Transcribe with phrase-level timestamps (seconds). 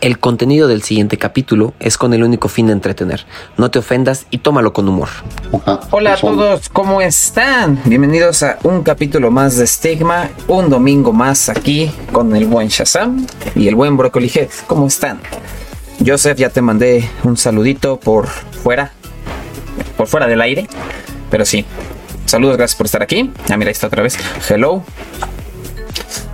[0.00, 3.26] El contenido del siguiente capítulo es con el único fin de entretener.
[3.56, 5.08] No te ofendas y tómalo con humor.
[5.90, 7.80] Hola a todos, ¿cómo están?
[7.84, 13.26] Bienvenidos a un capítulo más de Stigma, un domingo más aquí con el buen Shazam
[13.56, 14.48] y el buen Broccoli Head.
[14.68, 15.18] ¿Cómo están?
[16.06, 18.92] Joseph, ya te mandé un saludito por fuera,
[19.96, 20.68] por fuera del aire,
[21.28, 21.64] pero sí.
[22.24, 23.32] Saludos, gracias por estar aquí.
[23.50, 24.16] Ah, mira, ahí está otra vez.
[24.48, 24.84] Hello.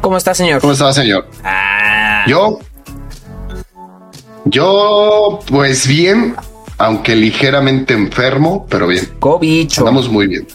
[0.02, 0.60] ¿Cómo está, señor?
[0.60, 1.26] ¿Cómo está, señor?
[1.42, 2.58] Ah, Yo,
[4.44, 6.34] yo, pues bien,
[6.78, 9.06] aunque ligeramente enfermo, pero bien.
[9.18, 9.80] cobicho.
[9.82, 10.46] Andamos muy bien.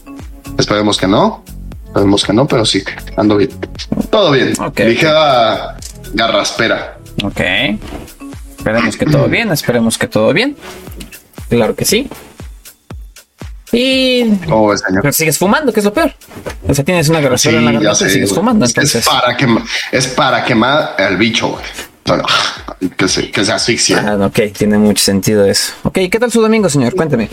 [0.57, 1.43] Esperemos que no.
[1.87, 2.83] Esperemos que no, pero sí,
[3.17, 3.49] ando bien.
[4.11, 4.53] Todo bien.
[4.61, 4.79] Ok.
[4.81, 5.77] Ligera
[6.13, 6.97] garraspera.
[7.23, 7.41] Ok.
[8.57, 10.55] Esperemos que todo bien, esperemos que todo bien.
[11.49, 12.07] Claro que sí.
[13.71, 15.01] Y Oh, señor.
[15.01, 16.13] pero sigues fumando, que es lo peor.
[16.67, 18.65] O sea, tienes una Sí, garrafera en la garganta y sigues fumando.
[18.65, 21.63] Es Entonces, es para quemar, es para quemar el bicho, güey.
[22.95, 23.95] Que se, que se asfixie.
[23.95, 25.73] ah, ok, tiene mucho sentido eso.
[25.83, 26.95] Ok, ¿qué tal su domingo, señor?
[26.95, 27.29] Cuénteme.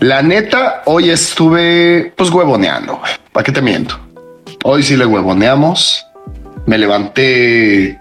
[0.00, 3.00] La neta, hoy estuve pues huevoneando.
[3.32, 3.98] ¿Para qué te miento?
[4.64, 6.04] Hoy sí le huevoneamos.
[6.66, 7.98] Me levanté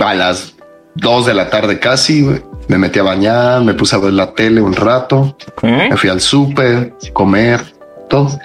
[0.00, 0.54] a las
[0.96, 2.26] 2 de la tarde casi.
[2.66, 5.36] Me metí a bañar, me puse a ver la tele un rato.
[5.62, 7.60] Me fui al súper, comer,
[8.08, 8.36] todo.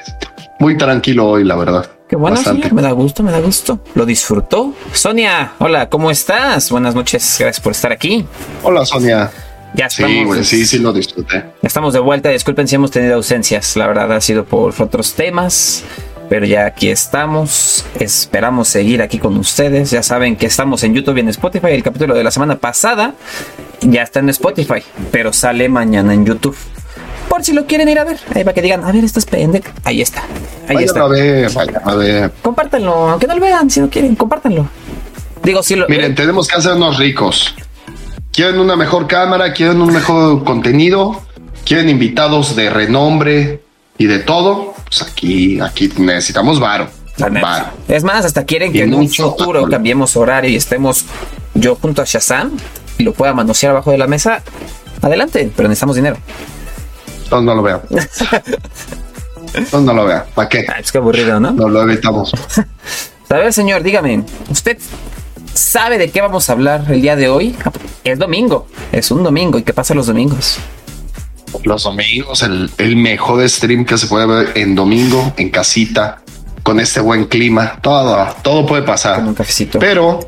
[0.60, 1.90] Muy tranquilo hoy, la verdad.
[2.10, 2.64] Qué bueno, Bastante.
[2.64, 2.76] señor.
[2.76, 3.80] Me da gusto, me da gusto.
[3.94, 4.74] Lo disfrutó.
[4.94, 6.72] Sonia, hola, ¿cómo estás?
[6.72, 8.26] Buenas noches, gracias por estar aquí.
[8.64, 9.32] Hola, Sonia.
[9.76, 11.46] Ya Sí, estamos, güey, sí, sí lo disfruté.
[11.62, 12.30] Estamos de vuelta.
[12.30, 13.76] Disculpen si hemos tenido ausencias.
[13.76, 15.84] La verdad ha sido por otros temas.
[16.28, 17.86] Pero ya aquí estamos.
[18.00, 19.92] Esperamos seguir aquí con ustedes.
[19.92, 21.68] Ya saben que estamos en YouTube y en Spotify.
[21.70, 23.14] El capítulo de la semana pasada
[23.82, 24.82] ya está en Spotify.
[25.12, 26.58] Pero sale mañana en YouTube.
[27.30, 28.18] Por si lo quieren ir a ver.
[28.34, 29.70] Ahí para que digan, a ver, esto es pendejo.
[29.84, 30.24] Ahí está.
[30.68, 31.02] Ahí Vayan está.
[31.02, 32.32] a ver, vayan a ver.
[32.42, 33.10] Compártanlo.
[33.10, 34.68] Aunque no lo vean, si no quieren, compártanlo.
[35.44, 35.88] Digo, si lo.
[35.88, 37.56] Miren, tenemos que hacernos ricos.
[38.32, 39.54] ¿Quieren una mejor cámara?
[39.54, 41.22] ¿Quieren un mejor contenido?
[41.66, 43.62] ¿Quieren invitados de renombre
[43.98, 44.74] y de todo?
[44.86, 46.90] Pues aquí, aquí necesitamos varo.
[47.88, 51.06] Es más, hasta quieren Y que en un futuro cambiemos horario y estemos
[51.54, 52.52] yo junto a Shazam
[52.98, 54.42] y lo pueda manosear abajo de la mesa.
[55.02, 56.18] Adelante, pero necesitamos dinero.
[57.30, 57.82] Entonces no lo vean.
[59.54, 60.24] Entonces no lo vean.
[60.34, 60.66] ¿Para qué?
[60.68, 61.52] Ay, es que aburrido, ¿no?
[61.52, 62.32] No lo evitamos.
[63.30, 64.80] A ver, señor, dígame, ¿usted
[65.54, 67.56] sabe de qué vamos a hablar el día de hoy?
[68.04, 69.60] Es domingo, es un domingo.
[69.60, 70.58] ¿Y qué pasa los domingos?
[71.64, 76.24] Los domingos, el, el mejor stream que se puede ver en domingo, en casita,
[76.64, 77.78] con este buen clima.
[77.84, 79.18] Todo, todo puede pasar.
[79.18, 79.78] Con un cafecito.
[79.78, 80.22] Pero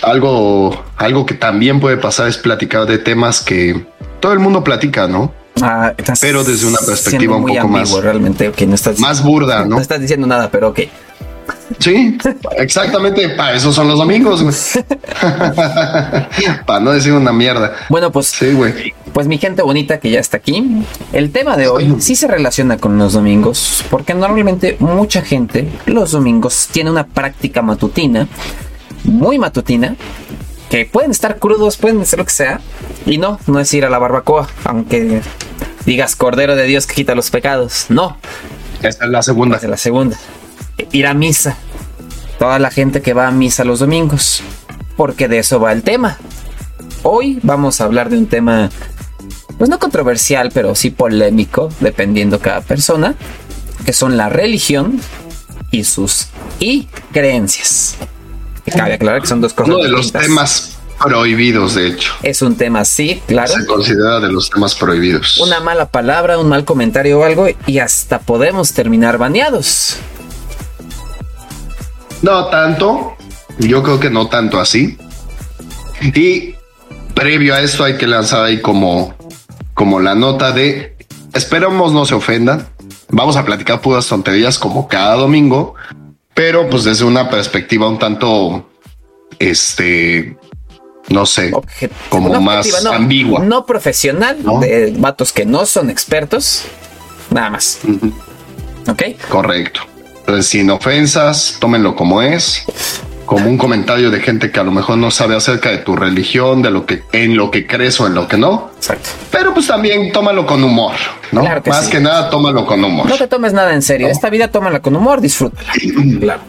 [0.00, 3.86] algo, algo que también puede pasar es platicar de temas que
[4.20, 5.41] todo el mundo platica, ¿no?
[5.60, 8.48] Ah, estás pero desde una perspectiva un poco más- ambiguo, realmente.
[8.48, 9.76] Ok, no estás, Más burda, ¿no?
[9.76, 10.80] no estás diciendo nada, pero ok.
[11.78, 12.16] Sí,
[12.56, 13.28] exactamente.
[13.30, 14.54] Para eso son los domingos, güey.
[16.66, 17.72] para no decir una mierda.
[17.88, 18.94] Bueno, pues Sí, güey.
[19.12, 22.78] Pues mi gente bonita que ya está aquí, el tema de hoy sí se relaciona
[22.78, 28.26] con los domingos, porque normalmente mucha gente los domingos tiene una práctica matutina,
[29.04, 29.96] muy matutina,
[30.72, 32.58] que pueden estar crudos, pueden hacer lo que sea,
[33.04, 35.20] y no, no es ir a la barbacoa, aunque
[35.84, 38.16] digas Cordero de Dios que quita los pecados, no,
[38.80, 39.58] Esta es la segunda.
[39.58, 40.16] es la segunda,
[40.90, 41.58] ir a misa,
[42.38, 44.42] toda la gente que va a misa los domingos,
[44.96, 46.16] porque de eso va el tema.
[47.02, 48.70] Hoy vamos a hablar de un tema,
[49.58, 53.14] pues no controversial, pero sí polémico, dependiendo cada persona,
[53.84, 55.02] que son la religión
[55.70, 56.28] y sus
[56.60, 57.98] y creencias.
[58.70, 60.28] Cabe aclarar que son dos cosas Uno de los distintas.
[60.28, 62.12] temas prohibidos, de hecho.
[62.22, 63.52] Es un tema, sí, claro.
[63.52, 65.38] Se considera de los temas prohibidos.
[65.38, 69.96] Una mala palabra, un mal comentario o algo, y hasta podemos terminar baneados.
[72.22, 73.16] No tanto.
[73.58, 74.96] Yo creo que no tanto así.
[76.00, 76.54] Y
[77.14, 79.14] previo a esto hay que lanzar ahí como,
[79.74, 80.96] como la nota de
[81.34, 82.66] esperamos no se ofendan.
[83.08, 85.74] Vamos a platicar puras tonterías como cada domingo,
[86.34, 88.70] pero pues desde una perspectiva un tanto,
[89.38, 90.36] este,
[91.08, 93.40] no sé, Obje- como más no, ambigua.
[93.40, 94.60] No profesional, ¿No?
[94.60, 96.64] de vatos que no son expertos.
[97.30, 97.80] Nada más.
[97.84, 98.12] Ujú,
[98.90, 99.02] ¿Ok?
[99.28, 99.80] Correcto.
[100.20, 102.64] Entonces, sin ofensas, tómenlo como es,
[103.34, 106.62] como un comentario de gente que a lo mejor no sabe acerca de tu religión,
[106.62, 108.70] de lo que en lo que crees o en lo que no.
[108.76, 109.08] Exacto.
[109.30, 110.92] Pero pues también tómalo con humor,
[111.32, 111.40] ¿no?
[111.42, 111.90] Claro que Más sí.
[111.92, 113.08] que nada, tómalo con humor.
[113.08, 114.08] No te tomes nada en serio.
[114.08, 115.72] Esta vida tómala con humor, disfrútala.
[116.20, 116.40] claro.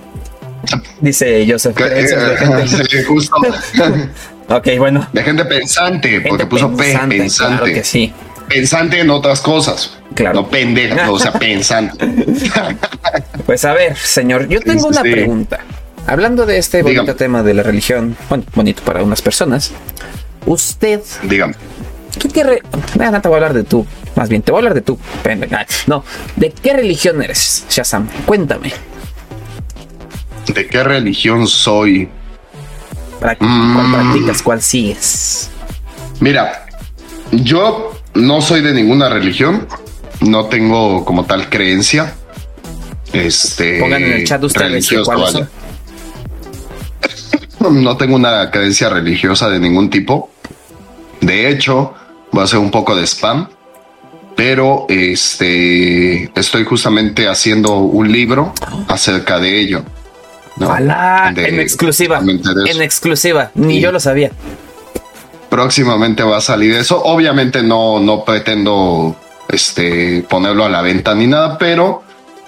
[1.02, 1.76] Dice Joseph.
[1.76, 3.36] Que- de Sí, justo
[4.50, 5.08] Ok, bueno.
[5.14, 7.58] de gente pensante, porque puso P, pensante, pensante.
[7.58, 8.14] Claro que sí.
[8.48, 9.98] Pensante en otras cosas.
[10.16, 10.42] Claro.
[10.42, 12.06] No pendeja, o sea, pensante.
[13.46, 15.60] Pues a ver, señor, yo tengo Sí, una pregunta.
[16.08, 16.98] Hablando de este Dígame.
[17.00, 19.72] bonito tema de la religión, bueno, bonito para unas personas,
[20.46, 21.56] usted, Dígame.
[22.20, 22.62] ¿qué, qué re-
[22.98, 23.86] no te voy a hablar de tú,
[24.16, 25.00] más bien, te voy a hablar de tú,
[25.88, 26.04] no,
[26.36, 28.08] ¿de qué religión eres, Shazam?
[28.26, 28.72] Cuéntame,
[30.54, 32.10] ¿De qué religión soy?
[33.22, 33.74] ¿Pra- Mm.
[33.76, 35.50] ¿cuál practicas, cuál sigues?
[36.20, 36.66] Mira,
[37.32, 39.66] yo no soy de ninguna religión,
[40.20, 42.14] no tengo como tal creencia.
[43.14, 45.50] Este, Pongan en el chat ustedes cuáles son.
[47.72, 50.30] No tengo una creencia religiosa de ningún tipo.
[51.22, 51.94] De hecho,
[52.32, 53.48] voy a hacer un poco de spam,
[54.36, 58.54] pero este estoy justamente haciendo un libro
[58.88, 59.84] acerca de ello.
[60.58, 60.68] ¿no?
[61.34, 63.80] De- en exclusiva, en exclusiva, ni Sí.
[63.82, 64.32] yo lo sabía.
[65.50, 67.02] próximamente va a salir eso.
[67.04, 69.16] Obviamente no, no pretendo
[69.50, 72.03] este ponerlo a la venta ni nada, pero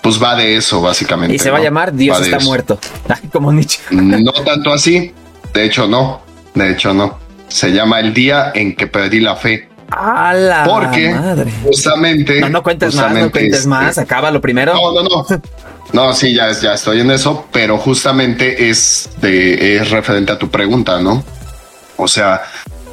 [0.06, 1.36] pues va de eso, básicamente.
[1.36, 2.78] Y se va a llamar Dios Va está muerto,
[3.34, 3.80] como Nietzsche.
[3.90, 5.12] No tanto así.
[5.52, 6.22] De hecho, no.
[6.54, 7.18] De hecho, no.
[7.48, 9.68] Se llama el día en que perdí la fe.
[9.90, 11.52] A la Porque madre.
[11.64, 12.40] justamente.
[12.40, 14.76] No, no cuentes más, no justamente, cuentes este, más, acábalo primero.
[14.76, 15.26] No, no, no.
[15.92, 20.52] No, sí, ya, ya estoy en eso, pero justamente es de, es referente a tu
[20.52, 21.24] pregunta, ¿no?
[21.98, 22.44] O sea,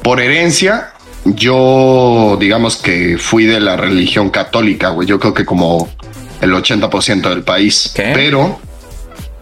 [0.01, 0.93] por herencia,
[1.25, 5.07] yo digamos que fui de la religión católica, güey.
[5.07, 5.87] Yo creo que como
[6.43, 7.91] el 80% del país.
[7.95, 8.11] ¿Qué?
[8.13, 8.59] Pero,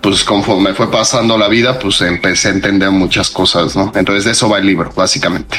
[0.02, 3.92] pues conforme fue pasando la vida, pues empecé a entender muchas cosas, ¿no?
[3.96, 5.58] Entonces de eso va el libro, básicamente.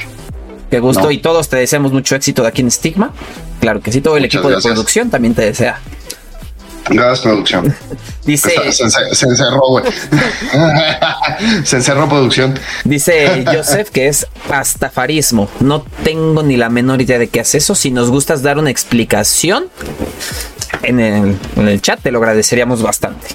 [0.70, 1.10] Qué gusto No.
[1.10, 3.12] y todos te deseamos mucho éxito de aquí en Stigma.
[3.60, 4.64] Claro que sí, todo el Muchas equipo gracias.
[4.64, 5.78] de producción también te desea.
[6.88, 7.72] Gracias, producción.
[8.24, 9.84] Dice, Se, se- se encerró, güey.
[11.64, 12.58] se encerró producción.
[12.84, 15.48] dice Joseph que es pastafarismo.
[15.60, 17.74] No tengo ni la menor idea de qué es eso.
[17.74, 19.66] Si nos gustas dar una explicación
[20.82, 23.28] en el, en el chat, te lo agradeceríamos bastante.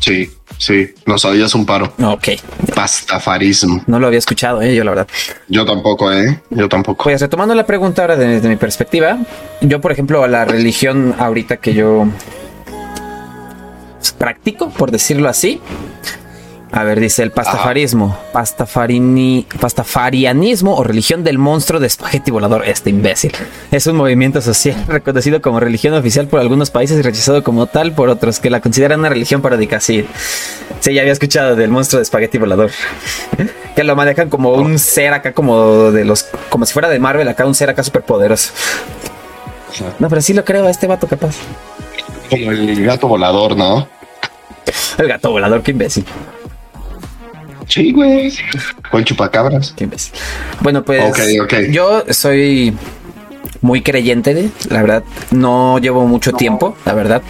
[0.00, 1.92] Sí, sí, nos sabías un paro.
[2.02, 2.28] Ok,
[2.74, 3.82] Pastafarismo.
[3.86, 5.08] no lo había escuchado, eh, yo la verdad.
[5.48, 6.40] Yo tampoco, ¿eh?
[6.50, 7.04] Yo tampoco.
[7.04, 9.18] Pues retomando la pregunta ahora desde mi perspectiva,
[9.60, 12.06] yo por ejemplo a la religión ahorita que yo
[14.18, 15.60] practico, por decirlo así.
[16.74, 22.64] A ver, dice el pastafarismo, pastafarini, pastafarianismo o religión del monstruo de espagueti volador.
[22.66, 23.32] Este imbécil.
[23.70, 27.92] Es un movimiento social reconocido como religión oficial por algunos países y rechazado como tal
[27.92, 29.80] por otros que la consideran una religión paródica.
[29.80, 30.06] Sí,
[30.80, 32.70] sí, ya había escuchado del monstruo de espagueti volador.
[33.76, 37.28] que lo manejan como un ser acá, como de los, como si fuera de Marvel,
[37.28, 38.50] acá un ser acá súper poderoso.
[39.98, 41.36] No, pero sí lo creo a este vato capaz.
[42.30, 43.86] Como el gato volador, ¿no?
[44.96, 46.06] El gato volador, qué imbécil.
[47.72, 48.32] Sí, güey.
[48.92, 49.72] O el chupacabras.
[49.76, 50.12] Qué imbécil.
[50.60, 51.54] Bueno, pues Ok, ok.
[51.70, 52.74] yo soy
[53.62, 55.04] muy creyente, de, la verdad.
[55.30, 57.22] No llevo mucho tiempo, la verdad,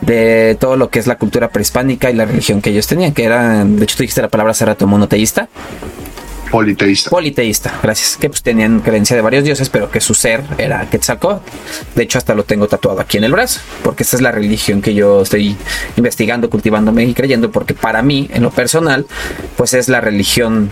[0.00, 3.24] de todo lo que es la cultura prehispánica y la religión que ellos tenían, que
[3.24, 5.48] eran, de hecho tú dijiste la palabra hace rato, monoteísta,
[6.50, 7.10] Politeísta.
[7.10, 11.44] politeísta, gracias, que pues tenían creencia de varios dioses, pero que su ser era Quetzalcóatl.
[11.94, 14.80] De hecho, hasta lo tengo tatuado aquí en el brazo, porque esta es la religión
[14.82, 15.56] que yo estoy
[15.96, 19.06] investigando, cultivándome y creyendo, porque para mí, en lo personal,
[19.56, 20.70] pues es la religión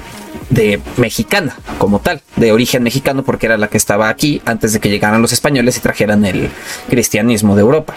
[0.51, 4.81] de mexicana como tal, de origen mexicano, porque era la que estaba aquí antes de
[4.81, 6.51] que llegaran los españoles y trajeran el
[6.89, 7.95] cristianismo de Europa.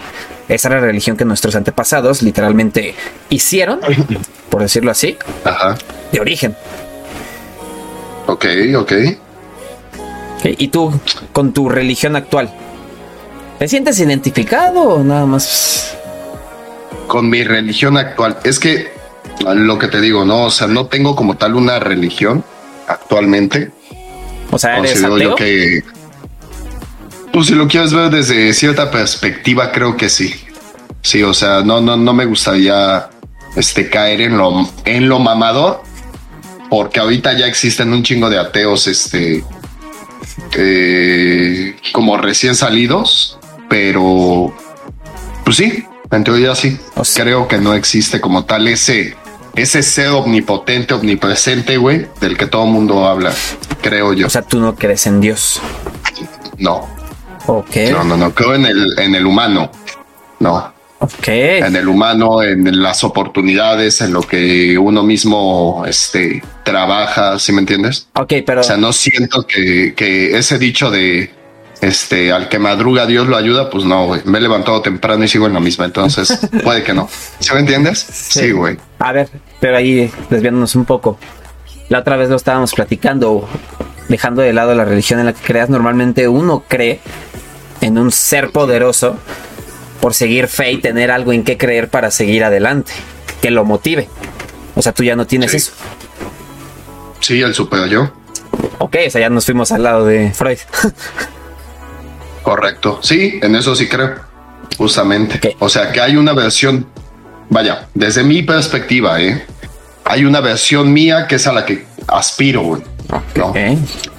[0.48, 2.94] Esa era la religión que nuestros antepasados literalmente
[3.28, 3.80] hicieron,
[4.50, 5.76] por decirlo así, Ajá.
[6.10, 6.56] de origen.
[8.30, 8.46] Ok,
[8.76, 8.92] ok.
[10.44, 10.92] ¿Y tú,
[11.32, 12.48] con tu religión actual,
[13.58, 15.96] te sientes identificado o nada más?
[17.08, 18.38] Con mi religión actual.
[18.44, 18.92] Es que
[19.44, 20.44] lo que te digo, ¿no?
[20.44, 22.44] O sea, no tengo como tal una religión
[22.86, 23.72] actualmente.
[24.52, 25.30] O sea, eres Considero ateo.
[25.30, 25.82] yo que.
[27.32, 30.32] Pues si lo quieres ver desde cierta perspectiva, creo que sí.
[31.02, 33.08] Sí, o sea, no, no, no me gustaría
[33.56, 35.82] este caer en lo, en lo mamador.
[36.70, 39.44] Porque ahorita ya existen un chingo de ateos, este.
[40.56, 43.38] eh, como recién salidos.
[43.68, 44.54] Pero.
[45.44, 46.78] Pues sí, en teoría sí.
[46.96, 49.16] O sea- creo que no existe como tal ese.
[49.56, 53.32] Ese ser omnipotente, omnipresente, güey, del que todo mundo habla,
[53.82, 54.28] creo yo.
[54.28, 55.60] O sea, tú no crees en Dios.
[56.58, 56.86] No,
[57.48, 57.74] Ok.
[57.90, 58.32] no, no, no.
[58.32, 59.68] Creo en el, en el humano.
[60.38, 61.28] No, Ok.
[61.28, 67.60] en el humano, en las oportunidades, en lo que uno mismo este, trabaja, ¿sí me
[67.60, 68.08] entiendes?
[68.14, 68.60] Ok, pero.
[68.60, 71.30] O sea, no siento que, que ese dicho de
[71.80, 74.20] este al que madruga Dios lo ayuda, pues no, güey.
[74.24, 77.08] Me he levantado temprano y sigo en la misma, entonces puede que no.
[77.38, 77.98] ¿Sí me entiendes?
[77.98, 78.76] Sí, güey.
[78.98, 79.28] A ver,
[79.58, 81.18] pero ahí desviándonos un poco.
[81.88, 83.48] La otra vez lo estábamos platicando,
[84.08, 85.70] dejando de lado la religión en la que creas.
[85.70, 87.00] Normalmente uno cree
[87.80, 89.16] en un ser poderoso
[90.00, 92.92] por seguir fe y tener algo en qué creer para seguir adelante.
[93.40, 94.06] que lo motive.
[94.74, 95.56] O sea, tú ya no tienes Sí.
[95.56, 95.72] eso.
[97.20, 98.12] Sí, el super yo.
[98.78, 100.58] Ok, o sea, ya nos fuimos al lado de Freud.
[102.42, 103.00] Correcto.
[103.02, 104.14] Sí, en eso sí creo.
[104.76, 105.56] Justamente.
[105.58, 106.86] O sea que hay una versión,
[107.48, 109.44] vaya, desde mi perspectiva, ¿eh?
[110.04, 112.82] hay una versión mía que es a la que aspiro, güey,
[113.36, 113.48] ¿no?
[113.48, 113.56] Ok.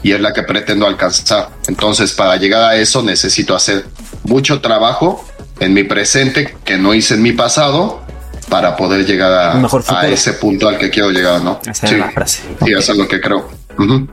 [0.03, 1.49] Y es la que pretendo alcanzar.
[1.67, 3.85] Entonces, para llegar a eso necesito hacer
[4.23, 5.25] mucho trabajo
[5.61, 8.01] en mi presente que no hice en mi pasado
[8.49, 11.59] para poder llegar a, mejor ese punto al que quiero llegar, ¿no?
[11.65, 12.41] Esa es la frase.
[12.65, 13.47] Sí, eso es lo que creo.
[13.77, 14.07] Ujú.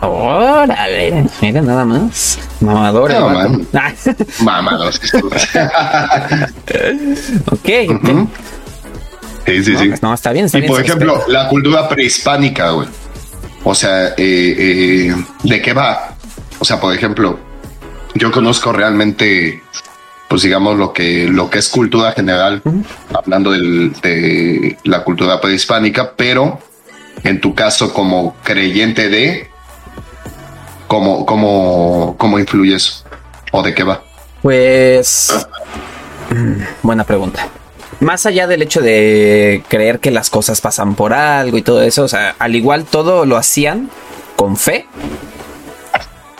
[0.00, 2.38] Órale, mira nada más.
[2.60, 3.10] Mamador.
[3.10, 3.66] el No, man.
[4.40, 5.00] Mamados.
[7.50, 7.68] ok.
[9.46, 9.88] Sí, sí, No, sí.
[9.88, 10.46] pues no, está bien.
[10.46, 12.88] Está Y bien, por ejemplo, la cultura prehispánica, güey.
[13.64, 16.14] O sea, eh, eh, ¿de qué va?
[16.58, 17.38] O sea, por ejemplo,
[18.14, 19.62] yo conozco realmente,
[20.34, 22.60] pues digamos, lo que, lo que es cultura general,
[23.12, 26.58] hablando del- de la cultura prehispánica, pero
[27.22, 29.48] en tu caso, como creyente de,
[30.88, 33.04] ¿cómo, cómo, cómo influye eso?
[33.52, 34.02] ¿O de qué va?
[34.42, 35.46] Pues.
[36.30, 37.46] mm, Buena pregunta.
[38.00, 42.02] Más allá del hecho de creer que las cosas pasan por algo y todo eso,
[42.02, 43.88] o sea, al igual todo lo hacían
[44.34, 44.88] con fe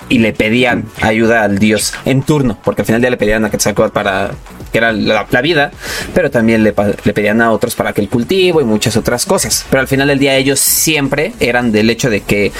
[0.08, 3.50] y le pedían ayuda al dios en turno, porque al final día le pedían a
[3.50, 4.32] Quetzalcóatl para
[4.72, 5.70] que era la, la vida,
[6.14, 9.64] pero también le, pedían a otros para que el cultivo y muchas otras cosas.
[9.70, 12.50] Pero al final del día ellos siempre eran del hecho de que,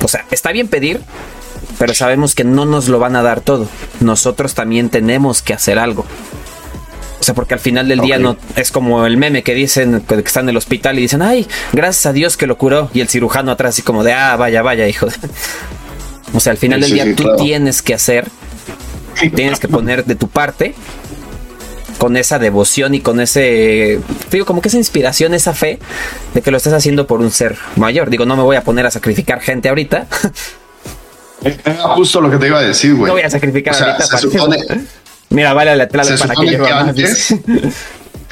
[0.00, 1.00] o sea, está bien pedir,
[1.78, 3.68] pero sabemos que no nos lo van a dar todo.
[4.00, 6.06] Nosotros también tenemos que hacer algo.
[7.20, 10.14] O sea, porque al final del día no es como el meme que dicen que
[10.16, 12.90] están en el hospital y dicen, ay, gracias a Dios que lo curó.
[12.92, 15.08] Y el cirujano atrás así como de, ah, vaya, vaya, hijo.
[16.34, 16.38] De-".
[16.38, 17.38] O sea, al final Sí, del día sí, tú claro.
[17.38, 18.28] tienes que hacer,
[19.34, 20.74] tienes que poner de tu parte
[21.98, 24.00] con esa devoción y con ese,
[24.30, 25.78] digo, como que esa inspiración, esa fe
[26.34, 28.10] de que lo estás haciendo por un ser mayor.
[28.10, 30.06] Digo, no me voy a poner a sacrificar gente ahorita.
[31.42, 33.06] Era justo lo que te iba a decir, güey.
[33.08, 34.58] No voy a sacrificar O sea, ahorita se supone,
[35.30, 37.34] Mira, vale la Se para que que antes-.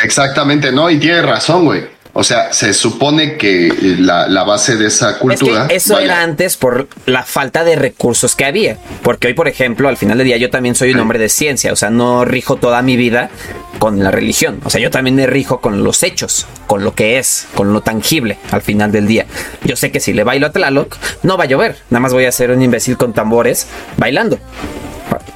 [0.02, 1.84] Exactamente, no, y tiene razón, güey.
[2.14, 5.66] O sea, se supone que eh, la, la base de esa Es cultura.
[5.68, 8.76] que eso vaya, era antes por la falta de recursos que había.
[9.02, 11.72] Porque hoy, por ejemplo, al final del día yo también soy un hombre de ciencia.
[11.72, 13.30] O sea, no rijo toda mi vida
[13.78, 14.60] con la religión.
[14.64, 17.80] O sea, yo también me rijo con los hechos, con lo que es, con lo
[17.80, 19.24] tangible al final del día.
[19.64, 21.78] Yo sé que si le bailo a Tlaloc, no va a llover.
[21.88, 23.66] Nada más voy a ser un imbécil con tambores
[23.96, 24.38] bailando.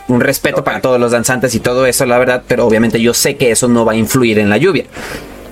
[0.09, 3.37] Un respeto para todos los danzantes y todo eso, la verdad, pero obviamente yo sé
[3.37, 4.85] que eso no va a influir en la lluvia.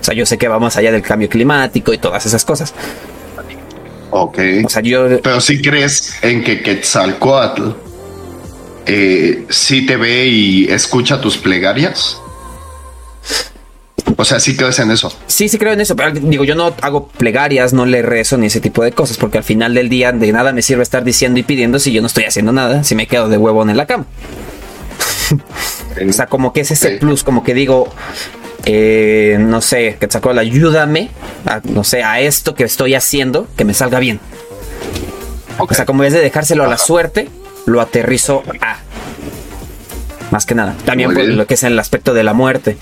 [0.05, 2.75] O sea, yo sé que va más allá del cambio climático y todas esas cosas.
[4.11, 4.39] Ok.
[4.67, 7.71] O sea, yo Pero si crees en que Quetzalcoatl
[8.85, 12.21] eh, sí te ve y escucha tus plegarias.
[14.15, 15.11] O sea, sí crees en eso.
[15.27, 18.49] Sí, sí creo en eso, pero digo, yo no hago plegarias, no le rezo ni
[18.49, 21.41] ese tipo de cosas, porque al final del día de nada me sirve estar diciendo
[21.41, 23.87] y pidiendo si yo no estoy haciendo nada, si me quedo de huevón en la
[23.87, 24.05] cama.
[25.97, 27.89] O sea, como que es ese plus, como que digo,
[28.65, 31.11] eh, no sé, que sacó ayúdame,
[31.47, 34.21] a, no sé, a esto que estoy haciendo, que me salga bien.
[35.59, 37.29] O sea, como vez de dejárselo a la suerte,
[37.67, 38.79] lo aterrizo a.
[40.31, 40.75] Más que nada.
[40.85, 42.77] También por lo que es el aspecto de la muerte.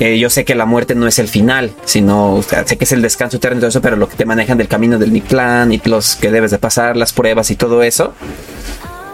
[0.00, 2.84] Eh, yo sé que la muerte no es el final, sino, o sea, sé que
[2.84, 5.12] es el descanso eterno y todo eso, pero lo que te manejan del camino del
[5.12, 8.14] Mictlán y los que debes de pasar, las pruebas y todo eso,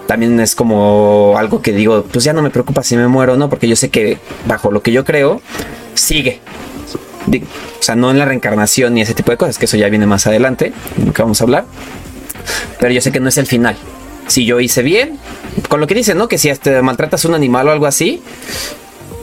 [0.08, 3.36] también es como algo que digo, pues ya no me preocupa si me muero o
[3.36, 5.42] no, porque yo sé que bajo lo que yo creo,
[5.92, 6.40] sigue.
[7.26, 10.06] O sea, no en la reencarnación ni ese tipo de cosas, que eso ya viene
[10.06, 10.72] más adelante,
[11.14, 11.66] que vamos a hablar.
[12.80, 13.76] Pero yo sé que no es el final.
[14.28, 15.18] Si yo hice bien,
[15.68, 16.26] con lo que dicen, ¿no?
[16.26, 16.50] Que si
[16.82, 18.22] maltratas a un animal o algo así,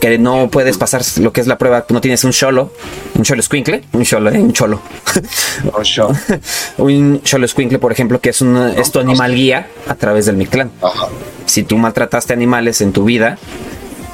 [0.00, 2.72] que no puedes pasar lo que es la prueba, no tienes un cholo,
[3.14, 4.80] un cholo squinkle, un cholo, eh, un cholo.
[6.78, 10.36] un cholo squinkle, por ejemplo, que es, un, es tu animal guía a través del
[10.36, 10.70] Mictlán.
[10.82, 11.08] Ajá.
[11.46, 13.38] Si tú maltrataste animales en tu vida,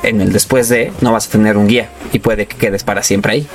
[0.03, 3.03] en el después de, no vas a tener un guía y puede que quedes para
[3.03, 3.47] siempre ahí.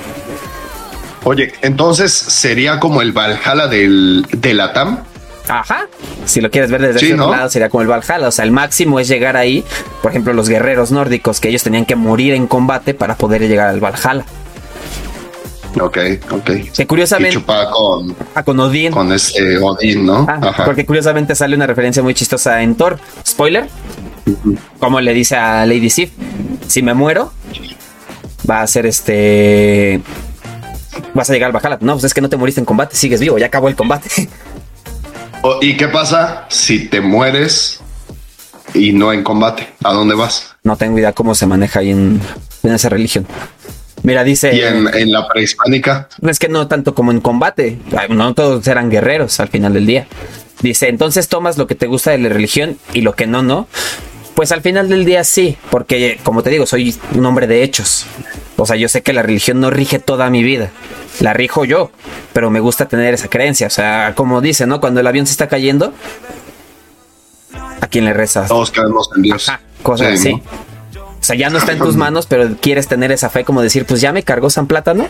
[1.24, 5.04] Oye, entonces sería como el Valhalla del, de la TAM.
[5.48, 5.86] Ajá.
[6.26, 7.32] Si lo quieres ver desde Sí, ese otro ¿no?
[7.36, 8.28] lado, sería como el Valhalla.
[8.28, 9.64] O sea, el máximo es llegar ahí.
[10.02, 13.68] Por ejemplo, los guerreros nórdicos, que ellos tenían que morir en combate para poder llegar
[13.68, 14.24] al Valhalla.
[15.80, 15.98] Ok,
[16.30, 16.44] ok.
[16.44, 18.90] Que Y curiosamente, chupar con, ah, con Odín.
[18.90, 20.26] con este Odín, ¿no?
[20.28, 20.64] Ah, Ajá.
[20.64, 22.98] porque curiosamente sale una referencia muy chistosa en Thor.
[23.26, 23.68] Spoiler.
[24.80, 26.10] Como le dice a Lady Sif,
[26.66, 27.32] si me muero,
[28.48, 30.00] va a ser este.
[31.14, 31.78] Vas a llegar al Valhalla.
[31.80, 34.08] No, pues es que no te moriste en combate, sigues vivo, ya acabó el combate.
[35.48, 37.80] O- ¿Y qué pasa si te mueres
[38.74, 39.68] y no en combate?
[39.82, 40.54] ¿A dónde vas?
[40.62, 42.20] No tengo idea cómo se maneja ahí en,
[42.62, 43.26] en esa religión.
[44.02, 44.54] Mira, dice.
[44.54, 46.08] Y en, en la prehispánica.
[46.22, 47.78] Es que no tanto como en combate.
[48.10, 50.06] No todos eran guerreros al final del día.
[50.60, 53.66] Dice, entonces tomas lo que te gusta de la religión y lo que no, no.
[54.34, 58.04] Pues al final del día sí, porque como te digo, soy un hombre de hechos.
[58.60, 60.70] O sea, yo sé que la religión no rige toda mi vida.
[61.20, 61.92] La rijo yo,
[62.32, 63.68] pero me gusta tener esa creencia.
[63.68, 64.80] O sea, como dice, ¿no?
[64.80, 65.94] Cuando el avión se está cayendo,
[67.80, 68.48] ¿a quién le rezas?
[68.48, 69.48] Todos caemos en Dios.
[69.48, 70.42] Ajá, cosas así.
[71.20, 73.86] O sea, ya no está en tus manos, pero quieres tener esa fe como decir,
[73.86, 75.06] pues ya me cargó San Plátano.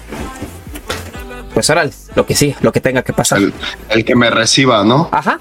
[1.55, 3.41] Pues ahora lo que sí, lo que tenga que pasar.
[3.89, 5.09] El, que me reciba, ¿no?
[5.11, 5.41] Ajá.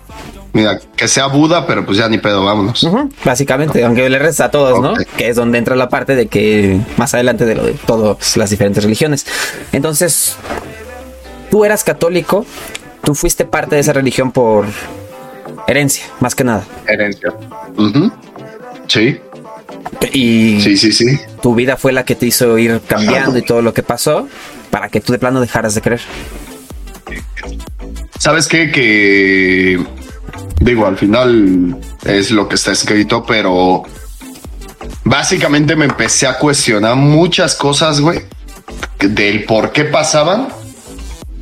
[0.57, 2.89] Mira, que sea Buda, pero pues ya ni pedo, vámonos.
[3.23, 4.95] Básicamente, aunque le reza a todos, ¿no?
[5.15, 8.49] Que es donde entra la parte de que más adelante de lo de todas las
[8.49, 9.27] diferentes religiones.
[9.71, 10.35] Entonces,
[11.51, 12.43] tú eras católico,
[13.03, 14.65] tú fuiste parte de esa religión por
[15.67, 16.63] herencia, más que nada.
[16.87, 17.35] Herencia.
[18.87, 19.19] Sí.
[20.11, 21.19] Y sí, sí, sí.
[21.39, 24.27] tu vida fue la que te hizo ir cambiando y todo lo que pasó
[24.71, 26.01] para que tú de plano dejaras de creer.
[28.17, 28.71] ¿Sabes qué?
[28.71, 29.85] Que
[30.59, 33.83] digo, al final es lo que está escrito, pero
[35.03, 38.21] básicamente me empecé a cuestionar muchas cosas, güey,
[38.99, 40.49] del por qué pasaban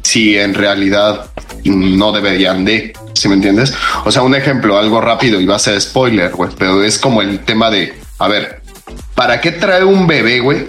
[0.01, 1.31] si en realidad
[1.63, 3.73] no deberían de, si me entiendes?
[4.05, 7.21] O sea, un ejemplo, algo rápido y va a ser spoiler, güey, pero es como
[7.21, 8.61] el tema de a ver,
[9.13, 10.67] ¿para qué trae un bebé, güey?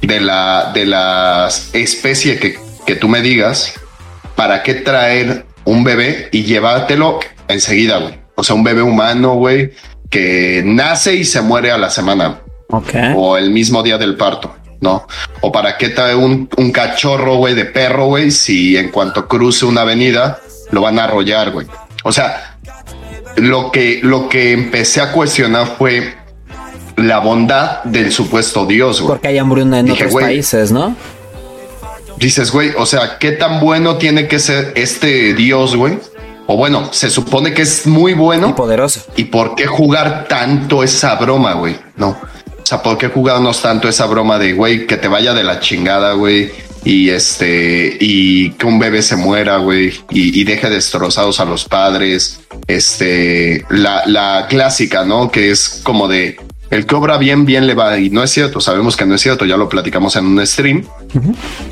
[0.00, 3.74] De la, de la especie que, que tú me digas,
[4.36, 8.18] ¿para qué traer un bebé y llevártelo enseguida, güey?
[8.36, 9.72] O sea, un bebé humano, güey,
[10.10, 12.40] que nace y se muere a la semana.
[13.16, 15.06] O el mismo día del parto, ¿no?
[15.40, 19.64] O para qué trae un, un cachorro, güey, de perro, güey, si en cuanto cruce
[19.64, 20.40] una avenida
[20.70, 21.66] lo van a arrollar, güey.
[22.02, 22.56] O sea,
[23.36, 26.14] lo que, lo que empecé a cuestionar fue
[26.96, 29.14] la bondad del supuesto Dios, güey.
[29.14, 30.96] Porque hay hambruna en otros países, ¿no?
[32.18, 35.98] Dices, güey, o sea, ¿qué tan bueno tiene que ser este Dios, güey?
[36.46, 38.50] O bueno, se supone que es muy bueno.
[38.50, 39.00] Y poderoso.
[39.16, 41.76] ¿Y por qué jugar tanto esa broma, güey?
[41.96, 42.10] No.
[42.10, 45.60] O sea, ¿por qué jugarnos tanto esa broma de, güey, que te vaya de la
[45.60, 46.50] chingada, güey?
[46.84, 52.40] y este y que un bebé se muera, güey, y, deje destrozados a los padres.
[52.66, 55.30] Este, la, la clásica, ¿no?
[55.30, 56.36] Que es como de
[56.74, 57.98] el que obra bien, bien le va.
[57.98, 60.84] Y no es cierto, sabemos que no es cierto, ya lo platicamos en un stream.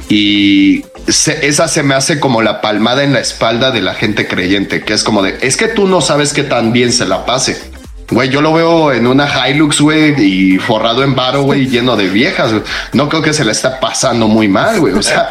[0.09, 4.83] Y esa se me hace como la palmada en la espalda de la gente creyente,
[4.83, 7.73] que es como de, es que tú no sabes que tan bien se la pase.
[8.11, 12.09] Güey, yo lo veo en una Hilux, güey, y forrado en varo, güey, lleno de
[12.09, 12.53] viejas.
[12.93, 14.93] No creo que se le está pasando muy mal, güey.
[14.93, 15.29] O sea,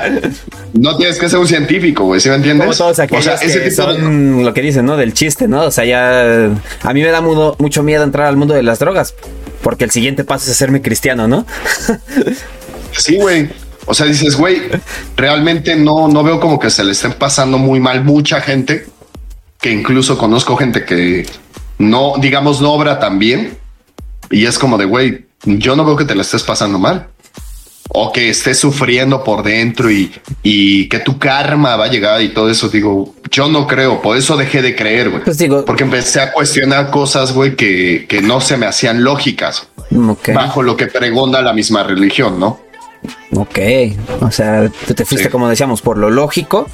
[0.74, 2.66] no tienes que ser un científico, güey, ¿sí me entiendes?
[2.66, 4.98] Como todos aquellos o sea, ese que son lo que dicen, ¿no?
[4.98, 5.66] Del chiste, ¿no?
[5.66, 9.14] O sea, ya a mí me da mucho miedo entrar al mundo de las drogas,
[9.62, 11.45] porque el siguiente paso es hacerme cristiano, ¿no?
[12.91, 13.50] sí, güey.
[13.86, 14.62] O sea, dices, güey,
[15.17, 18.86] realmente no, no veo como que se le estén pasando muy mal mucha gente,
[19.60, 21.26] que incluso conozco gente que
[21.80, 23.58] no, digamos, no obra tan bien.
[24.30, 27.08] Y es como de, güey, yo no veo que te la estés pasando mal.
[27.93, 32.30] O que estés sufriendo por dentro y, y que tu karma va a llegar y
[32.30, 32.69] todo eso.
[32.69, 35.23] Digo, yo no creo, por eso dejé de creer, güey.
[35.23, 39.67] Pues digo, porque empecé a cuestionar cosas, güey, que, que no se me hacían lógicas.
[40.34, 42.60] Bajo lo que pregona la misma religión, ¿no?
[43.36, 43.60] Ok,
[44.21, 46.67] o sea, tú te fuiste, como decíamos, por lo lógico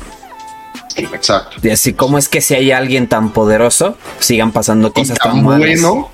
[0.97, 1.57] Exacto.
[1.61, 6.09] Y así como es que si hay alguien tan poderoso, sigan pasando cosas tan, bueno.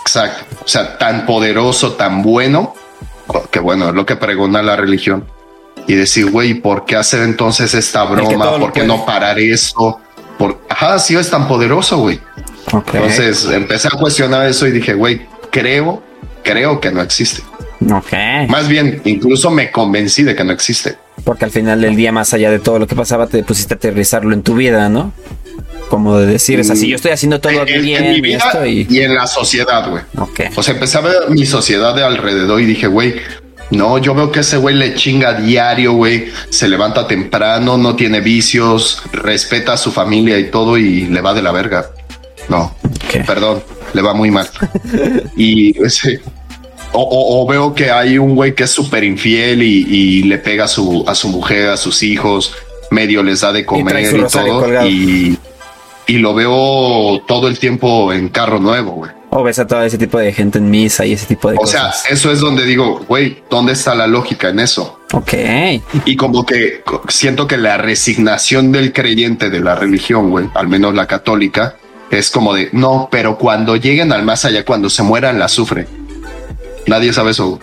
[0.00, 0.56] Exacto.
[0.64, 2.74] O sea, tan poderoso, tan bueno,
[3.50, 5.24] que bueno, es lo que pregona la religión.
[5.86, 8.58] Y decir, güey, ¿por qué hacer entonces esta broma?
[8.58, 10.00] ¿Por qué no parar eso?
[10.36, 10.60] Por...
[10.68, 12.20] Ajá, sí es tan poderoso, güey.
[12.72, 16.02] Entonces empecé a cuestionar eso y dije, güey, creo,
[16.42, 17.42] creo que no existe.
[17.90, 18.12] Ok.
[18.48, 20.96] Más bien, incluso me convencí de que no existe.
[21.24, 23.76] Porque al final del día, más allá de todo lo que pasaba, te pusiste a
[23.76, 25.12] aterrizarlo en tu vida, ¿no?
[25.88, 28.86] Como de decir, es así, yo estoy haciendo todo en, bien en mi vida y...
[29.00, 30.02] en la sociedad, güey.
[30.18, 30.40] Ok.
[30.56, 33.14] O sea, empecé a ver mi sociedad de alrededor y dije, güey,
[33.70, 36.28] no, yo veo que ese güey le chinga diario, güey.
[36.50, 41.34] Se levanta temprano, no tiene vicios, respeta a su familia y todo y le va
[41.34, 41.90] de la verga.
[42.48, 42.74] No,
[43.26, 44.48] perdón, le va muy mal.
[45.36, 46.20] y ese,
[46.92, 51.04] o, veo que hay un güey que es súper infiel y, le pega a su,
[51.06, 52.54] a su mujer, a sus hijos,
[52.90, 54.86] medio les da de comer y, todo.
[54.86, 55.38] Y,
[56.16, 59.10] lo veo todo el tiempo en carro nuevo, güey.
[59.30, 61.96] O ves a todo ese tipo de gente en misa y ese tipo de cosas.
[61.96, 65.00] O sea, eso es donde digo, güey, ¿dónde está la lógica en eso?
[65.12, 65.34] Ok.
[66.06, 70.94] Y como que siento que la resignación del creyente de la religión, güey, al menos
[70.94, 71.76] la católica,
[72.10, 75.86] es como de, no, pero cuando lleguen al más allá, cuando se mueran, la sufren.
[76.86, 77.60] Nadie sabe eso.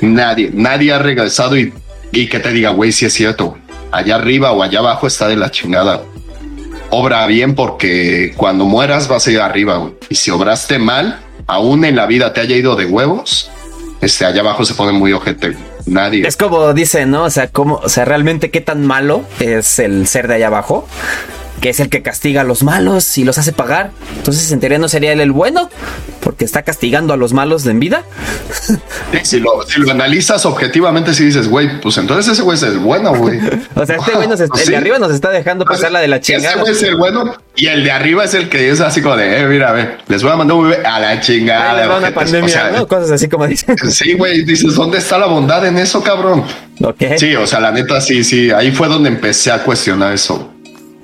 [0.00, 1.74] Nadie, nadie ha regresado y,
[2.10, 3.58] y que te diga, güey, si es cierto,
[3.92, 6.02] allá arriba o allá abajo está de la chingada.
[6.90, 9.90] Obra bien porque cuando mueras vas a ir arriba.
[10.08, 13.50] Y si obraste mal, aún en la vida te haya ido de huevos,
[14.00, 15.56] este allá abajo se pone muy ojete.
[15.86, 16.26] Nadie.
[16.26, 17.24] Es como dice, ¿no?
[17.24, 20.88] O sea, como, o sea, realmente qué tan malo es el ser de allá abajo
[21.60, 23.90] que es el que castiga a los malos y los hace pagar.
[24.16, 25.70] Entonces, en teoría no sería él el bueno,
[26.20, 28.02] porque está castigando a los malos en vida.
[29.22, 29.50] si, lo,
[29.90, 33.38] analizas objetivamente, si dices, güey, pues entonces ese güey es el bueno, güey.
[33.74, 36.20] o sea, este güey nos el de arriba nos está dejando pasar la de la
[36.20, 36.54] chingada.
[36.54, 39.16] Ese güey es el bueno y el de arriba es el que es así como
[39.16, 41.96] de, eh, mira, a ver, les voy a mandar un bebé a la chingada.
[41.96, 42.86] una pandemia, ¿no?
[42.86, 43.76] Cosas así como dicen.
[43.96, 46.44] Sí, güey, dices, ¿dónde está la bondad en eso, cabrón?
[46.82, 47.18] Okay.
[47.18, 50.55] Sí, o sea, la neta, sí, sí, ahí fue donde empecé a cuestionar eso.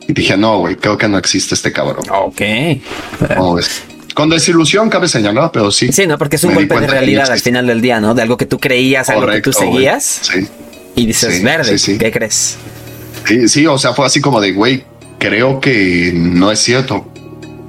[0.09, 2.05] Y dije, no, güey, creo que no existe este cabrón.
[2.11, 2.43] Ok.
[4.15, 5.91] Con desilusión cabe señalar, pero sí.
[5.91, 8.15] Sí, no, porque es un golpe de realidad al final del día, ¿no?
[8.15, 10.21] De algo que tú creías, algo que tú seguías.
[10.23, 10.47] Sí.
[10.95, 12.57] Y dices, verde, ¿qué crees?
[13.27, 14.85] Sí, sí, o sea, fue así como de, güey,
[15.19, 17.07] creo que no es cierto.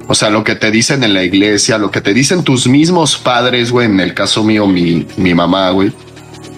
[0.07, 3.17] O sea, lo que te dicen en la iglesia, lo que te dicen tus mismos
[3.17, 5.93] padres, güey, en el caso mío, mi, mi mamá, güey,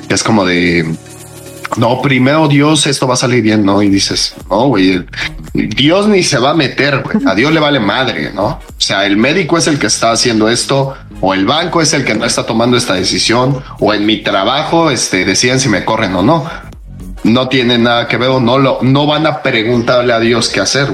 [0.10, 0.86] es como de,
[1.78, 3.82] no, primero Dios, esto va a salir bien, ¿no?
[3.82, 5.06] Y dices, no, güey,
[5.54, 8.46] Dios ni se va a meter, güey, a Dios le vale madre, ¿no?
[8.46, 12.06] O sea, el médico es el que está haciendo esto, o el banco es el
[12.06, 16.16] que no está tomando esta decisión, o en mi trabajo, este, deciden si me corren
[16.16, 16.50] o no.
[17.24, 20.60] No tiene nada que ver, o no lo, no van a preguntarle a Dios qué
[20.60, 20.88] hacer,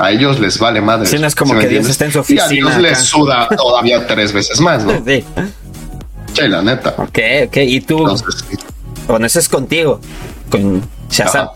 [0.00, 1.18] A ellos les vale madre.
[1.18, 2.44] No es como que Dios está en su oficina.
[2.44, 4.92] Y a Dios les suda todavía tres veces más, ¿no?
[5.06, 5.24] Sí.
[6.34, 6.94] Sí, la neta.
[6.98, 7.56] Ok, ok.
[7.56, 8.06] Y tú,
[9.08, 10.00] bueno, eso es contigo,
[10.50, 11.48] con Shazam.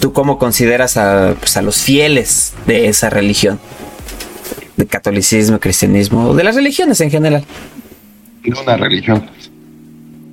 [0.00, 0.98] ¿Tú cómo consideras
[1.38, 3.58] pues, a, los fieles de esa religión?
[4.76, 7.44] De catolicismo, cristianismo, de las religiones en general.
[8.44, 9.28] De una religión.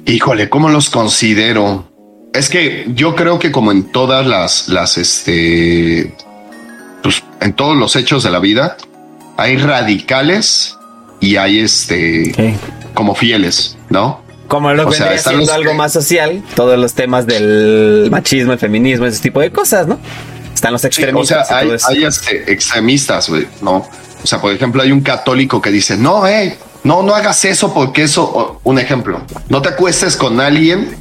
[0.05, 1.89] Híjole, ¿cómo los considero?
[2.33, 6.13] Es que yo creo que como en todas las, las, este,
[7.01, 8.77] pues en todos los hechos de la vida,
[9.37, 10.77] hay radicales
[11.19, 12.55] y hay este,
[12.93, 14.24] como fieles, ¿no?
[14.47, 19.05] Como lo que vendría siendo algo más social, todos los temas del machismo, el feminismo,
[19.05, 19.99] ese tipo de cosas, ¿no?
[20.53, 21.45] Están los extremistas.
[21.45, 23.87] o sea, hay, este, extremistas, güey, ¿no?
[24.23, 27.73] O sea, por ejemplo, hay un católico que dice, no, hey, no, no hagas eso
[27.73, 30.95] porque eso, un ejemplo, no te acuestes con alguien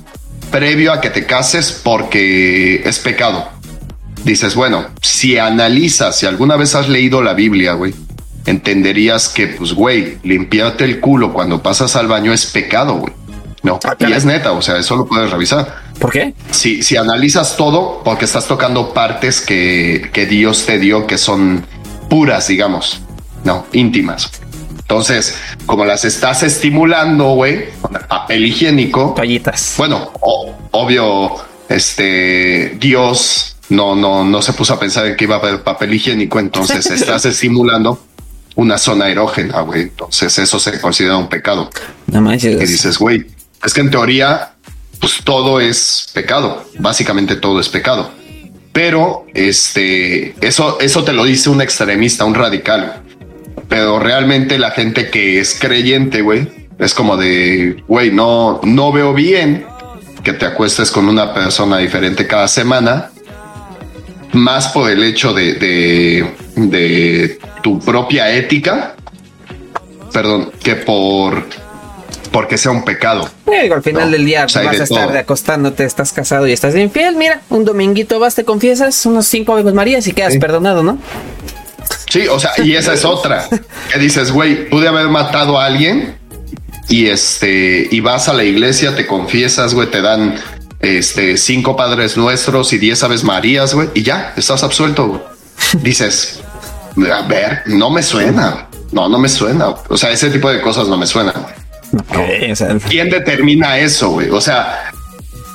[0.50, 3.48] previo a que te cases porque es pecado.
[4.24, 7.94] Dices, bueno, si analizas, si alguna vez has leído la Biblia, güey,
[8.46, 13.12] entenderías que, pues, güey, limpiarte el culo cuando pasas al baño es pecado, güey.
[13.64, 15.82] No, ah, y es neta, o sea, eso lo puedes revisar.
[15.98, 16.34] ¿Por qué?
[16.50, 21.64] Si, si analizas todo, porque estás tocando partes que, que Dios te dio que son
[22.10, 23.00] puras, digamos,
[23.42, 24.30] no, íntimas.
[24.80, 29.14] Entonces, como las estás estimulando, güey, con papel higiénico.
[29.16, 29.74] Toallitas.
[29.78, 30.10] Bueno,
[30.72, 31.34] obvio,
[31.70, 35.94] este Dios no, no, no se puso a pensar en que iba a haber papel
[35.94, 37.98] higiénico, entonces estás estimulando
[38.56, 39.82] una zona erógena, güey.
[39.82, 41.70] Entonces, eso se considera un pecado.
[42.06, 42.60] No manches.
[42.62, 43.26] Y dices, güey,
[43.64, 44.52] es que en teoría,
[45.00, 46.64] pues todo es pecado.
[46.78, 48.10] Básicamente todo es pecado.
[48.72, 53.02] Pero este, eso, eso te lo dice un extremista, un radical.
[53.68, 59.14] Pero realmente la gente que es creyente, güey, es como de, güey, no, no veo
[59.14, 59.64] bien
[60.22, 63.10] que te acuestes con una persona diferente cada semana,
[64.32, 68.96] más por el hecho de, de, de tu propia ética,
[70.12, 71.46] perdón, que por
[72.34, 73.30] porque sea un pecado.
[73.72, 77.14] al final del día vas a estar acostándote, estás casado y estás infiel.
[77.14, 80.98] Mira, un dominguito vas, te confiesas unos cinco Aves Marías y quedas perdonado, ¿no?
[82.10, 83.48] Sí, o sea, y esa es otra.
[83.92, 86.18] que dices, güey, pude haber matado a alguien
[86.88, 90.34] y este, y vas a la iglesia, te confiesas, güey, te dan
[90.80, 95.06] este cinco padres nuestros y diez aves marías, güey, y ya estás absuelto.
[95.06, 95.20] Güey.
[95.84, 96.40] Dices,
[97.12, 98.66] a ver, no me suena.
[98.90, 99.68] No, no me suena.
[99.88, 101.63] O sea, ese tipo de cosas no me suenan.
[102.88, 104.30] ¿Quién determina eso, güey?
[104.30, 104.92] O sea,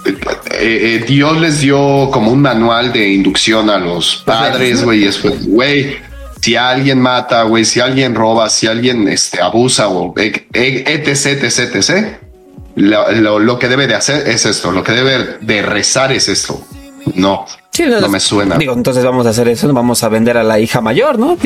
[0.06, 0.16] eh,
[0.52, 5.22] eh, Dios les dio como un manual de inducción a los padres, güey, y es,
[5.48, 5.98] güey,
[6.42, 12.08] si alguien mata, güey, si alguien roba, si alguien este, abusa o etc, etc, etc,
[12.76, 16.66] lo, que debe de hacer es esto, lo que debe de rezar es esto.
[17.16, 17.46] No,
[18.02, 18.58] no, me suena.
[18.58, 21.38] Digo, entonces vamos a hacer eso, vamos a vender a la hija mayor, ¿no?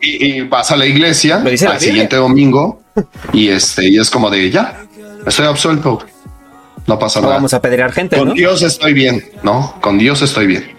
[0.00, 2.81] Y, vas a la iglesia al siguiente domingo
[3.32, 4.84] y este, y es como de ya,
[5.26, 6.04] estoy absuelto.
[6.86, 7.34] No pasa nada.
[7.34, 8.16] Vamos a a gente.
[8.16, 9.76] Con Dios estoy bien, ¿no?
[9.80, 10.74] Con Dios estoy bien.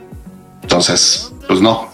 [0.62, 1.94] Entonces, pues no.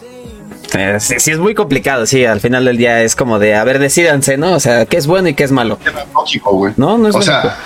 [0.78, 3.80] Eh, sí, es muy complicado, sí, al final del día es como de, a ver,
[3.80, 4.54] decídanse, ¿no?
[4.54, 5.80] O sea, qué es bueno y qué es malo.
[6.14, 6.74] lógico, güey.
[6.78, 7.58] No, no es O sea,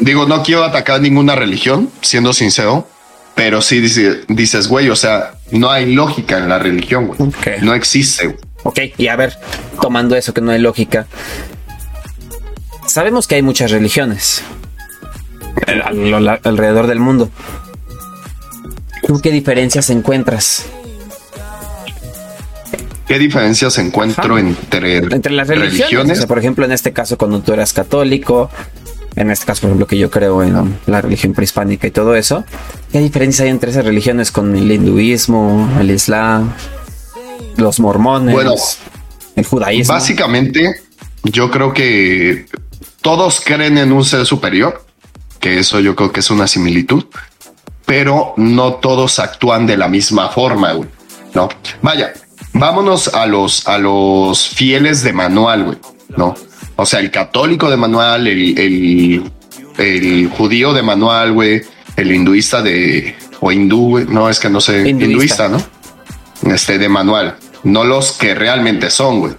[0.00, 2.86] digo, no quiero atacar ninguna religión, siendo sincero,
[3.34, 7.18] pero sí dices, güey, o sea, no hay lógica en la religión, güey.
[7.60, 8.36] No existe.
[8.62, 9.38] Ok, y a ver,
[9.80, 11.06] tomando eso que no hay lógica,
[12.86, 14.42] sabemos que hay muchas religiones
[16.44, 17.30] alrededor del mundo.
[19.06, 20.66] ¿Tú qué diferencias encuentras?
[23.06, 26.24] ¿Qué diferencias encuentro entre, entre las religiones?
[26.26, 28.48] por ejemplo, en este caso, cuando tú eras católico,
[29.16, 32.44] en este caso, por ejemplo, que yo creo en la religión prehispánica y todo eso,
[32.90, 36.54] ¿qué diferencias hay entre esas religiones con el hinduismo, el islam,
[37.56, 38.54] los mormones, bueno,
[39.36, 39.92] el judaísmo?
[39.92, 40.76] Básicamente,
[41.24, 42.46] yo creo que
[43.02, 44.84] todos creen en un ser superior,
[45.40, 47.04] que eso yo creo que es una similitud,
[47.84, 50.88] pero no todos actúan de la misma forma, güey.
[51.34, 51.48] No,
[51.82, 52.12] vaya,
[52.52, 55.78] vámonos a los, a los fieles de manual, güey,
[56.16, 56.34] ¿no?
[56.76, 59.30] O sea, el católico de manual, el,
[59.78, 61.62] el, judío de manual, güey,
[61.96, 65.48] el hinduista de, o hindú, güey, no, es que no sé, hinduista.
[65.48, 65.58] ¿no?
[66.52, 69.34] Este de manual, no los que realmente son, güey.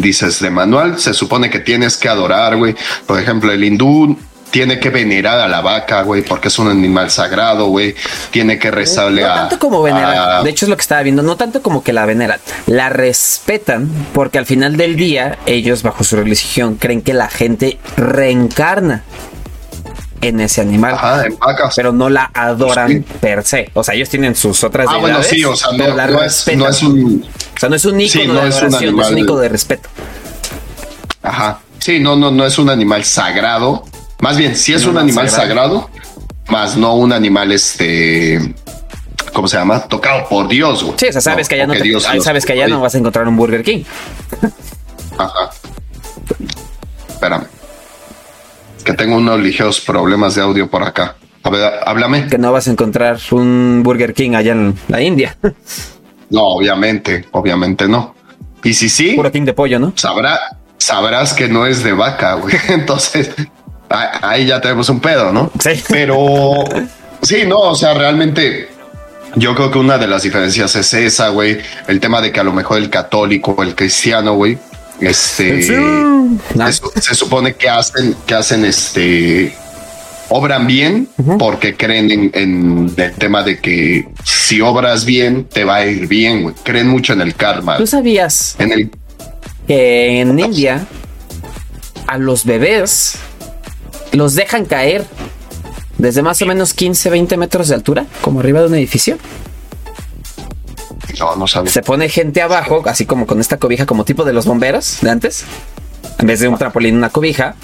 [0.00, 2.74] Dices de manual, se supone que tienes que adorar, güey.
[3.06, 4.16] Por ejemplo, el hindú
[4.50, 7.94] tiene que venerar a la vaca, güey, porque es un animal sagrado, güey.
[8.30, 9.28] Tiene que rezarle a.
[9.28, 10.42] No tanto como venerar.
[10.42, 11.22] De hecho, es lo que estaba viendo.
[11.22, 12.40] No tanto como que la veneran.
[12.66, 17.78] La respetan porque al final del día, ellos, bajo su religión, creen que la gente
[17.96, 19.04] reencarna
[20.20, 20.94] en ese animal.
[20.94, 21.74] Ajá, en vacas.
[21.76, 23.70] Pero no la adoran per se.
[23.74, 26.68] O sea, ellos tienen sus otras ah, bueno, sí, o sea, no, no, es, no,
[26.68, 27.24] es, un.
[27.60, 29.88] O sea, no es un icono de adoración, es un icono de respeto.
[31.22, 31.60] Ajá.
[31.78, 33.84] Sí, no, no, no es un animal sagrado
[34.20, 35.90] más bien, si es un animal sagrado.
[36.48, 38.54] más no un animal este
[39.32, 39.80] ¿cómo se llama?
[39.80, 42.80] Tocado por Dios, Sí, o sea, sabes que allá no te, sabes que allá no
[42.80, 43.84] vas a encontrar un Burger King.
[45.18, 45.50] Ajá.
[47.08, 47.44] Espérame.
[48.84, 51.16] Que tengo unos ligeros problemas de audio por acá.
[51.42, 52.26] A ver, háblame.
[52.26, 55.36] Que no vas a encontrar un Burger King allá en la India.
[56.30, 58.14] No, obviamente, obviamente no.
[58.62, 59.92] Y si sí, puro king de pollo, ¿no?
[59.96, 60.38] Sabrá,
[60.78, 62.54] sabrás que no es de vaca, güey.
[62.68, 63.30] Entonces,
[63.88, 65.50] ahí ya tenemos un pedo, ¿no?
[65.58, 65.82] Sí.
[65.88, 66.64] Pero
[67.22, 68.68] sí, no, o sea, realmente
[69.36, 71.58] yo creo que una de las diferencias es esa, güey.
[71.86, 74.58] El tema de que a lo mejor el católico o el cristiano, güey,
[75.00, 79.56] este se, supone que hacen, que hacen este
[80.30, 85.86] obran bien porque creen en, el tema de que si obras bien te va a
[85.86, 86.54] ir bien, güey.
[86.62, 87.76] Creen mucho en el karma.
[87.76, 88.90] ¿Tú sabías en el
[89.66, 90.86] que en India
[92.06, 93.16] a los bebés
[94.12, 95.04] los dejan caer
[96.00, 99.18] desde más o menos 15, 20 metros de altura, como arriba de un edificio.
[101.18, 101.70] No, no sabía.
[101.70, 105.10] Se pone gente abajo, así como con esta cobija, como tipo de los bomberos de
[105.10, 105.44] antes.
[106.18, 107.54] En vez de un trampolín, una cobija.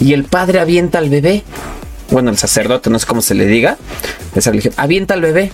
[0.00, 1.42] Y el padre avienta al bebé.
[2.14, 3.76] Bueno, el sacerdote, no sé cómo se le diga.
[4.36, 4.72] Esa religión.
[4.76, 5.50] Avienta al bebé.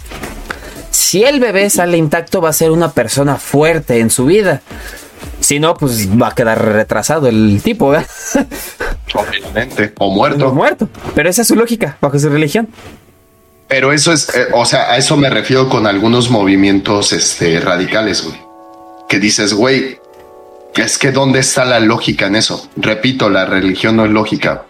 [0.91, 4.61] Si el bebé sale intacto, va a ser una persona fuerte en su vida.
[5.41, 8.07] Si no, pues va a quedar retrasado el tipo, ¿verdad?
[9.15, 9.95] Obviamente.
[10.01, 10.49] O muerto.
[10.49, 10.91] O muerto.
[11.15, 12.69] Pero esa es su lógica, bajo su religión.
[13.67, 18.23] Pero eso es, eh, o sea, a eso me refiero con algunos movimientos este, radicales,
[18.23, 18.37] güey.
[19.09, 19.99] Que dices, güey,
[20.75, 22.69] es que ¿dónde está la lógica en eso?
[22.77, 24.67] Repito, la religión no es lógica.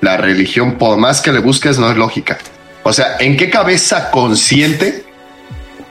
[0.00, 2.38] La religión, por más que le busques, no es lógica.
[2.82, 5.04] O sea, ¿en qué cabeza consciente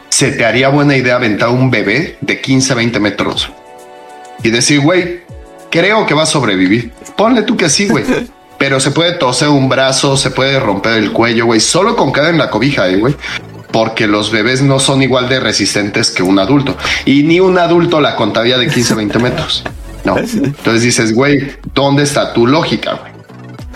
[0.09, 3.51] se te haría buena idea aventar un bebé de 15, 20 metros?
[4.43, 5.21] y decir, güey,
[5.69, 6.91] creo que va a sobrevivir.
[7.17, 8.05] Ponle tú que sí, güey.
[8.57, 12.29] Pero se puede toser un brazo, se puede romper el cuello, güey, solo con quedar
[12.29, 13.15] en la cobija, eh, güey.
[13.71, 16.77] Porque los bebés no son igual de resistentes que un adulto.
[17.03, 19.63] Y ni un adulto la contaría de 15, 20 metros.
[20.05, 20.17] No.
[20.17, 23.14] Entonces dices, güey, ¿dónde está tu lógica, güey?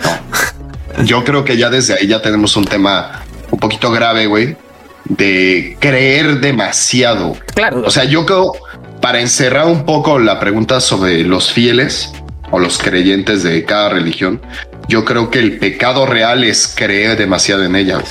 [0.04, 1.04] No.
[1.04, 4.56] Yo creo que ya desde ahí ya tenemos un tema un poquito grave, güey,
[5.04, 7.36] de creer demasiado.
[7.54, 7.82] Claro.
[7.86, 8.52] O sea, yo creo,
[9.00, 12.12] para encerrar un poco la pregunta sobre los fieles
[12.50, 14.40] o los creyentes de cada religión,
[14.88, 18.02] yo creo que el pecado real es creer demasiado en ella.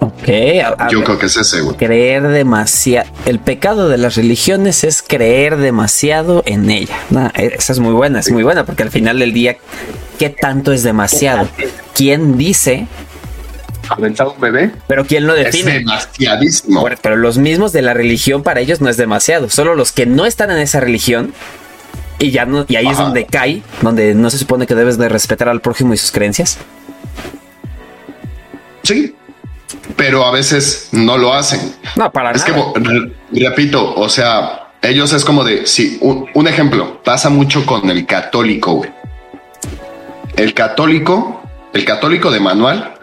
[0.00, 0.28] Ok,
[0.90, 1.76] yo creo que es ese, güey.
[1.76, 3.10] Creer demasiado.
[3.26, 6.96] El pecado de las religiones es creer demasiado en ella.
[7.34, 9.56] esa es muy buena, es muy buena, porque al final del día,
[10.20, 11.48] ¿qué tanto es demasiado?
[11.94, 12.86] ¿Quién dice
[13.88, 14.70] aventado un bebé.
[14.86, 15.78] Pero ¿quién lo define?
[15.78, 16.86] Es demasiadísimo.
[17.00, 19.48] pero los mismos de la religión para ellos no es demasiado.
[19.48, 21.32] Solo los que no están en esa religión
[22.18, 25.08] y ya no, y ahí es donde cae, donde no se supone que debes de
[25.08, 26.58] respetar al prójimo y sus creencias.
[28.82, 29.16] Sí,
[29.96, 31.74] pero a veces no lo hacen.
[31.96, 32.74] No, para es nada.
[32.74, 37.88] que, repito, o sea, ellos es como de, sí, un, un ejemplo, pasa mucho con
[37.88, 38.99] el católico, güey.
[40.40, 41.42] El católico
[41.74, 42.94] El católico de manual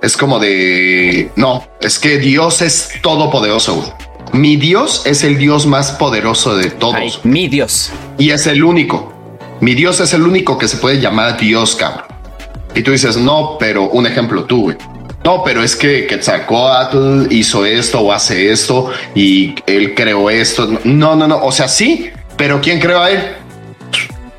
[0.00, 3.74] es como de no, es que Dios es todopoderoso.
[3.74, 3.88] güey.
[4.32, 7.90] Mi Dios es el Dios más poderoso de todos Ay, mi Dios.
[8.18, 9.12] y es el único.
[9.60, 12.06] Mi Dios es el único que se puede llamar Dios, cabrón.
[12.74, 14.76] Y tú dices, no, pero un ejemplo tú, güey.
[15.24, 20.78] No, pero es que Quetzalcoatl hizo esto o hace esto y él creó esto.
[20.84, 21.44] No, no, no.
[21.44, 23.20] O sea, sí, pero ¿quién creó a él?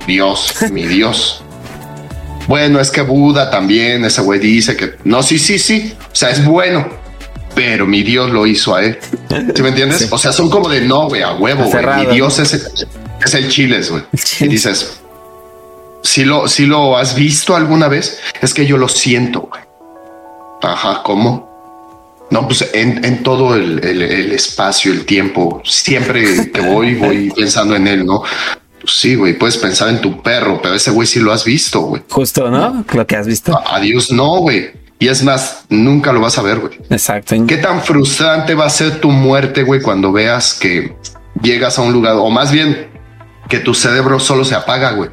[0.07, 1.43] Dios, mi Dios.
[2.47, 5.93] Bueno, es que Buda también, ese güey dice que no, sí, sí, sí.
[6.11, 6.87] O sea, es bueno,
[7.53, 8.97] pero mi Dios lo hizo a él.
[9.55, 9.99] ¿Sí me entiendes?
[9.99, 10.07] Sí.
[10.09, 11.71] O sea, son como de no, güey, a huevo, güey.
[11.71, 14.03] Cerrado, Mi Dios es, es el chiles, güey.
[14.13, 14.51] Y chiles.
[14.51, 14.99] dices,
[16.03, 19.61] si lo, si lo has visto alguna vez, es que yo lo siento, güey.
[20.61, 21.47] Ajá, ¿cómo?
[22.29, 27.29] No, pues en, en todo el, el- el espacio, el tiempo, siempre que voy, voy
[27.31, 28.21] pensando en él, ¿no?
[28.87, 32.01] Sí, güey, puedes pensar en tu perro, pero ese güey sí lo has visto, güey.
[32.09, 32.83] Justo, ¿no?
[32.93, 33.55] Lo que has visto.
[33.57, 34.71] A- Adiós, no, güey.
[34.99, 36.73] Y es más, nunca lo vas a ver, güey.
[36.89, 37.35] Exacto.
[37.47, 40.95] ¿Qué tan frustrante va a ser tu muerte, güey, cuando veas que
[41.41, 42.87] llegas a un lugar, o más bien
[43.47, 45.09] que tu cerebro solo se apaga, güey?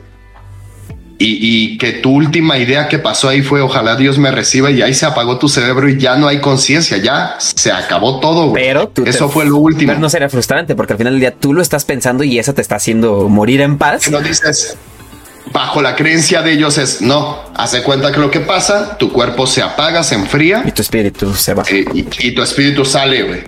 [1.27, 4.83] Y, y que tu última idea que pasó ahí fue ojalá Dios me reciba y
[4.83, 8.63] ahí se apagó tu cerebro y ya no hay conciencia, ya se acabó todo, güey.
[8.63, 9.89] Pero tú te- Eso fue lo último.
[9.93, 12.53] Pero no sería frustrante porque al final del día tú lo estás pensando y eso
[12.53, 14.11] te está haciendo morir en paz.
[14.11, 14.77] no dices
[15.53, 19.47] bajo la creencia de ellos es no, hace cuenta que lo que pasa, tu cuerpo
[19.47, 21.63] se apaga, se enfría Y tu espíritu se va.
[21.71, 23.41] eh, y, y tu espíritu sale, güey.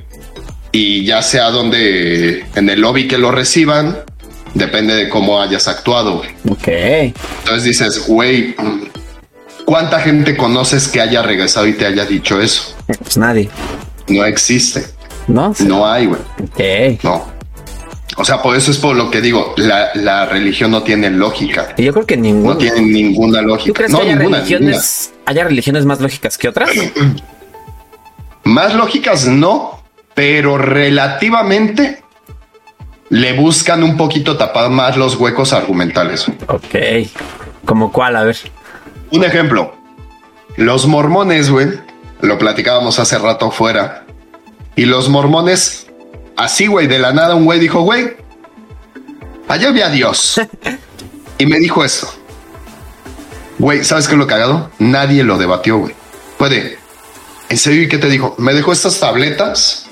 [0.73, 3.99] Y ya sea donde en el lobby que lo reciban,
[4.57, 6.23] depende de cómo hayas actuado.
[6.49, 6.69] Ok.
[6.69, 8.55] Entonces dices, güey,
[9.64, 12.75] ¿cuánta gente conoces que haya regresado y te haya dicho eso?
[12.87, 13.49] Pues nadie.
[14.09, 14.87] No existe,
[15.27, 15.53] ¿No?
[15.61, 17.03] no hay, güey, Ok.
[17.05, 17.37] no.
[18.19, 21.75] O sea, por eso es por lo que digo, la, la religión no tiene lógica.
[21.77, 22.55] Yo creo que ninguno.
[22.55, 23.66] No tiene ninguna lógica.
[23.66, 26.71] ¿Tú crees no, que haya ninguna, religiones, haya religiones más lógicas que otras?
[26.75, 27.14] ninguna.
[28.45, 29.83] Más lógicas no,
[30.14, 32.05] pero relativamente
[33.11, 36.27] le buscan un poquito tapar más los huecos argumentales.
[36.49, 37.09] ok.
[37.64, 38.16] ¿Como cuál?
[38.16, 38.37] A ver.
[39.11, 39.75] Un ejemplo,
[40.57, 41.69] los mormones, güey,
[42.21, 44.05] lo platicábamos hace rato afuera,
[44.75, 45.87] y los mormones,
[46.37, 48.16] así, güey, de la nada un güey dijo, güey,
[49.49, 50.40] allá vi a Dios.
[51.38, 52.09] y me dijo esto.
[53.59, 54.71] Güey, ¿sabes qué es lo cagado?
[54.79, 55.95] Nadie lo debatió, güey.
[56.37, 56.79] Puede.
[57.49, 57.83] ¿En serio?
[57.83, 58.35] ¿Y qué te dijo?
[58.38, 59.88] Me dejó estas tabletas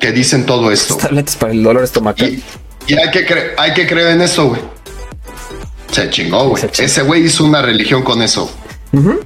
[0.00, 0.96] que dicen todo esto.
[0.96, 2.28] Tabletas para el dolor estomacal.
[2.28, 2.42] Y,
[2.86, 4.60] y hay, que cre- hay que creer en esto, güey.
[5.90, 6.64] Se chingó, güey.
[6.78, 8.50] Ese güey hizo una religión con eso.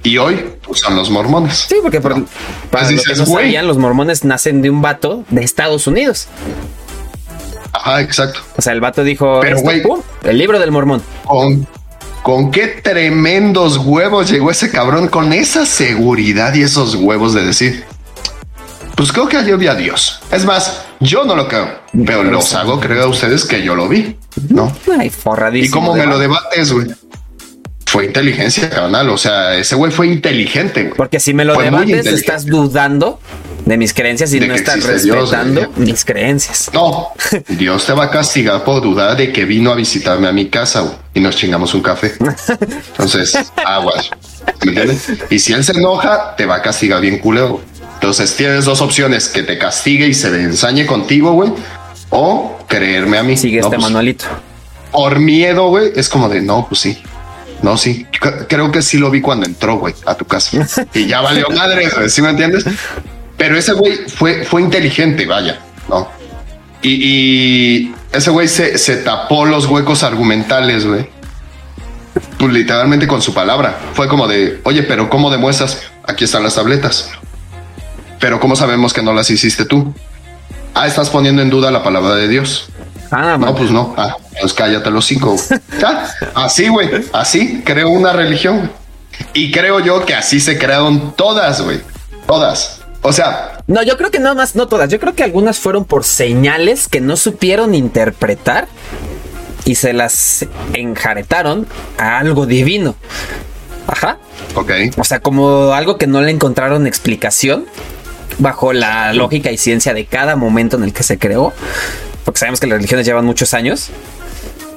[0.02, 1.66] Y hoy pues, son los mormones.
[1.68, 2.24] Sí, porque por- para
[2.70, 3.44] Pues los que dices, no güey.
[3.46, 6.26] sabían, los mormones nacen de un vato de Estados Unidos.
[7.72, 8.40] Ajá, exacto.
[8.56, 9.82] O sea, el vato dijo, Pero, güey.
[10.24, 11.02] el libro del mormón.
[11.24, 11.66] Con,
[12.22, 17.84] con qué tremendos huevos llegó ese cabrón con esa seguridad y esos huevos de decir.
[19.00, 20.20] Pues creo que ayer vi a Dios.
[20.30, 21.70] Es más, yo no lo creo,
[22.04, 24.18] pero los hago creer a ustedes que yo lo vi,
[24.50, 24.70] ¿no?
[24.98, 25.64] Ay, forradísimo.
[25.64, 26.88] ¿Y cómo me lo debates, güey?
[27.86, 29.08] Fue inteligencia, carnal.
[29.08, 30.96] O sea, ese güey fue inteligente, güey.
[30.98, 33.18] Porque si me lo Fue debates, estás dudando
[33.64, 36.70] de mis creencias y De no estás Dios, respetando mis creencias.
[36.74, 37.08] No,
[37.48, 40.80] Dios te va a castigar por dudar de que vino a visitarme a mi casa
[40.80, 42.12] güey, y nos chingamos un café.
[42.90, 43.34] Entonces,
[43.64, 44.10] aguas.
[44.62, 45.08] ¿Me entiendes?
[45.30, 47.62] Y si él se enoja, te va a castigar bien culero.
[48.00, 51.52] Entonces tienes dos opciones: que te castigue y se ensañe contigo, güey,
[52.08, 53.36] o creerme a mí.
[53.36, 54.24] Sigue No, este pues, manualito.
[54.90, 56.98] Por miedo, güey, es como de no, pues sí.
[57.62, 58.06] No, sí.
[58.48, 60.66] Creo que sí lo vi cuando entró, güey, a tu casa.
[60.94, 62.64] Y ya valió madre, güey, ¿sí me entiendes?
[63.36, 66.08] Pero ese güey fue, fue inteligente, vaya, ¿no?
[66.82, 71.06] Y, y ese güey se, se tapó los huecos argumentales, güey.
[72.38, 73.78] Pues literalmente con su palabra.
[73.92, 75.82] Fue como de, oye, pero ¿cómo demuestras?
[76.06, 77.10] Aquí están las tabletas.
[78.20, 79.92] Pero ¿cómo sabemos que no las hiciste tú?
[80.74, 82.68] Ah, estás poniendo en duda la palabra de Dios.
[83.10, 83.54] Ah, No, man.
[83.56, 83.94] pues no.
[83.96, 85.34] Ah, pues cállate los cinco.
[86.34, 86.88] Así, güey.
[87.12, 88.70] Así creo una religión.
[89.34, 91.80] Y creo yo que así se crearon todas, güey.
[92.26, 92.82] Todas.
[93.02, 94.88] O sea, No, yo creo que no más, no todas.
[94.90, 98.68] Yo creo que algunas fueron por señales que no supieron interpretar
[99.64, 101.66] y se las enjaretaron
[101.98, 102.94] a algo divino.
[103.86, 104.18] Ajá.
[104.54, 104.70] ok.
[104.98, 107.66] O sea, como algo que no le encontraron explicación
[108.40, 111.52] bajo la lógica y ciencia de cada momento en el que se creó.
[112.24, 113.90] Porque sabemos que las religiones llevan muchos años.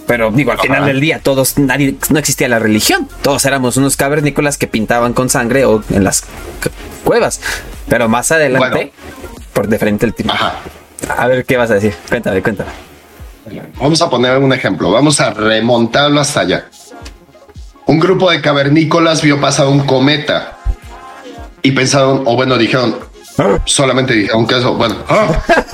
[0.05, 0.88] Pero digo, al final Ajá.
[0.88, 3.07] del día, todos, nadie, no existía la religión.
[3.22, 6.24] Todos éramos unos cavernícolas que pintaban con sangre o en las
[7.05, 7.39] cuevas.
[7.88, 8.91] Pero más adelante, Bueno.
[9.53, 10.34] por diferente el tiempo.
[10.34, 10.55] Ajá.
[11.18, 11.93] A ver qué vas a decir.
[12.09, 12.72] Cuéntame, cuéntame.
[13.80, 14.91] Vamos a poner un ejemplo.
[14.91, 16.66] Vamos a remontarlo hasta allá.
[17.86, 20.57] Un grupo de cavernícolas vio pasar un cometa
[21.61, 22.95] y pensaron, o bueno, dijeron,
[23.65, 24.95] solamente dijeron que eso, bueno,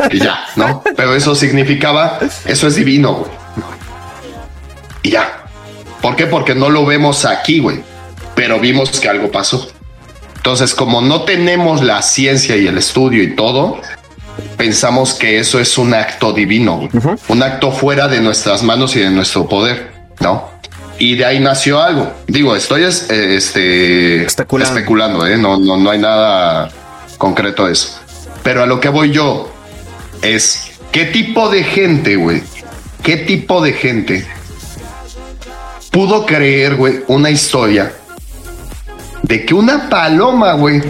[0.10, 0.82] y ya, ¿no?
[0.96, 3.32] Pero eso significaba, eso es divino, güey.
[5.04, 5.46] Y ya.
[6.02, 6.28] ¿Por qué?
[6.28, 7.82] Porque no lo vemos aquí, güey.
[8.36, 9.70] Pero vimos que algo pasó.
[10.38, 13.82] Entonces, como no tenemos la ciencia y el estudio y todo,
[14.58, 16.88] pensamos que eso es un acto divino,
[17.28, 19.92] un acto fuera de nuestras manos y de nuestro poder,
[20.22, 20.50] ¿no?
[20.98, 22.14] Y de ahí nació algo.
[22.28, 25.38] Digo, estoy este, especulando, ¿eh?
[25.38, 26.70] no, no, no hay nada
[27.20, 28.00] concreto eso.
[28.42, 29.52] Pero a lo que voy yo
[30.24, 32.42] es, ¿qué tipo de gente, güey?
[33.04, 34.26] ¿Qué tipo de gente
[35.92, 37.94] pudo creer, güey, una historia
[39.24, 40.82] de que una paloma, güey,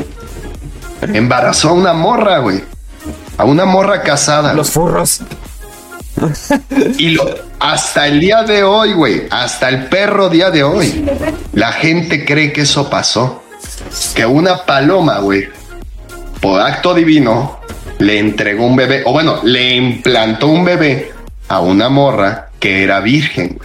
[1.01, 2.63] embarazó a una morra, güey?
[3.37, 4.53] A una morra casada.
[4.53, 5.21] Los furros.
[6.97, 7.23] Y lo,
[7.59, 11.05] hasta el día de hoy, güey, hasta el perro día de hoy,
[11.53, 13.43] la gente cree que eso pasó.
[14.13, 15.49] Que una paloma, güey,
[16.39, 17.59] por acto divino,
[17.99, 21.11] le entregó un bebé, o bueno, le implantó un bebé
[21.47, 23.59] a una morra que era virgen.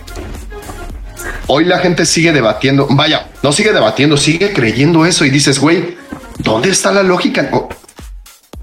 [1.46, 5.96] Hoy la gente sigue debatiendo, vaya, no sigue debatiendo, sigue creyendo eso y dices, güey,
[6.38, 7.48] ¿dónde está la lógica?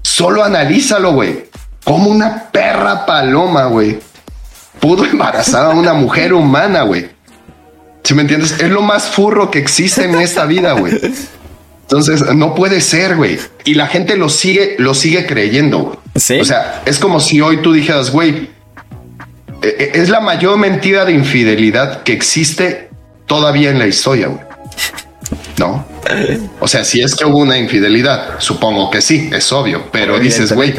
[0.02, 1.50] Solo analízalo, güey.
[1.84, 3.98] Como una perra paloma, güey.
[4.80, 7.10] Pudo embarazar a una mujer humana, güey.
[8.02, 8.60] Si me entiendes?
[8.60, 10.92] Es lo más furro que existe en esta vida, güey.
[11.92, 13.38] Entonces, no puede ser, güey.
[13.64, 16.00] Y la gente lo sigue, lo sigue creyendo.
[16.16, 16.40] ¿Sí?
[16.40, 18.48] O sea, es como si hoy tú dijeras, güey,
[19.60, 22.88] e, e, es la mayor mentira de infidelidad que existe
[23.26, 24.40] todavía en la historia, güey.
[25.58, 25.84] ¿no?
[26.60, 30.52] O sea, si es que hubo una infidelidad, supongo que sí, es obvio, pero dices,
[30.52, 30.74] güey,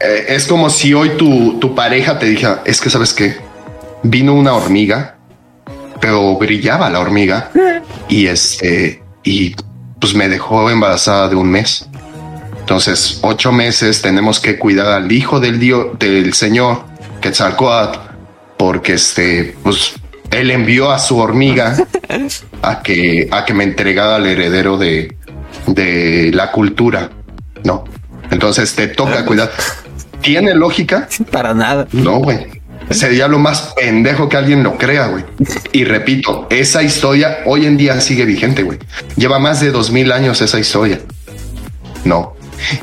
[0.00, 3.36] eh, es como si hoy tu, tu pareja te dijera, es que sabes que
[4.02, 5.16] vino una hormiga,
[6.00, 7.50] pero brillaba la hormiga
[8.08, 9.54] y este, y
[10.00, 11.88] pues me dejó embarazada de un mes.
[12.60, 16.84] Entonces, ocho meses tenemos que cuidar al hijo del dios, del señor
[17.20, 17.98] Quetzalcoatl,
[18.56, 19.94] porque este, pues
[20.30, 21.76] él envió a su hormiga
[22.62, 25.16] a que, a que me entregara al heredero de,
[25.66, 27.10] de la cultura,
[27.64, 27.84] ¿no?
[28.30, 29.50] Entonces te toca cuidar.
[30.20, 31.08] ¿Tiene lógica?
[31.30, 31.86] Para nada.
[31.92, 32.59] No, güey.
[32.90, 35.24] Sería lo más pendejo que alguien lo crea, güey.
[35.72, 38.78] Y repito, esa historia hoy en día sigue vigente, güey.
[39.16, 41.00] Lleva más de dos mil años esa historia.
[42.04, 42.34] No.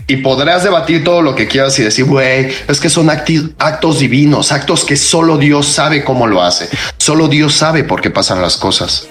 [0.07, 4.51] Y podrás debatir todo lo que quieras y decir, güey, es que son actos divinos,
[4.51, 6.69] actos que solo Dios sabe cómo lo hace.
[6.97, 9.07] Solo Dios sabe por qué pasan las cosas.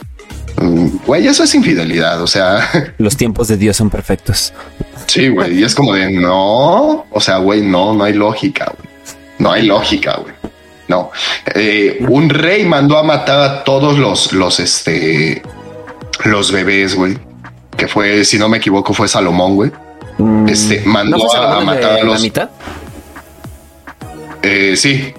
[0.60, 2.20] Mm, güey, eso es infidelidad.
[2.22, 4.52] O sea, los tiempos de Dios son perfectos.
[5.06, 5.60] Sí, güey.
[5.60, 7.06] Y es como de no.
[7.10, 8.72] O sea, güey, no, no hay lógica.
[8.76, 8.96] Güey.
[9.38, 10.34] No hay lógica, güey.
[10.88, 11.10] No.
[11.54, 15.42] Eh, un rey mandó a matar a todos los, los, este,
[16.24, 17.18] los bebés, güey.
[17.76, 19.72] Que fue, si no me equivoco, fue Salomón, güey.
[20.18, 20.48] Mm.
[20.48, 22.14] Este mandó a, matar a los.
[22.14, 22.50] La mitad?
[24.42, 25.12] Eh, sí,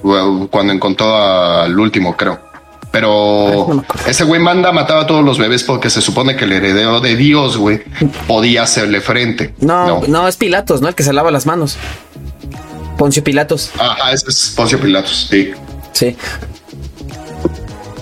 [0.49, 2.47] cuando encontró al último, creo.
[2.91, 6.53] Pero ese güey manda a matar a todos los bebés porque se supone que el
[6.53, 7.83] heredero de Dios, güey,
[8.25, 9.53] podía hacerle frente.
[9.59, 10.87] No, no, es Pilatos, ¿no?
[10.87, 11.77] El que se lava las manos.
[12.97, 13.71] Poncio Pilatos.
[13.77, 15.51] Ajá, ese es Poncio Pilatos, sí.
[15.93, 16.17] Sí.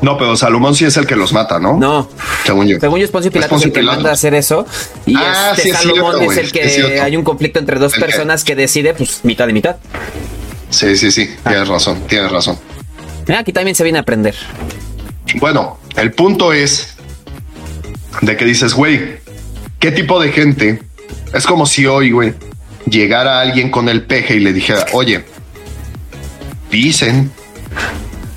[0.01, 1.77] No, pero Salomón sí es el que los mata, ¿no?
[1.77, 2.09] No.
[2.45, 2.79] Según yo.
[2.79, 4.65] Según yo es Poncio Pilatos el que manda a hacer eso.
[5.05, 8.55] Y ah, este Salomón es, el que hay un conflicto entre dos personas que...
[8.55, 9.77] decide, pues, mitad y mitad.
[10.69, 11.29] Sí, sí, sí.
[11.43, 11.49] Ah.
[11.49, 12.57] Tienes razón, tienes razón.
[13.37, 14.35] aquí también se viene a aprender.
[15.39, 16.95] Bueno, el punto es
[18.21, 19.17] de que dices, güey,
[19.79, 20.81] ¿qué tipo de gente?
[21.33, 22.33] Es como si hoy, güey,
[22.85, 25.25] llegara alguien con el peje y le dijera, oye,
[26.71, 27.31] dicen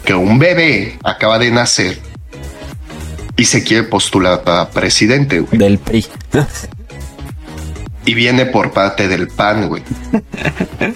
[0.05, 1.99] que un bebé acaba de nacer
[3.37, 5.59] y se quiere postular para presidente güey.
[5.59, 6.07] del PRI.
[8.05, 9.83] y viene por parte del PAN, güey.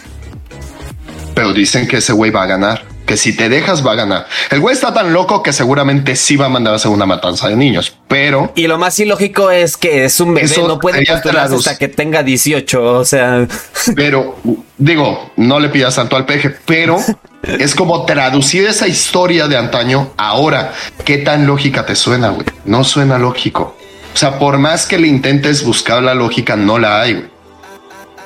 [1.35, 4.27] Pero dicen que ese güey va a ganar que si te dejas va a ganar.
[4.51, 7.49] El güey está tan loco que seguramente sí va a mandar a hacer una matanza
[7.49, 8.53] de niños, pero...
[8.55, 12.23] Y lo más ilógico es que es un bebé, no puede postularse hasta que tenga
[12.23, 13.47] 18, o sea...
[13.95, 14.39] Pero,
[14.79, 16.99] digo, no le pidas tanto al peje, pero
[17.43, 20.73] es como traducir esa historia de antaño ahora.
[21.05, 22.47] ¿Qué tan lógica te suena, güey?
[22.65, 23.77] No suena lógico.
[24.15, 27.33] O sea, por más que le intentes buscar la lógica, no la hay, güey.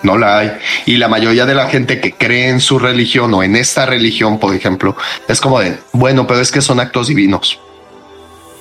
[0.07, 0.53] No la hay.
[0.87, 4.39] Y la mayoría de la gente que cree en su religión o en esta religión,
[4.39, 4.97] por ejemplo,
[5.27, 7.59] es como de, bueno, pero es que son actos divinos.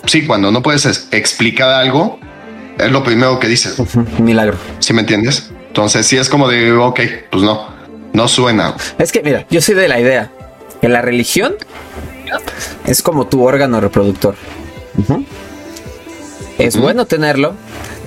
[0.08, 2.20] Sí, cuando no puedes explicar algo,
[2.80, 3.76] es lo primero que dices.
[4.20, 4.58] Milagro.
[4.80, 5.52] ¿Sí me entiendes?
[5.68, 7.70] Entonces sí es como de, ok, pues no,
[8.12, 8.76] no suena.
[8.98, 10.32] Es que mira, yo soy de la idea
[10.82, 11.56] que la religión
[12.88, 14.36] es como tu órgano reproductor.
[16.58, 17.54] Es bueno tenerlo,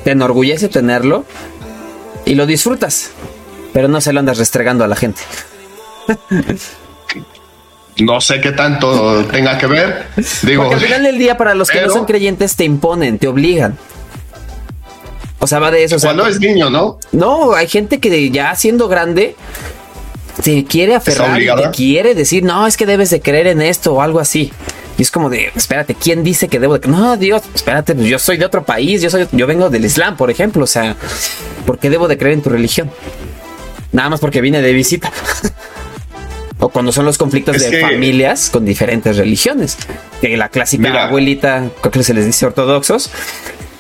[0.02, 1.24] te enorgullece tenerlo
[2.24, 3.12] y lo disfrutas,
[3.78, 5.22] pero no se lo andas restregando a la gente.
[7.98, 10.08] no sé qué tanto tenga que ver.
[10.42, 13.28] Digo, Porque al final del día, para los que no son creyentes, te imponen, te
[13.28, 13.78] obligan.
[15.38, 15.96] O sea, va de eso.
[16.00, 16.98] Cuando es niño, ¿no?
[17.12, 19.36] No, hay gente que ya siendo grande
[20.42, 23.94] te quiere aferrar y te quiere decir, no, es que debes de creer en esto
[23.94, 24.50] o algo así.
[24.98, 28.18] Y es como de, espérate, ¿quién dice que debo de No, Dios, espérate, pues yo
[28.18, 30.64] soy de otro país, yo soy, yo vengo del Islam, por ejemplo.
[30.64, 30.96] O sea,
[31.64, 32.90] ¿por qué debo de creer en tu religión?
[33.92, 35.10] Nada más porque vine de visita.
[36.58, 39.78] o cuando son los conflictos de familias con diferentes religiones.
[40.20, 43.10] Que la clásica abuelita, creo que se les dice ortodoxos,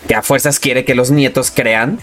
[0.06, 1.98] que a fuerzas quiere que los nietos crean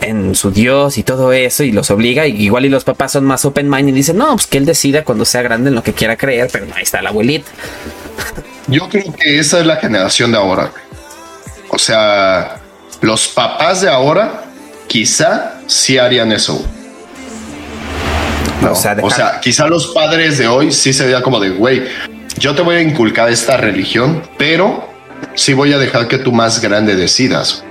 [0.00, 2.26] en su Dios y todo eso y los obliga.
[2.26, 4.66] Y igual y los papás son más open mind y dicen, no, pues que él
[4.66, 7.50] decida cuando sea grande en lo que quiera creer, pero ahí está la abuelita.
[8.68, 10.72] Yo creo que esa es la generación de ahora.
[11.68, 12.60] O sea,
[13.00, 14.44] los papás de ahora
[14.88, 16.64] quizá sí harían eso.
[19.02, 21.84] O, sea, quizá los padres de hoy sí se vean como de, güey,
[22.38, 24.88] yo te voy a inculcar esta religión, pero
[25.34, 27.64] sí voy a dejar que tú más grande decidas.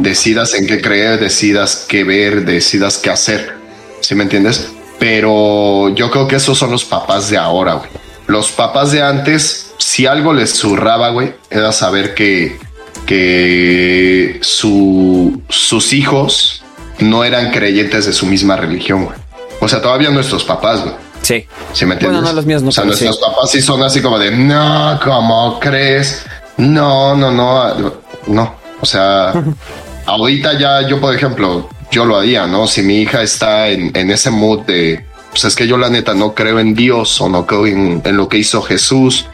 [0.00, 3.54] Decidas en qué creer, decidas qué ver, decidas qué hacer.
[4.00, 4.70] ¿Sí me entiendes?
[4.98, 7.90] Pero yo creo que esos son los papás de ahora, güey.
[8.26, 12.58] Los papás de antes, si algo les zurraba, güey, era saber que,
[13.06, 16.64] que su, sus hijos
[16.98, 19.25] no eran creyentes de su misma religión, güey.
[19.60, 20.94] O sea, todavía nuestros papás, güey.
[21.22, 21.46] Sí.
[21.72, 22.20] ¿Sí me entiendes?
[22.20, 22.68] Bueno, no, los míos no.
[22.68, 26.24] O sea, nuestros papás sí son así como de, no, ¿cómo crees?
[26.56, 27.92] No, no, no,
[28.26, 28.54] no.
[28.80, 29.32] O sea,
[30.06, 32.66] ahorita ya yo, por ejemplo, yo lo haría, ¿no?
[32.66, 35.04] Si mi hija está en, en ese mood de,
[35.36, 38.26] pues es que yo la neta no creo en Dios o no creo en, lo
[38.26, 39.26] que hizo Jesús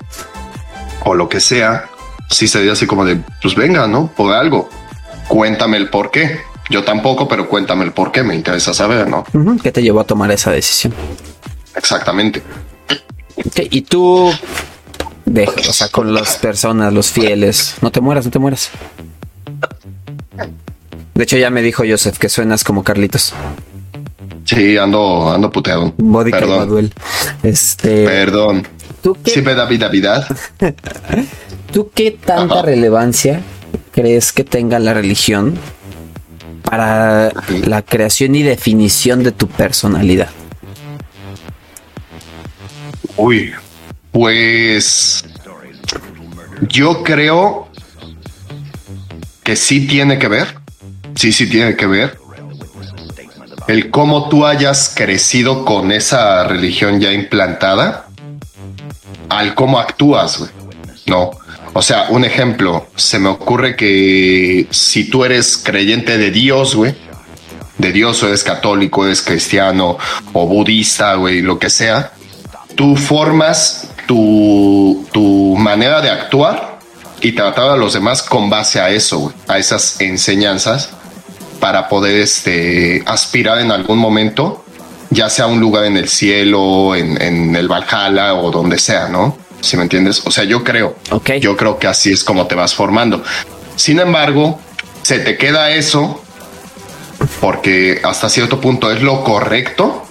[1.04, 1.90] o lo que sea,
[2.28, 4.08] sí sería así como de, pues venga, ¿no?
[4.08, 4.68] Por algo.
[5.28, 6.40] Cuéntame el por qué.
[6.72, 9.24] Yo tampoco, pero cuéntame el por qué, me interesa saber, ¿no?
[9.62, 10.94] ¿Qué te llevó a tomar esa decisión?
[11.76, 12.42] Exactamente.
[13.70, 14.32] y tú
[15.26, 17.76] Deja, o sea, con las personas, los fieles.
[17.82, 18.70] No te mueras, no te mueras.
[21.14, 23.34] De hecho, ya me dijo Joseph que suenas como Carlitos.
[24.46, 25.92] Sí, ando, ando puteado.
[25.98, 26.90] Body Perdón.
[27.42, 28.04] Este.
[28.04, 28.66] Perdón.
[29.02, 29.42] ¿Tú qué?
[29.42, 30.26] Da vida, vida.
[31.72, 33.42] ¿Tú qué tanta relevancia
[33.92, 35.58] crees que tenga la religión
[36.62, 37.32] para
[37.66, 40.30] la creación y definición de tu personalidad?
[43.16, 43.52] Uy,
[44.10, 45.24] pues
[46.68, 47.68] yo creo
[49.42, 50.56] que sí tiene que ver,
[51.14, 52.22] sí, sí tiene que ver
[53.68, 58.06] el cómo tú hayas crecido con esa religión ya implantada
[59.28, 60.50] al cómo actúas, güey.
[61.06, 61.30] No.
[61.74, 66.94] O sea, un ejemplo, se me ocurre que si tú eres creyente de Dios, güey,
[67.78, 69.96] de Dios o eres católico, eres cristiano
[70.32, 72.12] o budista, güey, lo que sea,
[72.74, 76.78] tú formas tu, tu manera de actuar
[77.22, 80.90] y tratar a los demás con base a eso, a esas enseñanzas,
[81.60, 84.64] para poder este, aspirar en algún momento,
[85.10, 89.38] ya sea un lugar en el cielo, en, el Valhalla o donde sea, ¿no?
[89.62, 90.22] Si me entiendes?
[90.26, 91.40] O sea, yo creo, okay.
[91.40, 93.22] yo creo que así es como te vas formando.
[93.76, 94.60] Sin embargo,
[95.02, 96.22] se te queda eso
[97.40, 100.06] porque hasta cierto punto es lo correcto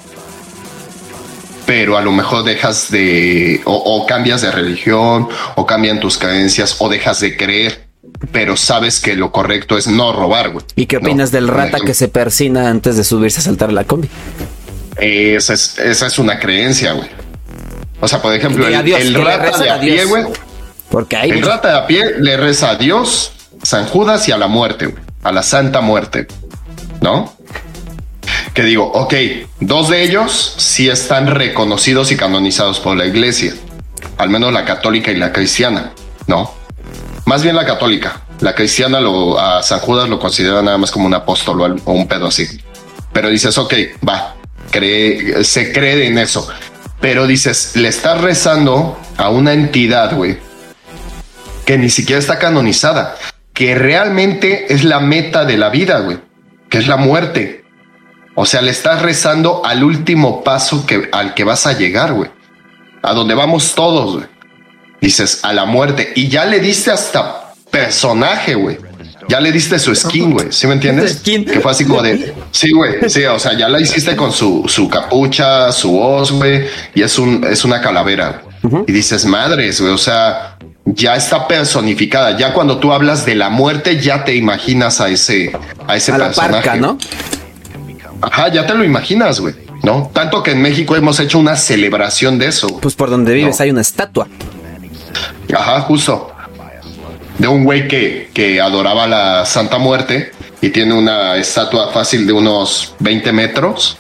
[1.71, 6.89] pero a lo mejor dejas de, o, cambias de religión, o cambian tus creencias, o
[6.89, 7.87] dejas de creer,
[8.33, 10.65] pero sabes que lo correcto es no robar, güey.
[10.75, 14.09] ¿Y qué opinas del rata que se persina antes de subirse a saltar la combi?
[14.97, 17.07] Esa es, esa es una creencia, güey.
[18.01, 20.25] O sea, por ejemplo, el, rata de a, pie, güey.
[20.89, 23.31] Porque el rata de a pie le reza a Dios,
[23.63, 25.03] San Judas y a la muerte, güey.
[25.23, 26.27] A la santa muerte.
[26.99, 27.33] ¿No?
[28.53, 29.13] que digo, ok,
[29.59, 33.53] dos de ellos sí están reconocidos y canonizados por la iglesia,
[34.17, 35.93] al menos la católica y la cristiana,
[36.27, 36.53] ¿no?
[37.25, 41.05] Más bien la católica, la cristiana lo, a San Judas lo considera nada más como
[41.05, 42.45] un apóstol o un pedo así.
[43.13, 43.73] Pero dices, ok,
[44.07, 44.35] va,
[44.69, 46.47] cree, se cree en eso.
[47.01, 50.37] Pero dices, le estás rezando a una entidad, güey,
[51.65, 53.17] que ni siquiera está canonizada,
[53.53, 56.19] que realmente es la meta de la vida, güey,
[56.69, 57.65] que es la muerte.
[58.35, 62.29] O sea, le estás rezando al último paso que, al que vas a llegar, güey.
[63.01, 64.27] A donde vamos todos, güey.
[65.01, 66.13] Dices, a la muerte.
[66.15, 68.77] Y ya le diste hasta personaje, güey.
[69.29, 70.47] Ya le diste su skin, güey.
[70.51, 71.21] ¿Sí me entiendes?
[71.23, 72.33] Que fue así como de.
[72.51, 73.09] Sí, güey.
[73.09, 76.65] Sí, o sea, ya la hiciste con su, su capucha, su voz, güey.
[76.95, 78.43] Y es un, es una calavera.
[78.87, 79.93] Y dices, madres, güey.
[79.93, 82.37] O sea, ya está personificada.
[82.37, 85.51] Ya cuando tú hablas de la muerte, ya te imaginas a ese,
[85.87, 86.51] a ese A la personaje.
[86.53, 86.97] parca, ¿no?
[88.21, 89.55] Ajá, ya te lo imaginas, güey.
[89.83, 90.11] ¿No?
[90.13, 92.79] Tanto que en México hemos hecho una celebración de eso.
[92.81, 93.63] Pues por donde vives No.
[93.63, 94.27] hay una estatua.
[95.55, 96.30] Ajá, justo.
[97.37, 102.33] De un güey que, que adoraba la Santa Muerte y tiene una estatua fácil de
[102.33, 103.97] unos 20 metros.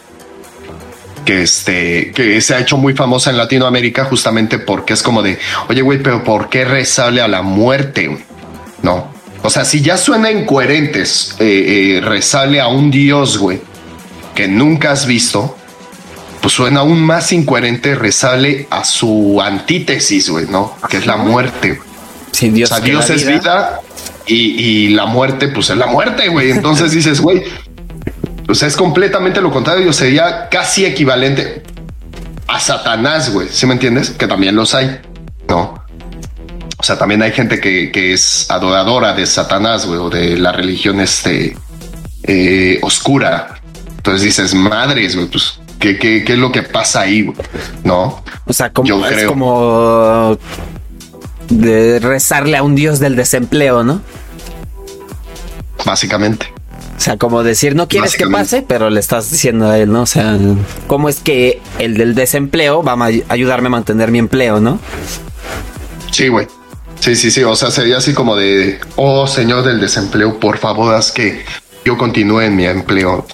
[1.25, 5.37] Que este, que se ha hecho muy famosa en Latinoamérica justamente porque es como de,
[5.69, 8.25] oye, güey, pero ¿por qué rezarle a la muerte?
[8.81, 9.11] No.
[9.43, 13.61] O sea, si ya suena incoherentes eh, eh, rezarle a un dios, güey,
[14.35, 15.57] que nunca has visto,
[16.41, 20.75] pues suena aún más incoherente rezarle a su antítesis, güey, ¿no?
[20.89, 21.79] Que es la muerte.
[22.31, 23.79] Sí, Dios, o sea, Dios es vida
[24.25, 26.51] y, y la muerte, pues es la muerte, güey.
[26.51, 27.43] Entonces dices, güey,
[28.45, 29.91] pues es completamente lo contrario.
[29.93, 31.63] Sería casi equivalente
[32.47, 33.47] a Satanás, güey.
[33.49, 34.11] ¿Sí me entiendes?
[34.11, 34.99] Que también los hay,
[35.47, 35.81] ¿no?
[36.77, 40.51] O sea, también hay gente que, que es adoradora de Satanás, güey, o de la
[40.51, 41.55] religión este
[42.23, 43.61] eh, oscura.
[43.97, 47.37] Entonces dices, madres, güey, pues, ¿qué, qué, qué es lo que pasa ahí, güey?
[47.83, 48.23] ¿No?
[48.45, 49.29] O sea, como, Yo es creo.
[49.29, 50.37] como
[51.51, 54.01] de rezarle a un dios del desempleo, ¿no?
[55.85, 56.47] Básicamente.
[56.97, 60.03] O sea, como decir, no quieres que pase, pero le estás diciendo a él, ¿no?
[60.03, 60.37] O sea,
[60.85, 64.79] ¿cómo es que el del desempleo va a ayudarme a mantener mi empleo, ¿no?
[66.11, 66.47] Sí, güey.
[66.99, 67.43] Sí, sí, sí.
[67.43, 71.43] O sea, sería así como de, oh, señor del desempleo, por favor, haz que
[71.83, 73.25] yo continúe en mi empleo.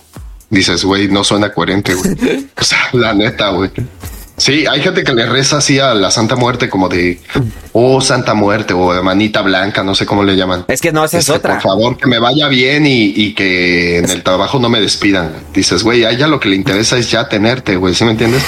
[0.49, 2.47] Dices, güey, no suena coherente, güey.
[2.59, 3.69] O sea, la neta, güey.
[4.37, 7.19] Sí, hay gente que le reza así a la Santa Muerte como de,
[7.73, 10.65] oh, Santa Muerte o manita blanca, no sé cómo le llaman.
[10.67, 11.55] Es que no, esa es otra.
[11.55, 15.33] Por favor, que me vaya bien y, y que en el trabajo no me despidan.
[15.55, 18.43] Dices, güey, a ella lo que le interesa es ya tenerte, güey, ¿sí me entiendes?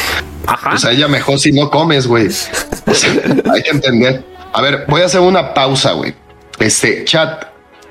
[0.45, 0.75] Ajá.
[0.75, 2.27] O sea, ella mejor si no comes, güey.
[2.27, 3.11] O sea,
[3.51, 4.23] hay que entender.
[4.53, 6.13] A ver, voy a hacer una pausa, güey.
[6.59, 7.45] Este chat,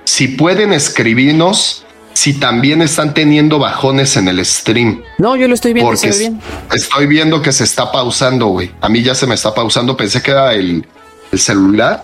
[0.05, 1.85] si pueden escribirnos
[2.19, 5.03] si también están teniendo bajones en el stream.
[5.19, 6.41] No, yo lo estoy viendo, se Porque ve bien.
[6.75, 8.73] estoy viendo que se está pausando, güey.
[8.81, 9.97] A mí ya se me está pausando.
[9.97, 10.85] Pensé que era el,
[11.31, 12.03] el celular,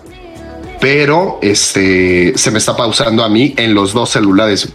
[0.79, 4.69] pero este se me está pausando a mí en los dos celulares.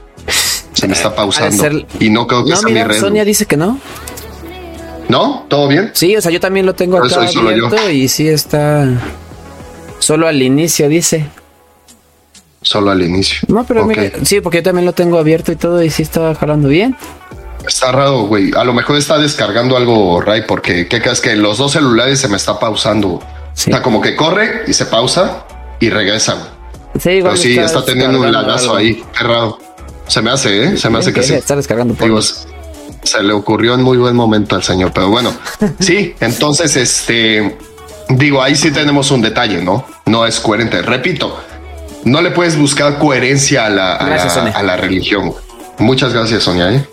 [0.74, 3.00] Se me está pausando ser- y no creo que No, sea mi red.
[3.00, 3.78] Sonia dice que no.
[5.08, 5.46] ¿No?
[5.48, 5.90] ¿Todo bien?
[5.94, 8.86] Sí, o sea, yo también lo tengo Pero acá abierto y sí está
[10.00, 11.26] solo al inicio, dice.
[12.62, 13.40] Solo al inicio.
[13.48, 16.34] No, pero mira, sí, porque yo también lo tengo abierto y todo y sí está
[16.34, 16.96] jalando bien.
[17.66, 18.50] Está raro, güey.
[18.56, 22.28] A lo mejor está descargando algo, Ray, porque ¿qué crees que los dos celulares se
[22.28, 23.22] me está pausando?
[23.54, 23.70] Sí.
[23.70, 25.44] Sea, como que corre y se pausa
[25.78, 26.34] y regresa.
[26.34, 26.46] güey.
[26.98, 28.76] Sí, igual Pero sí, está, teniendo un lagazo algo.
[28.76, 29.02] ahí.
[29.16, 29.58] Qué raro.
[30.06, 30.76] Se me hace, ¿eh?
[30.76, 31.34] Se me hace que sí.
[31.34, 35.32] Está descargando Digo, se le ocurrió en muy buen momento al señor, pero bueno,
[35.78, 37.56] sí, entonces, este,
[38.08, 39.86] digo, ahí sí tenemos un detalle, ¿no?
[40.06, 40.82] No es coherente.
[40.82, 41.40] Repito,
[42.04, 44.58] no le puedes buscar coherencia a la, a Gracias, la, Sonia.
[44.58, 45.28] a la religión.
[45.28, 45.42] güey.
[45.78, 46.72] Muchas gracias, Sonia.
[46.72, 46.84] ¿eh?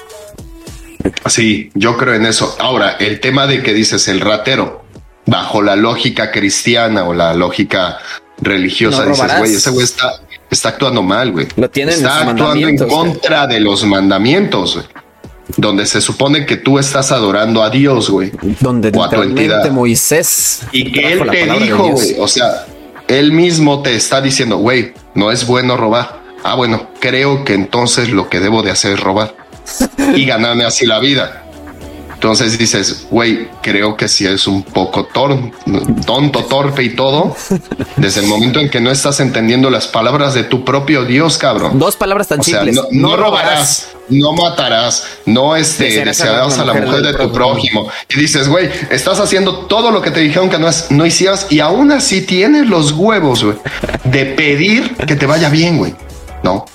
[1.27, 2.55] Sí, yo creo en eso.
[2.59, 4.83] Ahora, el tema de que dices el ratero,
[5.25, 7.99] bajo la lógica cristiana o la lógica
[8.41, 10.13] religiosa, No dices, güey, ese güey está,
[10.49, 11.47] está actuando mal, güey.
[11.55, 14.85] Lo tienen en Está actuando en contra de los mandamientos, güey.
[15.55, 18.31] Donde se supone que tú estás adorando a Dios, güey.
[18.59, 19.71] Donde o a tu literalmente entidad.
[19.71, 22.15] Moisés Y que él la te dijo, güey.
[22.19, 22.65] O sea,
[23.07, 26.21] él mismo te está diciendo, güey, no es bueno robar.
[26.43, 29.35] Ah, bueno, creo que entonces lo que debo de hacer es robar
[30.15, 31.43] y ganarme así la vida.
[32.17, 35.51] Entonces dices, güey, creo que si es un poco tor-
[36.03, 37.35] tonto, torpe y todo,
[37.95, 41.77] desde el momento en que no estás entendiendo las palabras de tu propio Dios, cabrón.
[41.77, 42.75] Dos palabras tan O sea, simples.
[42.91, 47.87] no, no robarás, no matarás, no este, Desearás desearás a la mujer de tu prójimo.
[48.09, 51.45] Y dices, güey, estás haciendo todo lo que te dijeron que no, es, no hicieras
[51.51, 53.57] y aún así tienes los huevos, güey,
[54.05, 55.93] de pedir que te vaya bien, güey.
[56.43, 56.65] No.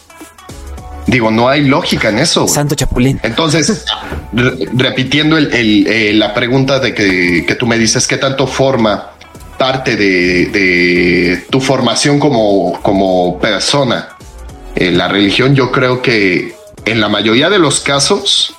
[1.06, 2.42] Digo, no hay lógica en eso.
[2.42, 2.54] güey.
[2.54, 3.18] Santo Chapulín.
[3.22, 3.84] Entonces,
[4.32, 8.46] re- repitiendo el- el, eh, la pregunta de que, que tú me dices, ¿qué tanto
[8.46, 9.10] forma
[9.58, 14.10] parte de, de tu formación como, como persona?
[14.76, 18.54] Eh, la religión yo creo que en la mayoría de los casos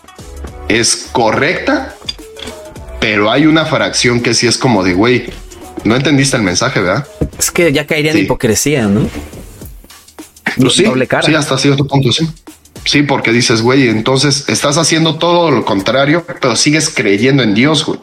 [0.68, 1.96] es correcta,
[3.00, 5.26] pero hay una fracción que sí es como de, güey,
[5.86, 7.06] no entendiste el mensaje, ¿verdad?
[7.40, 8.24] Es que ya caería en Sí.
[8.24, 9.08] hipocresía, ¿no?
[10.58, 11.24] Pues sí, Doble cara.
[11.24, 12.28] sí, hasta cierto punto, sí.
[12.86, 17.86] Sí, porque dices, güey, entonces estás haciendo todo lo contrario, pero sigues creyendo en Dios,
[17.86, 18.00] güey.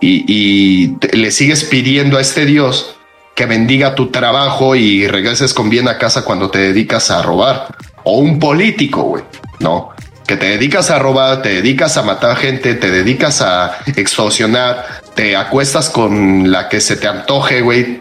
[0.00, 2.94] Y, y te- le sigues pidiendo a este Dios
[3.34, 7.74] que bendiga tu trabajo y regreses con bien a casa cuando te dedicas a robar.
[8.04, 9.24] O un político, güey,
[9.60, 9.90] ¿no?
[10.26, 15.36] Que te dedicas a robar, te dedicas a matar gente, te dedicas a extorsionar, te
[15.36, 18.00] acuestas con la que se te antoje, güey,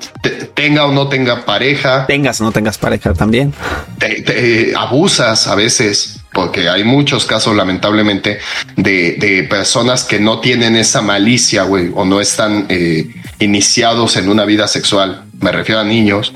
[0.54, 2.08] tenga o no tenga pareja.
[2.08, 3.54] Tengas o no tengas pareja también.
[4.00, 8.40] Te, abusas a veces, porque hay muchos casos, lamentablemente,
[8.76, 14.46] de, personas que no tienen esa malicia, güey, o no están eh, iniciados en una
[14.46, 15.26] vida sexual.
[15.40, 16.34] Me refiero a niños.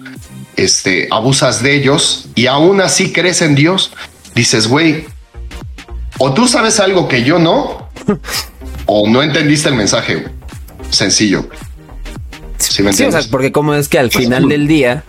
[0.56, 3.92] Este, abusas de ellos y aún así crees en Dios.
[4.36, 5.06] Dices, güey,
[6.20, 7.90] o tú sabes algo que yo no,
[8.86, 10.37] o no entendiste el mensaje, güey
[10.90, 11.48] sencillo.
[12.58, 15.04] Sí, o sea, porque como es que al final del día,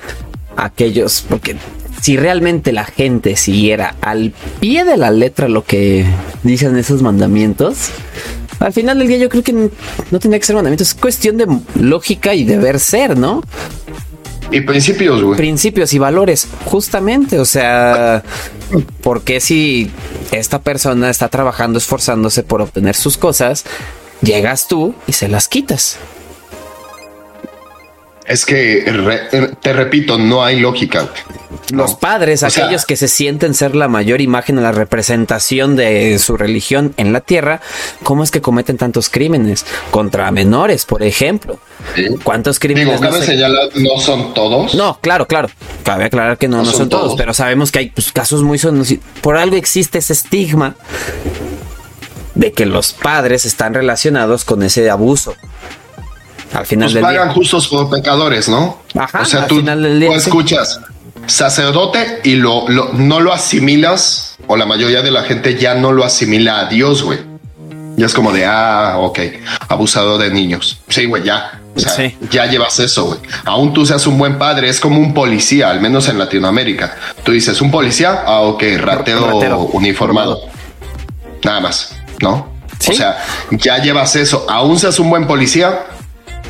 [0.56, 1.56] aquellos, porque
[2.02, 6.04] si realmente la gente siguiera al pie de la letra lo que
[6.42, 7.88] dicen esos mandamientos,
[8.60, 11.46] al final del día yo creo que no tiene que ser mandamientos, es cuestión de
[11.74, 13.42] lógica y deber ser, ¿no?
[14.50, 15.36] Y principios, güey.
[15.36, 17.38] Principios y valores, justamente.
[17.38, 18.22] O sea,
[19.02, 19.90] porque si
[20.32, 23.64] esta persona está trabajando, esforzándose por obtener sus cosas,
[24.22, 25.98] Llegas tú y se las quitas.
[28.28, 28.84] Es que,
[29.62, 31.08] te repito, no hay lógica.
[31.72, 36.36] Los padres, aquellos que se sienten ser la mayor imagen o la representación de su
[36.36, 37.62] religión en la tierra,
[38.02, 39.64] ¿cómo es que cometen tantos crímenes?
[39.90, 41.58] Contra menores, por ejemplo.
[42.22, 43.00] ¿Cuántos crímenes?
[43.00, 43.38] Digo, cabe
[43.74, 44.74] no no son todos.
[44.74, 45.48] No, claro, claro.
[45.82, 48.92] Cabe aclarar que no, no, son, todos, pero sabemos que hay pues, casos muy sonos.
[49.22, 50.74] Por algo existe ese estigma
[52.38, 55.34] de que los padres están relacionados con ese abuso.
[56.54, 58.80] Al final del pagan justos por pecadores, ¿no?
[58.96, 59.62] Ajá, o sea, tú,
[60.14, 60.80] escuchas
[61.26, 66.04] sacerdote y lo, no lo asimilas, o la mayoría de la gente ya no lo
[66.04, 67.18] asimila a Dios, güey.
[67.96, 69.18] Ya es como de, ah, ok,
[69.68, 70.78] abusado de niños.
[70.88, 71.60] Sí, güey, ya.
[71.74, 73.18] O sea, ya llevas eso, güey.
[73.44, 76.96] Aún tú seas un buen padre, es como un policía, al menos en Latinoamérica.
[77.24, 79.70] Tú dices, un policía, ah, ok, rateo.
[79.72, 80.40] uniformado.
[81.42, 81.97] Nada más.
[82.20, 82.58] ¿No?
[82.88, 83.18] O sea,
[83.50, 85.86] ya llevas eso, aún seas un buen policía,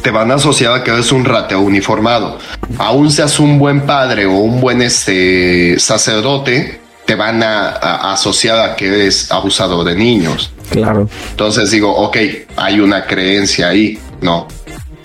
[0.02, 2.38] te van a asociar a que eres un rateo uniformado.
[2.78, 8.76] Aún seas un buen padre o un buen este, sacerdote, te van a, asociar a
[8.76, 10.52] que eres abusador de niños.
[10.70, 11.08] Claro.
[11.30, 12.16] Entonces digo, ok,
[12.56, 14.46] hay una creencia ahí, no,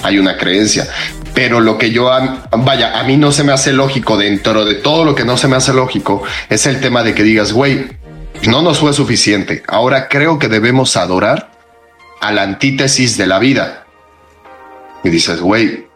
[0.04, 0.88] hay una creencia.
[1.34, 2.12] Pero lo que yo,
[2.52, 5.48] vaya, a mí no se me hace lógico dentro de todo lo que no se
[5.48, 7.88] me hace lógico es el tema de que digas, güey,
[8.48, 9.64] no nos fue suficiente.
[9.68, 11.52] Ahora creo que debemos adorar
[12.22, 13.86] a la antítesis de la vida.
[15.04, 15.88] Y dices, güey,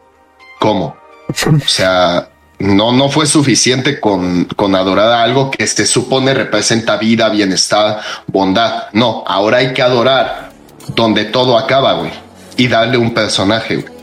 [0.60, 0.98] ¿cómo?
[1.30, 2.30] O sea,
[2.60, 8.02] no, no fue suficiente con, con adorar a algo que se supone representa vida, bienestar,
[8.28, 8.86] bondad.
[8.94, 10.52] No, ahora hay que adorar
[10.96, 12.12] donde todo acaba, güey.
[12.58, 13.94] Y darle un personaje, güey.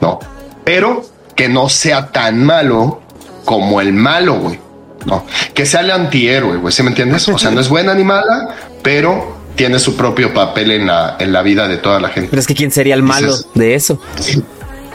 [0.00, 0.18] No.
[0.64, 1.04] Pero
[1.34, 3.00] que no sea tan malo
[3.44, 4.67] como el malo, güey.
[5.06, 5.24] No,
[5.54, 7.28] que sea el antihéroe, güey, ¿sí me entiendes?
[7.28, 11.32] O sea, no es buena ni mala, pero tiene su propio papel en la, en
[11.32, 12.30] la vida de toda la gente.
[12.30, 14.00] Pero es que ¿quién sería el malo de eso?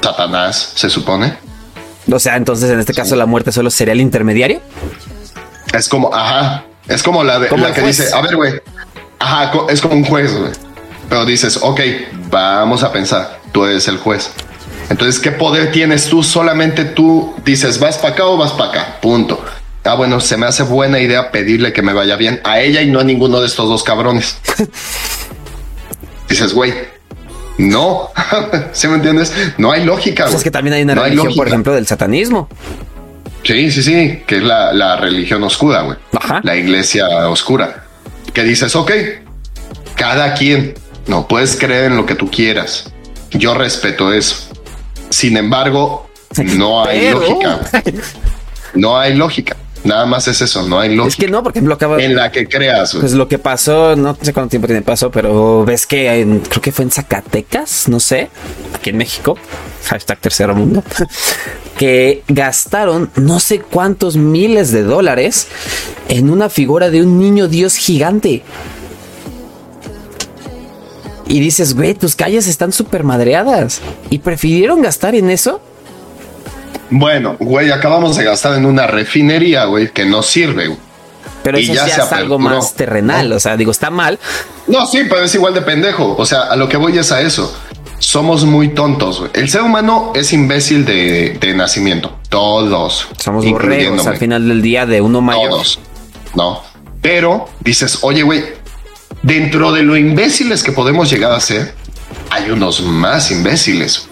[0.02, 1.34] Satanás, se supone.
[2.12, 4.62] O sea, entonces en este caso la muerte solo sería el intermediario.
[5.74, 8.54] Es como, ajá, es como la, de, la que dice, a ver, güey,
[9.20, 10.52] ajá, es como un juez, güey.
[11.10, 11.80] Pero dices, ok,
[12.30, 14.32] vamos a pensar, tú eres el juez.
[14.90, 16.24] Entonces, ¿qué poder tienes tú?
[16.24, 19.44] Solamente tú dices, vas para acá o vas para acá, punto
[19.84, 22.90] ah, bueno, se me hace buena idea pedirle que me vaya bien a ella y
[22.90, 24.38] no a ninguno de estos dos cabrones.
[26.30, 26.74] Dices, güey,
[27.58, 28.10] no,
[28.72, 29.34] ¿sí me entiendes?
[29.58, 30.26] No hay lógica.
[30.26, 32.50] Pues es que también hay una religión, por ejemplo, del satanismo.
[33.44, 35.98] Sí, sí, sí, que es la, religión oscura, güey.
[36.44, 37.84] La iglesia oscura.
[38.34, 38.92] Que dices, ok,
[39.96, 40.76] cada quien,
[41.08, 42.92] no puedes creer en lo que tú quieras.
[43.32, 44.50] Yo respeto eso.
[45.10, 46.10] Sin embargo,
[46.58, 47.60] no hay lógica.
[48.74, 49.58] No hay lógica.
[49.84, 51.10] Nada más es eso, no hay lógica.
[51.10, 52.02] Es que no, porque acaba...
[52.02, 52.96] En la que creas.
[52.96, 56.72] Pues lo que pasó, no sé cuánto tiempo tiene pasó, pero ves que creo que
[56.72, 58.30] fue en Zacatecas, no sé,
[58.74, 59.38] aquí en México,
[59.86, 60.84] hashtag tercero mundo,
[61.78, 65.48] que gastaron no sé cuántos miles de dólares
[66.08, 68.44] en una figura de un niño dios gigante.
[71.28, 73.82] Y dices, güey, tus calles están súper madreadas.
[74.10, 75.62] ¿Y prefirieron gastar en eso?
[76.96, 80.80] Bueno, güey, acabamos de gastar en una refinería, güey, que no sirve, güey.
[81.42, 84.20] Pero eso ya, es algo más terrenal, o sea, digo, está mal.
[84.68, 86.16] No, sí, pero es igual de pendejo.
[86.16, 87.52] O sea, a lo que voy es a eso.
[87.98, 89.32] Somos muy tontos, güey.
[89.34, 92.16] El ser humano es imbécil de, nacimiento.
[92.30, 93.08] Todos.
[93.18, 95.50] Somos borregos al final del día de uno mayor.
[95.50, 95.80] Todos.
[96.36, 96.62] No.
[97.02, 98.44] Pero dices, oye, güey,
[99.24, 101.74] dentro de lo imbéciles que podemos llegar a ser,
[102.30, 104.08] hay unos más imbéciles.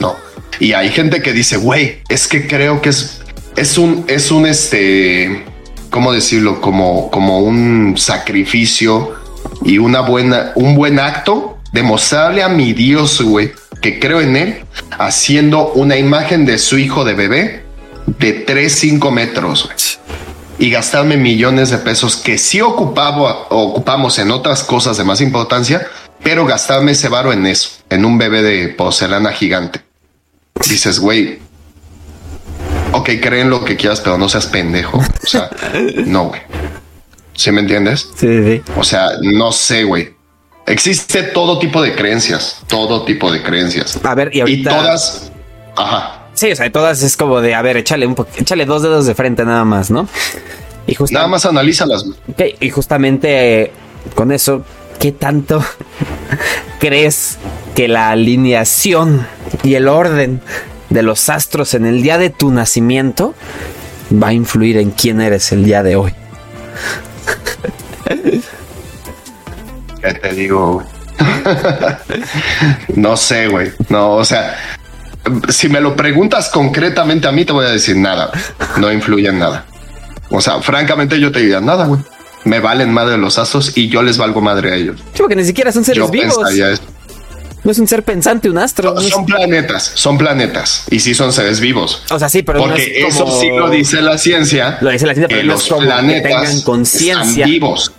[0.00, 0.16] No.
[0.60, 3.22] Y hay gente que dice, güey, es que creo que es,
[3.56, 5.44] es un, es un, este,
[5.90, 6.60] ¿cómo decirlo?
[6.60, 9.14] Como, como un sacrificio
[9.64, 14.36] y una buena, un buen acto de mostrarle a mi Dios, güey, que creo en
[14.36, 14.64] él
[14.98, 17.64] haciendo una imagen de su hijo de bebé
[18.06, 19.98] de 3, 5 metros
[20.58, 25.86] y gastarme millones de pesos que sí ocupaba, ocupamos en otras cosas de más importancia,
[26.22, 29.83] pero gastarme ese varo en eso, en un bebé de porcelana gigante.
[30.68, 31.40] Dices, güey,
[32.92, 34.98] ok, creen lo que quieras, pero no seas pendejo.
[34.98, 35.50] O sea,
[36.06, 36.40] no, güey.
[37.34, 38.08] ¿Sí me entiendes?
[38.16, 38.62] Sí, sí.
[38.76, 40.14] O sea, no sé, güey.
[40.66, 43.98] Existe todo tipo de creencias, todo tipo de creencias.
[44.02, 44.70] A ver, y Y ahorita.
[44.70, 45.32] todas,
[45.76, 46.20] ajá.
[46.34, 49.14] Sí, o sea, todas es como de, a ver, échale un échale dos dedos de
[49.14, 50.08] frente nada más, ¿no?
[50.86, 52.04] Y justa- Nada más analízalas.
[52.28, 53.72] Ok, y justamente eh,
[54.14, 54.64] con eso,
[54.98, 55.62] ¿qué tanto
[56.80, 57.38] crees
[57.74, 59.26] que la alineación
[59.62, 60.40] y el orden
[60.90, 63.34] de los astros en el día de tu nacimiento
[64.12, 66.14] va a influir en quién eres el día de hoy?
[70.00, 70.84] ¿Qué te digo,
[72.94, 73.72] no sé, güey.
[73.88, 74.56] No, o sea,
[75.48, 78.30] si me lo preguntas concretamente a mí, te voy a decir nada.
[78.76, 79.64] No influye en nada.
[80.30, 82.00] O sea, francamente, yo te diría nada, güey.
[82.44, 85.00] Me valen madre los astros y yo les valgo madre a ellos.
[85.14, 86.36] Sí, porque ni siquiera son seres Yo vivos.
[86.36, 86.78] pensaría.
[87.64, 88.94] No es un ser pensante, un astro.
[88.94, 92.02] no Son planetas, son planetas y sí son seres vivos.
[92.10, 94.78] O sea, sí, pero no Porque es como- eso sí lo dice la ciencia.
[94.82, 97.46] Lo dice la ciencia, pero que no los planetas tengan conciencia.
[97.46, 97.92] vivos.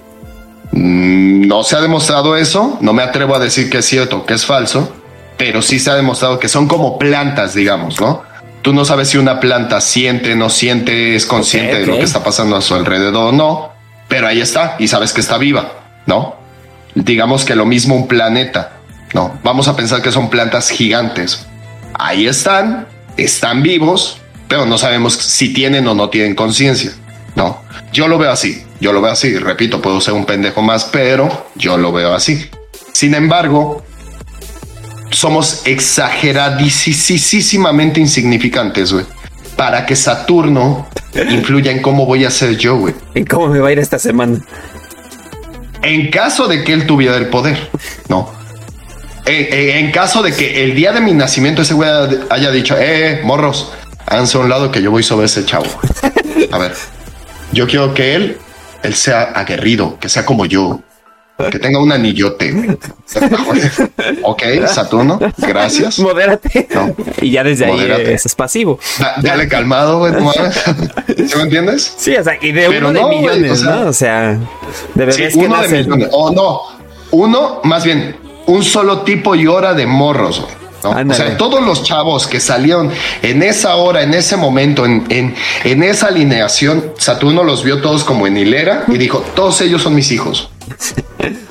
[0.71, 2.77] Mm, No se ha demostrado eso.
[2.81, 4.93] No me atrevo a decir que es cierto, que es falso,
[5.37, 8.23] pero sí se ha demostrado que son como plantas, digamos, ¿no?
[8.61, 12.23] Tú no sabes si una planta siente, no siente, es consciente de lo que está
[12.23, 13.69] pasando a su alrededor o no,
[14.07, 15.71] pero ahí está y sabes que está viva,
[16.07, 16.35] ¿no?
[16.95, 18.74] Digamos que lo mismo un planeta,
[19.15, 19.39] ¿no?
[19.43, 21.45] Vamos a pensar que son plantas gigantes.
[21.93, 22.85] Ahí están,
[23.15, 24.17] están vivos,
[24.49, 26.91] pero no sabemos si tienen o no tienen conciencia,
[27.33, 27.61] ¿no?
[27.93, 31.47] Yo lo veo así, yo lo veo así, repito, puedo ser un pendejo más, pero
[31.55, 32.49] yo lo veo así.
[32.91, 33.85] Sin embargo,
[35.11, 39.05] somos exageradísimamente insignificantes, güey,
[39.55, 40.89] para que Saturno
[41.29, 42.93] influya en cómo voy a ser yo, güey.
[43.13, 44.41] ¿En cómo me va a ir esta semana?
[45.83, 47.69] En caso de que él tuviera el poder,
[48.09, 48.43] no.
[49.27, 51.89] Eh, eh, en caso de que el día de mi nacimiento ese güey
[52.29, 53.71] haya dicho, eh, morros,
[54.05, 55.65] háganse a un lado que yo voy sobre ese chavo.
[56.51, 56.73] A ver,
[57.51, 58.37] yo quiero que él,
[58.83, 60.79] él sea aguerrido, que sea como yo,
[61.51, 62.77] que tenga un anillote.
[64.23, 65.97] ok, Saturno, gracias.
[65.99, 66.67] Modérate.
[66.73, 66.95] No.
[67.19, 68.79] Y ya desde ahí es, pasivo.
[68.99, 70.53] Da- Dale calmado, güey, no mames.
[71.29, 71.93] ¿Sí me entiendes?
[71.97, 73.89] Sí, o sea, y de Pero uno no, de millones, o sea- ¿no?
[73.89, 74.31] O sea,
[74.93, 75.79] de Sí, bebés que uno de nacen.
[75.81, 76.09] millones.
[76.11, 76.61] O no,
[77.11, 78.15] uno, más bien,
[78.47, 80.41] un solo tipo y hora de morros.
[80.83, 81.13] güey, ¿no?
[81.13, 82.91] O sea, todos los chavos que salieron
[83.21, 88.03] en esa hora, en ese momento, en, en, en esa alineación, Saturno los vio todos
[88.03, 90.49] como en hilera y dijo, todos ellos son mis hijos.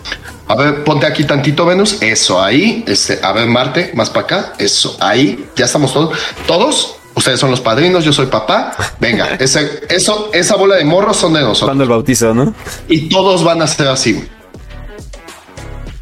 [0.46, 4.52] A ver, ponte aquí tantito Venus, eso ahí, este, a ver Marte, más para acá,
[4.58, 9.84] eso ahí, ya estamos todos, todos, ustedes son los padrinos, yo soy papá, venga, ese,
[9.88, 11.68] eso, esa bola de morros son de nosotros.
[11.68, 12.52] Cuando el bautizo, ¿no?
[12.88, 14.22] Y todos van a ser así.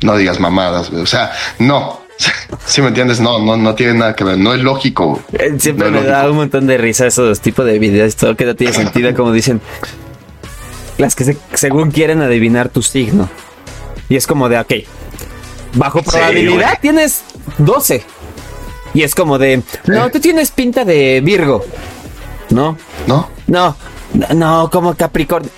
[0.02, 1.02] No digas mamadas, güey.
[1.02, 2.00] O sea, no.
[2.66, 4.38] Si me entiendes, no, no, no tiene nada que ver.
[4.38, 5.06] No es lógico.
[5.08, 5.22] güey.
[5.32, 8.36] Eh, Siempre No es me da un montón de risa esos tipos de videos, todo
[8.36, 9.60] que no tiene sentido, como dicen
[10.98, 13.28] las que se- según quieren adivinar tu signo.
[14.08, 14.72] Y es como de, ok,
[15.74, 17.22] bajo probabilidad tienes
[17.58, 18.04] 12.
[18.94, 20.10] Y es como de, no, Eh.
[20.12, 21.64] tú tienes pinta de Virgo.
[22.50, 22.76] No,
[23.06, 23.28] ¿No?
[23.46, 23.76] no,
[24.34, 25.50] no, como Capricornio.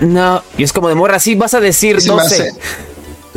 [0.00, 2.52] No, y es como de morra, así vas a decir Sí me 12.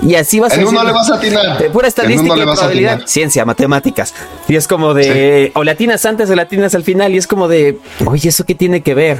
[0.06, 1.58] Y así vas a En uno le vas a atinar.
[1.58, 3.02] De pura En estadística y probabilidad.
[3.06, 4.14] Ciencia, matemáticas.
[4.48, 5.52] Y es como de.
[5.56, 7.14] O latinas antes o latinas al final.
[7.14, 7.78] Y es como de.
[8.06, 9.18] Oye, ¿eso qué tiene que ver?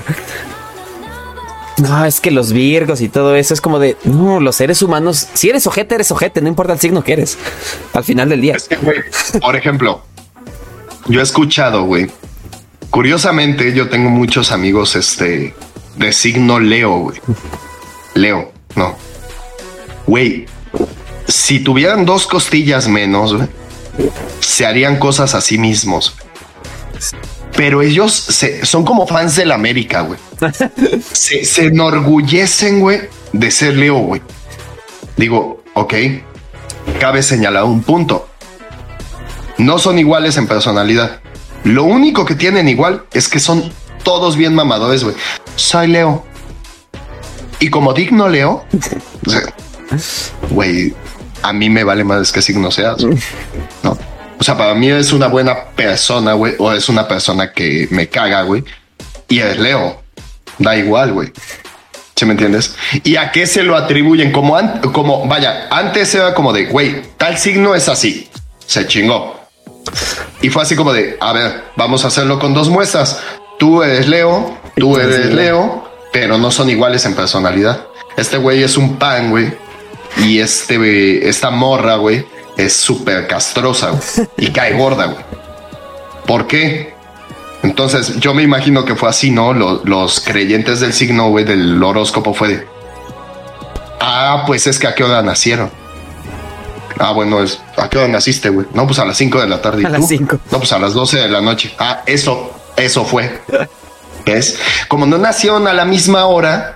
[1.78, 3.98] No, es que los virgos y todo eso es como de.
[4.04, 5.28] No, los seres humanos.
[5.34, 6.42] Si eres ojete, eres ojete.
[6.42, 7.38] No importa el signo que eres.
[7.94, 8.56] Al final del día.
[8.56, 8.98] Es que, güey,
[9.42, 10.04] por ejemplo,
[11.08, 12.10] yo he escuchado, güey.
[12.90, 15.56] Curiosamente, yo tengo muchos amigos, este,
[15.96, 17.18] de signo Leo, güey.
[18.14, 18.96] Leo, no.
[20.06, 20.46] Güey,
[21.28, 23.36] si tuvieran dos costillas menos,
[24.40, 26.16] se harían cosas a sí mismos.
[27.56, 30.20] Pero ellos se- son como fans del América, güey.
[31.12, 33.02] Se, se enorgullecen, güey,
[33.32, 34.22] de ser Leo, güey.
[35.18, 35.94] Digo, ok,
[37.00, 38.28] cabe señalar un punto.
[39.60, 41.22] No son iguales en personalidad.
[41.64, 43.72] Lo único que tienen igual es que son
[44.04, 45.16] todos bien mamadores, güey.
[45.56, 46.26] Soy Leo.
[47.60, 48.66] Y como digno Leo,
[50.50, 50.94] güey,
[51.44, 53.04] a mí me vale más que signo seas.
[53.84, 53.98] No.
[54.40, 58.08] O sea, para mí es una buena persona, güey, o es una persona que me
[58.08, 58.64] caga, güey.
[59.30, 60.02] Y es Leo.
[60.58, 61.32] Da igual, güey.
[62.16, 62.76] ¿Sí me entiendes?
[63.04, 64.32] ¿Y a qué se lo atribuyen?
[64.32, 64.58] Como,
[64.92, 68.30] como vaya, antes era como de, güey, tal signo es así.
[68.66, 69.40] Se chingó.
[70.42, 73.20] Y fue así como de, a ver, vamos a hacerlo con dos muestras.
[73.58, 77.88] Tú eres Leo, tú eres Leo, pero no son iguales en personalidad.
[78.18, 79.54] Este güey es un pan, güey.
[80.18, 82.26] Y este, esta morra, güey,
[82.58, 85.26] es súper castrosa güey, y cae gorda, güey.
[86.26, 86.94] ¿Por qué?
[87.64, 89.54] Entonces, yo me imagino que fue así, ¿no?
[89.54, 92.68] Los, los creyentes del signo, güey, del horóscopo fue de,
[94.00, 95.72] ah, pues es que a qué hora nacieron.
[97.00, 98.68] Ah, bueno, es, ¿a qué hora naciste, güey?
[98.74, 99.82] No, pues a las 5 de la tarde.
[99.82, 100.40] ¿Y a las 5.
[100.52, 101.74] No, pues a las 12 de la noche.
[101.80, 103.42] Ah, eso, eso fue.
[104.26, 104.60] ¿Ves?
[104.88, 106.76] Como no nacieron a la misma hora,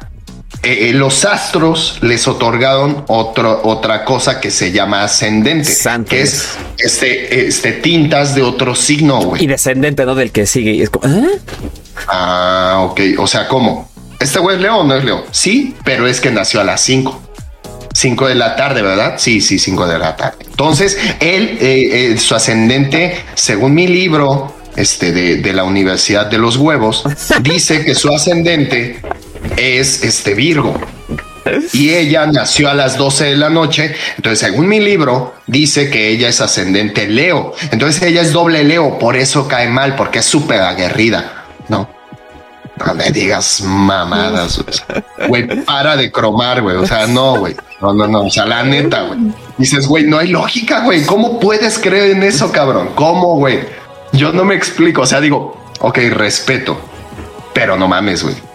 [0.64, 5.72] eh, eh, los astros les otorgaron otro, otra cosa que se llama ascendente,
[6.10, 9.44] que es este, este tintas de otro signo, güey.
[9.44, 10.16] Y descendente, ¿no?
[10.16, 10.82] Del que sigue.
[10.82, 11.40] es como, ¿eh?
[12.08, 13.02] Ah, ok.
[13.20, 13.90] O sea, ¿cómo?
[14.20, 15.26] ¿Este güey es Leo o no es Leo?
[15.32, 17.22] Sí, pero es que nació a las 5.
[17.94, 19.16] 5 de la tarde, ¿verdad?
[19.18, 20.38] Sí, sí, 5 de la tarde.
[20.48, 27.04] Entonces, él, su ascendente, según mi libro, este, de, de, la Universidad de los Huevos,
[27.42, 29.02] dice que su ascendente
[29.58, 30.80] es este Virgo.
[31.74, 33.96] Y ella nació a las 12 de la noche.
[34.16, 37.54] Entonces, según mi libro, dice que ella es ascendente Leo.
[37.72, 39.00] Entonces, ella es doble Leo.
[39.00, 41.46] Por eso cae mal, porque es súper aguerrida.
[41.70, 41.90] No.
[42.86, 44.64] No me digas mamadas.
[45.28, 46.76] Güey, para de cromar, güey.
[46.76, 47.56] O sea, no, güey.
[47.82, 48.26] No, no, no.
[48.26, 49.20] O sea, la neta, güey.
[49.58, 51.04] Dices, güey, no hay lógica, güey.
[51.06, 52.90] ¿Cómo puedes creer en eso, cabrón?
[52.94, 53.62] ¿Cómo, güey?
[54.14, 55.02] Yo no me explico.
[55.02, 56.80] O sea, digo, ok, respeto.
[57.54, 58.47] Pero no mames, güey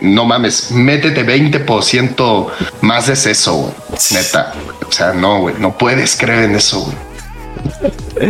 [0.00, 2.46] no mames, métete 20%
[2.80, 3.74] más de eso.
[4.10, 4.52] Neta.
[4.86, 6.92] O sea, no, güey, no puedes creer en eso.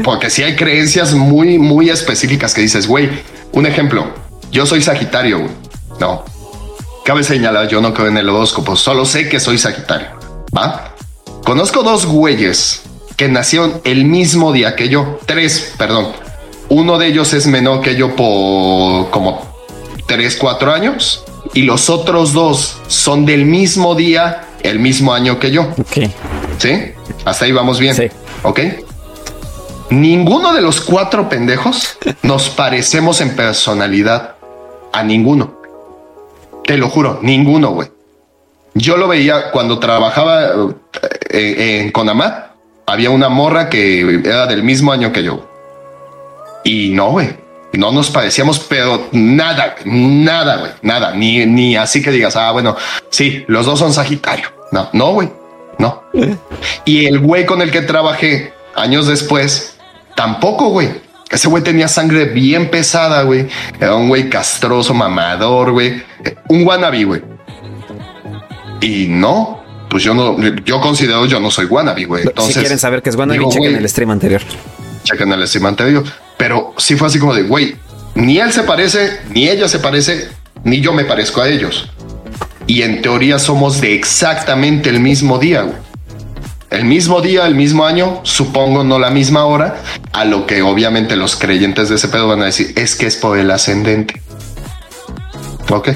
[0.03, 3.11] Porque si hay creencias muy, muy específicas que dices, güey,
[3.53, 4.15] un ejemplo,
[4.51, 5.51] yo soy Sagitario, güey.
[6.01, 6.25] No.
[7.05, 10.09] Cabe señalar, yo no creo en el horóscopo, solo sé que soy Sagitario.
[10.57, 10.95] ¿Va?
[11.45, 12.83] Conozco dos güeyes
[13.17, 15.21] que nacieron el mismo día que yo.
[15.27, 16.13] Tres, perdón.
[16.69, 19.55] Uno de ellos es menor que yo por como
[20.07, 21.24] tres, cuatro años
[21.55, 25.63] y los otros dos son del mismo día, el mismo año que yo.
[25.79, 26.11] Ok.
[26.59, 26.93] Sí,
[27.25, 27.95] hasta ahí vamos bien.
[27.95, 28.11] Sí.
[28.43, 28.61] Ok.
[29.91, 34.35] Ninguno de los cuatro pendejos nos parecemos en personalidad
[34.93, 35.55] a ninguno.
[36.65, 37.89] Te lo juro, ninguno, güey.
[38.75, 40.51] Yo lo veía cuando trabajaba
[41.31, 42.51] eh, en Conamá.
[42.87, 45.49] Había una morra que era del mismo año que yo.
[46.65, 47.44] Y no, güey
[47.77, 52.77] no nos parecíamos, pero nada, nada, güey, nada, ni, ni así que digas, ah, bueno,
[53.11, 54.53] sí, los dos son Sagitario.
[54.73, 55.31] No, no, güey,
[55.79, 56.03] no.
[56.85, 59.77] Y el güey con el que trabajé años después,
[60.17, 60.89] tampoco, güey.
[61.31, 63.49] Ese güey tenía sangre bien pesada, güey.
[63.81, 66.03] Era un güey castroso, mamador, güey.
[66.49, 67.23] Un wannabe, güey.
[68.81, 72.23] Y no, pues yo no, yo considero yo no soy wannabe, güey.
[72.23, 74.43] Entonces, si quieren saber qué es wannabe, chequen el stream anterior.
[75.05, 76.05] Chequen el stream anterior.
[76.37, 77.77] Pero sí fue así como de, güey,
[78.15, 80.29] ni él se parece, ni ella se parece,
[80.63, 81.91] ni yo me parezco a ellos.
[82.67, 85.81] Y en teoría somos de exactamente el mismo día.
[86.71, 89.83] El mismo día, el mismo año, supongo no la misma hora,
[90.13, 93.17] a lo que obviamente los creyentes de ese pedo van a decir, es que es
[93.17, 94.21] por el ascendente.
[95.71, 95.91] ¿Ok?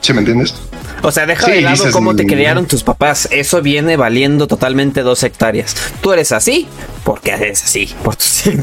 [0.00, 0.54] ¿Sí me entiendes?
[1.02, 2.26] O sea, deja de lado cómo te mm".
[2.26, 3.28] criaron tus papás.
[3.30, 5.74] Eso viene valiendo totalmente dos hectáreas.
[6.00, 6.68] Tú eres así
[7.04, 8.58] porque eres así por tu Sí.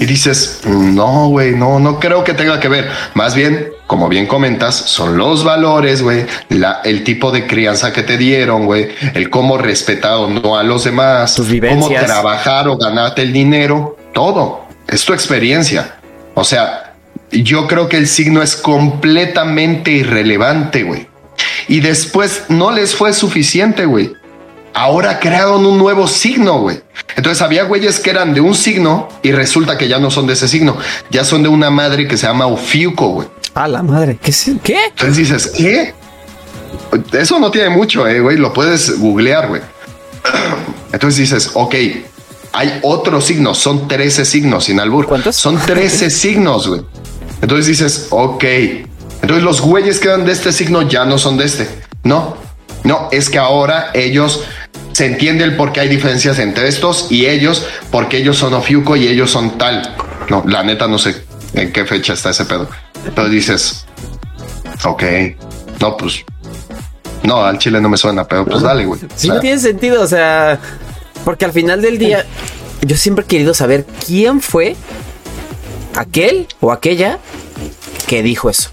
[0.00, 2.88] Y dices, no, güey, no, no creo que tenga que ver.
[3.14, 6.24] Más bien, como bien comentas, son los valores, güey,
[6.84, 10.84] el tipo de crianza que te dieron, güey, el cómo respetar o no a los
[10.84, 11.88] demás, tus vivencias.
[11.88, 14.66] cómo trabajar o ganarte el dinero, todo.
[14.86, 15.96] Es tu experiencia.
[16.34, 16.89] O sea,
[17.30, 21.08] yo creo que el signo es completamente irrelevante, güey.
[21.68, 24.12] Y después no les fue suficiente, güey.
[24.74, 26.80] Ahora crearon un nuevo signo, güey.
[27.16, 30.34] Entonces había güeyes que eran de un signo y resulta que ya no son de
[30.34, 30.76] ese signo.
[31.10, 33.28] Ya son de una madre que se llama Ofiuco, güey.
[33.54, 34.18] A la madre.
[34.22, 34.32] ¿Qué?
[34.62, 34.78] ¿Qué?
[34.90, 35.94] Entonces dices, ¿qué?
[37.12, 38.36] Eso no tiene mucho, eh, güey.
[38.36, 39.62] Lo puedes googlear, güey.
[40.92, 41.74] Entonces dices, ok,
[42.52, 43.54] hay otro signo.
[43.54, 45.06] Son 13 signos sin albur.
[45.06, 45.36] ¿Cuántos?
[45.36, 46.82] Son 13 signos, güey.
[47.42, 48.44] Entonces dices, ok,
[49.22, 51.68] entonces los güeyes que eran de este signo ya no son de este.
[52.02, 52.36] No,
[52.84, 54.44] no, es que ahora ellos
[54.92, 58.96] se entiende el por qué hay diferencias entre estos y ellos, porque ellos son Ofiuco
[58.96, 59.96] y ellos son tal.
[60.28, 61.22] No, la neta no sé
[61.54, 62.68] en qué fecha está ese pedo.
[63.14, 63.86] Pero dices,
[64.84, 65.02] ok,
[65.80, 66.24] no, pues,
[67.22, 69.00] no, al chile no me suena, pero pues dale, güey.
[69.14, 70.58] Sí, no tiene sentido, o sea,
[71.24, 72.24] porque al final del día,
[72.82, 74.76] yo siempre he querido saber quién fue
[75.94, 77.18] aquel o aquella
[78.06, 78.70] que dijo eso.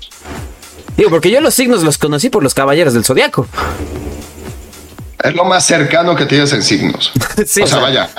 [0.98, 3.48] Digo, porque yo los signos los conocí por los caballeros del zodiaco.
[5.24, 7.12] Es lo más cercano que tienes en signos.
[7.38, 8.10] o sea, vaya.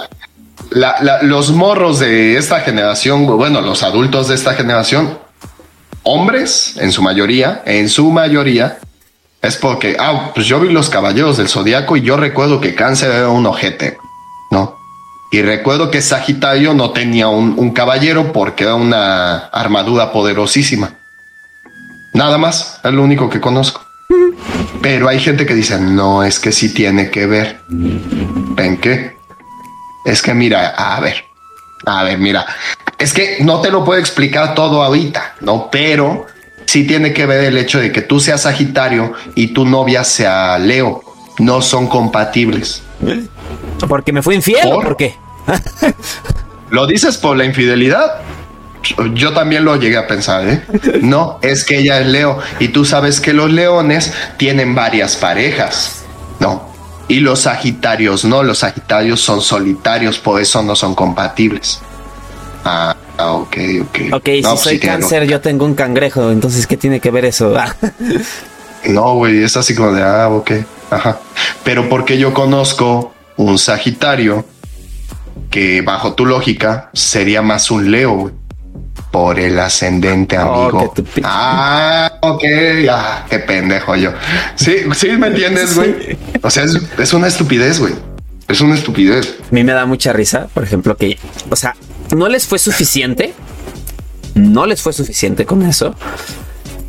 [1.22, 5.18] los morros de esta generación, bueno, los adultos de esta generación,
[6.04, 8.78] hombres en su mayoría, en su mayoría,
[9.42, 13.10] es porque, ah, pues yo vi los caballeros del zodiaco y yo recuerdo que Cáncer
[13.10, 13.98] era un ojete,
[14.50, 14.77] ¿no?
[15.30, 20.94] Y recuerdo que Sagitario no tenía un, caballero porque era una armadura poderosísima.
[22.14, 23.84] Nada más, es lo único que conozco.
[24.80, 27.60] Pero hay gente que dice, no, es que sí tiene que ver.
[27.68, 29.16] ¿Ven qué?
[30.06, 31.24] Es que mira, a ver,
[31.84, 32.46] a ver, mira,
[32.98, 35.68] es que no te lo puedo explicar todo ahorita, ¿no?
[35.70, 36.26] Pero
[36.64, 40.58] sí tiene que ver el hecho de que tú seas Sagitario y tu novia sea
[40.58, 41.02] Leo.
[41.38, 42.82] No son compatibles.
[43.88, 44.76] ¿Porque me fue infiel ¿Por?
[44.76, 45.16] o por qué?
[46.70, 48.20] ¿Lo dices por la infidelidad?
[49.14, 50.62] Yo también lo llegué a pensar, ¿eh?
[51.02, 56.04] No, es que ella es Leo y tú sabes que los leones tienen varias parejas,
[56.38, 56.68] ¿no?
[57.08, 61.80] Y los Sagitarios no, los Sagitarios son solitarios, por eso no son compatibles.
[62.64, 63.98] Ah, ok, ok.
[64.12, 67.54] Ok, si pues soy cáncer, yo tengo un cangrejo, entonces, ¿qué tiene que ver eso?
[68.88, 70.50] no, güey, es así como de, ah, ok,
[70.90, 71.18] ajá.
[71.64, 74.44] Pero porque yo conozco un Sagitario
[75.50, 78.32] que bajo tu lógica sería más un Leo,
[79.10, 80.94] por el ascendente oh, amigo.
[81.24, 82.44] ah, ok,
[82.90, 84.12] ah, qué pendejo yo.
[84.54, 86.18] Sí, sí, me entiendes, güey.
[86.42, 87.94] O sea, es, una estupidez, güey.
[88.48, 89.36] Es una estupidez.
[89.40, 91.18] A mí me da mucha risa, por ejemplo, que,
[91.50, 91.74] o sea,
[92.14, 93.34] no les fue suficiente.
[94.34, 95.94] No les fue suficiente con eso.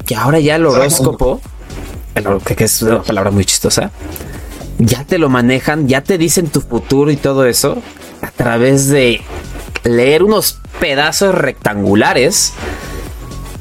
[0.06, 1.42] Que ahora ya el horóscopo,
[2.56, 3.92] que es una palabra muy chistosa,
[4.78, 7.82] ya te lo manejan, ya te dicen tu futuro y todo eso
[8.22, 9.22] a través de
[9.84, 12.54] leer unos pedazos rectangulares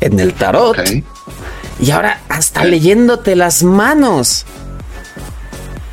[0.00, 0.76] en el tarot.
[1.80, 4.46] Y ahora hasta leyéndote las manos.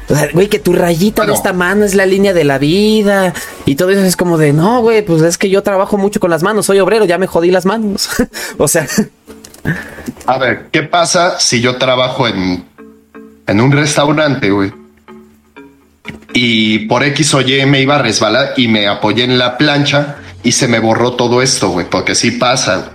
[0.07, 3.33] O sea, güey, que tu rayita de esta mano es la línea de la vida.
[3.65, 6.29] Y todo eso es como de, no, güey, pues es que yo trabajo mucho con
[6.29, 8.09] las manos, soy obrero, ya me jodí las manos.
[8.57, 8.87] o sea.
[10.27, 12.65] A ver, ¿qué pasa si yo trabajo en,
[13.47, 14.71] en un restaurante, güey?
[16.35, 20.17] y por X o Y me iba a resbalar y me apoyé en la plancha
[20.43, 22.91] y se me borró todo esto, güey, porque sí pasa.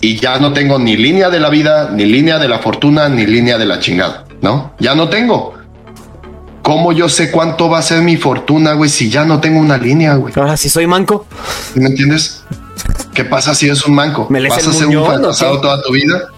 [0.00, 3.24] Y ya no tengo ni línea de la vida, ni línea de la fortuna, ni
[3.24, 4.74] línea de la chingada, ¿no?
[4.80, 5.54] Ya no tengo.
[6.62, 9.78] ¿Cómo yo sé cuánto va a ser mi fortuna, güey, si ya no tengo una
[9.78, 10.34] línea, güey?
[10.36, 11.26] Ahora, si soy manco.
[11.76, 12.42] ¿Me entiendes?
[13.14, 14.26] ¿Qué pasa si es un manco?
[14.30, 16.30] ¿Me ¿Vas a ser un fracasado toda tu vida?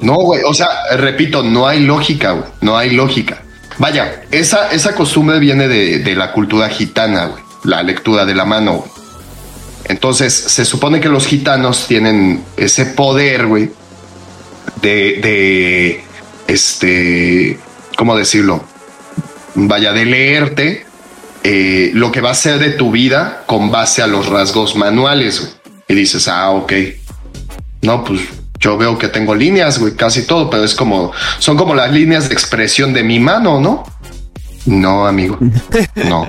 [0.00, 3.42] No, güey, o sea, repito, no hay lógica, güey, no hay lógica.
[3.78, 7.32] Vaya, esa, esa costumbre viene de, la cultura gitana,
[7.64, 8.84] la lectura de la mano.
[9.84, 13.70] Entonces, se supone que los gitanos tienen ese poder, güey,
[14.80, 16.04] de, de,
[16.46, 17.58] este,
[17.96, 18.64] ¿cómo decirlo?
[19.54, 20.86] Vaya, de leerte
[21.44, 25.56] eh, lo que va a ser de tu vida con base a los rasgos manuales,
[25.88, 26.72] Y dices, ah, ok.
[27.82, 28.20] No, pues
[28.60, 32.28] yo veo que tengo líneas, güey, casi todo, pero es como, son como las líneas
[32.28, 33.84] de expresión de mi mano, ¿no?
[34.66, 35.38] No, amigo,
[35.94, 36.28] no.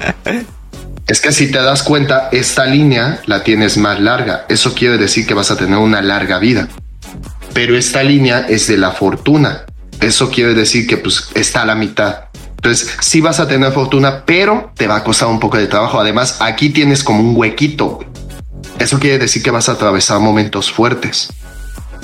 [1.06, 4.46] Es que si te das cuenta, esta línea la tienes más larga.
[4.50, 6.70] Eso quiere decir que vas a tener una larga vida.
[7.54, 9.66] Pero esta línea es de la fortuna.
[10.02, 12.26] Eso quiere decir que pues está a la mitad.
[12.64, 16.00] Entonces, sí vas a tener fortuna, pero te va a costar un poco de trabajo.
[16.00, 18.00] Además, aquí tienes como un huequito.
[18.80, 21.28] Eso quiere decir que vas a atravesar momentos fuertes.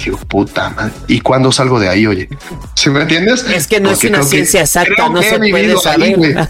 [0.03, 0.91] Digo, puta madre.
[1.07, 2.27] ¿Y cuándo salgo de ahí, oye?
[2.75, 3.45] ¿Sí me entiendes?
[3.45, 6.49] Es que no es una ciencia exacta, no se puede saber.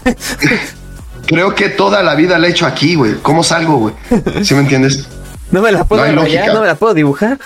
[1.26, 3.14] creo que toda la vida la he hecho aquí, güey.
[3.22, 3.94] ¿Cómo salgo, güey?
[4.42, 5.06] ¿Sí me entiendes?
[5.52, 7.36] No me la puedo no, no me la puedo dibujar.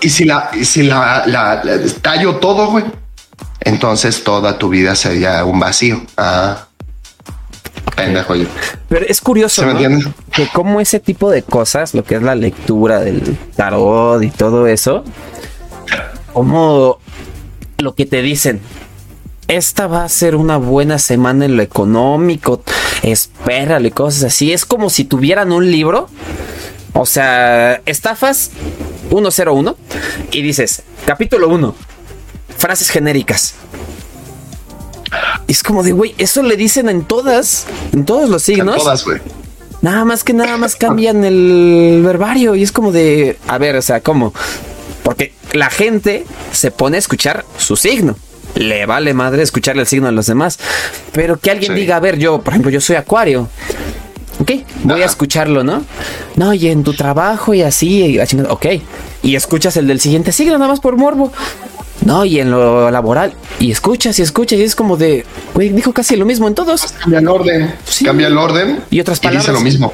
[0.00, 1.62] Y si la, si la, la,
[2.00, 2.86] tallo todo, güey,
[3.60, 6.02] entonces toda tu vida sería un vacío.
[6.16, 6.66] Ah.
[7.96, 8.46] Pendejo yo.
[8.88, 9.76] Pero es curioso, ¿no?
[10.32, 14.66] Que como ese tipo de cosas, lo que es la lectura del tarot y todo
[14.68, 15.04] eso,
[16.32, 16.98] como
[17.78, 18.60] lo que te dicen,
[19.48, 22.62] esta va a ser una buena semana en lo económico,
[23.02, 24.52] espérale, cosas así.
[24.52, 26.08] Es como si tuvieran un libro,
[26.92, 28.50] o sea, estafas
[29.08, 29.76] 101
[30.32, 31.74] y dices, capítulo 1,
[32.58, 33.54] frases genéricas
[35.48, 38.76] es como de, güey, eso le dicen en todas, en todos los signos.
[38.76, 39.20] En todas, güey.
[39.80, 43.82] Nada más que nada más cambian el verbario y es como de, a ver, o
[43.82, 44.34] sea, ¿cómo?
[45.02, 48.16] Porque la gente se pone a escuchar su signo.
[48.56, 50.58] Le vale madre escucharle el signo de los demás.
[51.12, 53.48] Pero que alguien diga, a ver, yo, por ejemplo, yo soy acuario.
[54.40, 54.52] Ok,
[54.84, 55.84] voy a escucharlo, ¿no?
[56.36, 58.66] No, y en tu trabajo y así, y ok.
[59.22, 61.32] Y escuchas el del siguiente signo, nada más por morbo.
[62.04, 63.32] No, y en lo laboral.
[63.58, 66.82] Y escuchas y escuchas y es como de, güey, dijo casi lo mismo en todos.
[67.00, 67.74] Cambia el orden.
[67.84, 68.04] Sí.
[68.04, 68.80] Cambia el orden.
[68.90, 69.54] Y otras dice palabras.
[69.54, 69.92] lo mismo.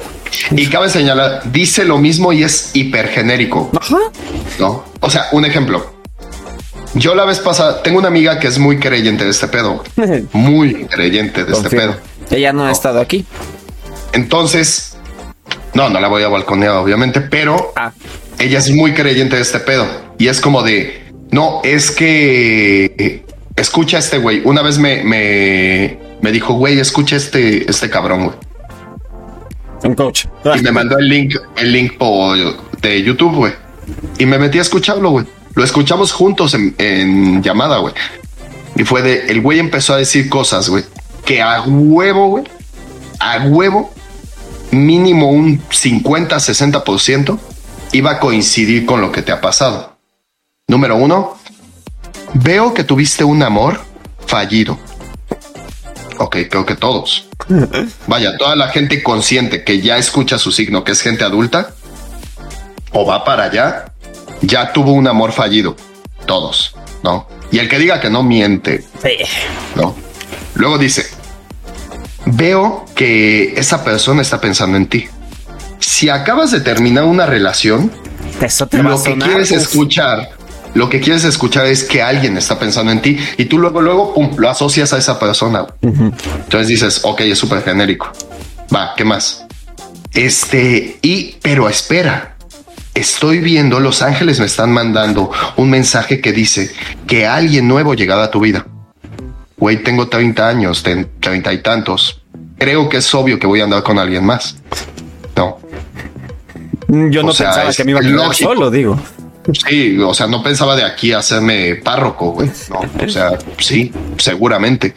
[0.51, 3.71] Y cabe señalar, dice lo mismo y es hipergenérico.
[3.79, 3.97] Ajá.
[4.59, 4.83] ¿no?
[5.01, 5.93] O sea, un ejemplo.
[6.93, 9.83] Yo la vez pasada tengo una amiga que es muy creyente de este pedo.
[10.31, 11.95] Muy creyente de este pedo.
[12.31, 13.25] Ella no ha estado aquí.
[14.13, 14.95] Entonces,
[15.73, 17.91] no, no la voy a balconear, obviamente, pero Ah.
[18.39, 19.85] ella es muy creyente de este pedo.
[20.17, 23.23] Y es como de, no, es que
[23.55, 24.41] escucha a este güey.
[24.43, 28.37] Una vez me, me, me dijo, güey, escucha este, este cabrón, güey.
[29.83, 30.25] Un coach.
[30.55, 32.37] Y me mandó el link, el link por,
[32.81, 33.53] de YouTube, güey.
[34.17, 35.25] Y me metí a escucharlo, güey.
[35.53, 37.93] Lo escuchamos juntos en, en llamada, güey.
[38.75, 40.83] Y fue de, el güey empezó a decir cosas, güey,
[41.25, 42.43] que a huevo, güey,
[43.19, 43.93] a huevo,
[44.71, 47.39] mínimo un 50, 60%
[47.93, 49.94] iba a coincidir con lo que te ha pasado.
[50.67, 51.37] Número uno,
[52.33, 53.81] veo que tuviste un amor
[54.25, 54.79] fallido.
[56.17, 57.27] Ok, creo que todos.
[58.07, 61.75] Vaya, toda la gente consciente que ya escucha su signo, que es gente adulta,
[62.93, 63.93] o va para allá,
[64.41, 65.75] ya tuvo un amor fallido.
[66.25, 67.27] Todos, ¿no?
[67.51, 68.83] Y el que diga que no miente,
[69.75, 69.95] ¿no?
[70.55, 71.05] Luego dice,
[72.25, 75.07] veo que esa persona está pensando en ti.
[75.77, 77.91] Si acabas de terminar una relación,
[78.41, 79.57] Eso te va a lo que sonar, quieres uf.
[79.57, 80.29] escuchar,
[80.75, 84.13] lo que quieres escuchar es que alguien está pensando en ti y tú luego, luego,
[84.13, 85.65] pum, lo asocias a esa persona.
[85.81, 88.11] Entonces dices, ok, es súper genérico.
[88.73, 89.45] Va, ¿qué más?
[90.13, 92.35] Este, y, pero espera,
[92.93, 96.69] estoy viendo, Los Ángeles me están mandando un mensaje que dice
[97.07, 98.67] que alguien nuevo llegado a tu vida.
[99.57, 102.21] Güey, tengo 30 años, 30 y tantos.
[102.57, 104.57] Creo que es obvio que voy a andar con alguien más.
[105.37, 105.57] No,
[106.89, 108.49] Yo no sea, pensaba que me iba a quedar lógico.
[108.49, 108.99] solo, digo.
[109.53, 112.49] Sí, o sea, no pensaba de aquí hacerme párroco, güey.
[112.69, 114.93] No, o sea, sí, seguramente.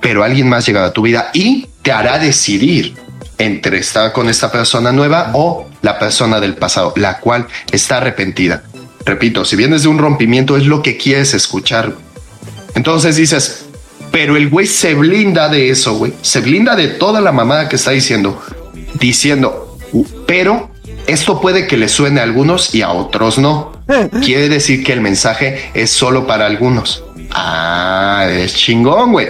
[0.00, 2.94] Pero alguien más llegará a tu vida y te hará decidir
[3.38, 8.62] entre estar con esta persona nueva o la persona del pasado, la cual está arrepentida.
[9.04, 11.94] Repito, si vienes de un rompimiento es lo que quieres escuchar.
[12.74, 13.66] Entonces dices,
[14.10, 16.12] pero el güey se blinda de eso, güey.
[16.22, 18.40] Se blinda de toda la mamada que está diciendo,
[19.00, 20.70] diciendo, "Uh, pero
[21.06, 23.72] esto puede que le suene a algunos y a otros no.
[24.24, 27.02] Quiere decir que el mensaje es solo para algunos.
[27.32, 29.28] Ah, es chingón, güey.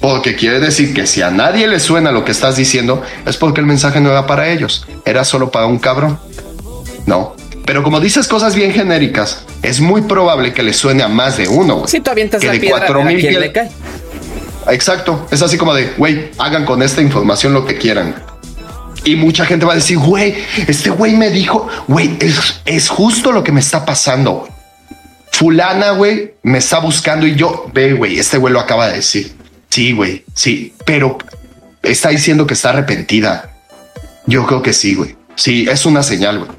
[0.00, 3.60] Porque quiere decir que si a nadie le suena lo que estás diciendo, es porque
[3.60, 6.18] el mensaje no era para ellos, era solo para un cabrón.
[7.06, 7.34] No.
[7.64, 11.48] Pero como dices cosas bien genéricas, es muy probable que le suene a más de
[11.48, 11.76] uno.
[11.76, 11.88] güey.
[11.88, 13.70] Si tú avientas Que la de piedra, a ver a 4000 quién pied- le cae.
[14.70, 15.26] Exacto.
[15.30, 18.14] Es así como de, güey, hagan con esta información lo que quieran.
[19.06, 20.34] Y mucha gente va a decir, güey,
[20.66, 24.32] este güey me dijo, güey, es, es justo lo que me está pasando.
[24.40, 24.52] güey.
[25.30, 29.32] Fulana, güey, me está buscando y yo, ve, güey, este güey lo acaba de decir.
[29.70, 31.18] Sí, güey, sí, pero
[31.82, 33.50] está diciendo que está arrepentida.
[34.26, 35.14] Yo creo que sí, güey.
[35.36, 36.50] Sí, es una señal, güey.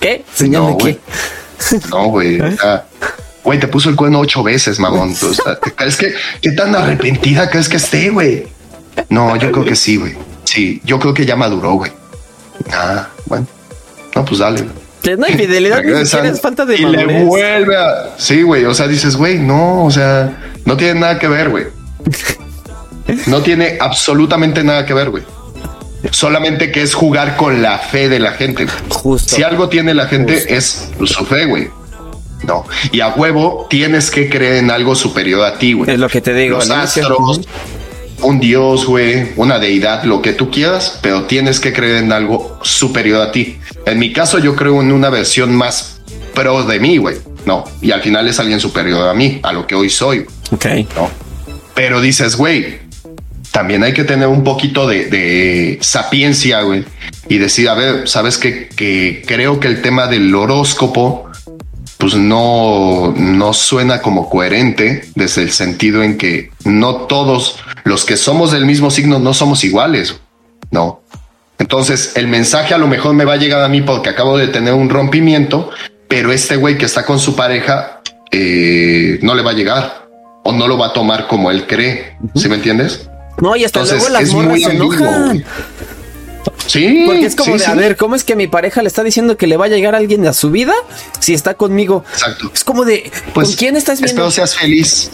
[0.00, 0.24] ¿Qué?
[0.32, 0.94] Señal No, de güey.
[0.94, 1.80] qué.
[1.90, 2.38] No, güey.
[3.42, 5.10] Güey, te puso el cuerno ocho veces, mamón.
[5.12, 8.46] O sea, ¿te ¿crees que qué tan arrepentida crees que esté, güey?
[9.10, 10.14] No, yo creo que sí, güey.
[10.44, 11.92] Sí, yo creo que ya maduró, güey.
[12.72, 13.46] Ah, bueno.
[14.14, 14.64] No, pues dale.
[15.18, 18.14] no hay fidelidad, ni siquiera es falta de y le vuelve a.
[18.16, 18.64] Sí, güey.
[18.64, 21.66] O sea, dices, güey, no, o sea, no tiene nada que ver, güey.
[23.26, 25.24] No tiene absolutamente nada que ver, güey.
[26.10, 28.64] Solamente que es jugar con la fe de la gente.
[28.64, 28.76] güey.
[28.88, 29.36] Justo.
[29.36, 31.68] Si algo tiene la gente es su fe, güey.
[32.46, 32.64] No.
[32.92, 35.90] Y a huevo tienes que creer en algo superior a ti, güey.
[35.90, 36.58] Es lo que te digo.
[36.58, 37.40] Los astros,
[38.22, 42.58] un dios, güey, una deidad, lo que tú quieras, pero tienes que creer en algo
[42.62, 43.58] superior a ti.
[43.86, 46.00] En mi caso, yo creo en una versión más
[46.34, 47.16] pro de mí, güey.
[47.46, 47.64] No.
[47.82, 50.26] Y al final es alguien superior a mí, a lo que hoy soy.
[50.50, 50.66] Ok.
[50.96, 51.10] No.
[51.74, 52.78] Pero dices, güey,
[53.50, 56.84] también hay que tener un poquito de, de sapiencia, güey.
[57.28, 58.68] Y decir, a ver, sabes qué?
[58.68, 61.30] que creo que el tema del horóscopo,
[61.98, 68.16] pues no, no suena como coherente desde el sentido en que no todos los que
[68.16, 70.16] somos del mismo signo no somos iguales.
[70.70, 71.02] No.
[71.58, 74.48] Entonces, el mensaje a lo mejor me va a llegar a mí porque acabo de
[74.48, 75.70] tener un rompimiento,
[76.08, 78.00] pero este güey que está con su pareja
[78.30, 80.08] eh, no le va a llegar
[80.42, 82.16] o no lo va a tomar como él cree.
[82.34, 83.08] ¿Sí me entiendes?
[83.40, 85.44] No, y hasta Entonces, luego las es morras muy se enojan.
[86.66, 87.04] Sí.
[87.06, 87.70] Porque es como sí, de, sí.
[87.70, 89.94] a ver, ¿cómo es que mi pareja le está diciendo que le va a llegar
[89.94, 90.74] alguien a su vida
[91.20, 92.04] si está conmigo?
[92.12, 92.50] Exacto.
[92.52, 94.26] Es como de, Pues, ¿con quién estás viendo?
[94.26, 95.10] Espero seas feliz.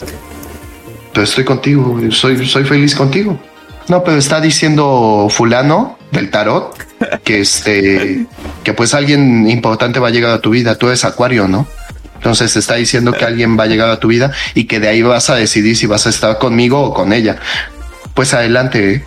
[1.13, 2.13] Pero estoy contigo, güey.
[2.13, 3.41] soy, soy feliz contigo.
[3.89, 6.77] No, pero está diciendo fulano del tarot
[7.25, 8.27] que este
[8.63, 10.77] que pues alguien importante va a llegar a tu vida.
[10.77, 11.67] Tú eres acuario, ¿no?
[12.15, 15.03] Entonces está diciendo que alguien va a llegar a tu vida y que de ahí
[15.03, 17.37] vas a decidir si vas a estar conmigo o con ella.
[18.15, 18.95] Pues adelante.
[18.95, 19.05] ¿eh?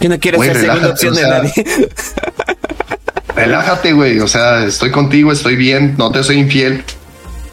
[0.00, 1.52] Yo no quiero ser segunda opción de nadie.
[3.36, 4.18] Relájate, güey.
[4.18, 6.84] O sea, estoy contigo, estoy bien, no te soy infiel.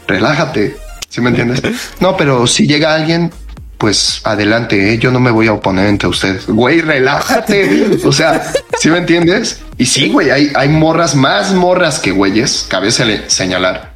[0.08, 0.76] Relájate.
[1.08, 1.62] ¿Sí me entiendes?
[2.00, 3.32] No, pero si llega alguien,
[3.80, 4.98] pues adelante, ¿eh?
[4.98, 6.46] yo no me voy a oponer entre ustedes.
[6.46, 7.98] Güey, relájate.
[8.04, 9.62] o sea, ¿sí me entiendes?
[9.78, 13.94] Y sí, güey, hay, hay morras, más morras que güeyes, cabe señalar,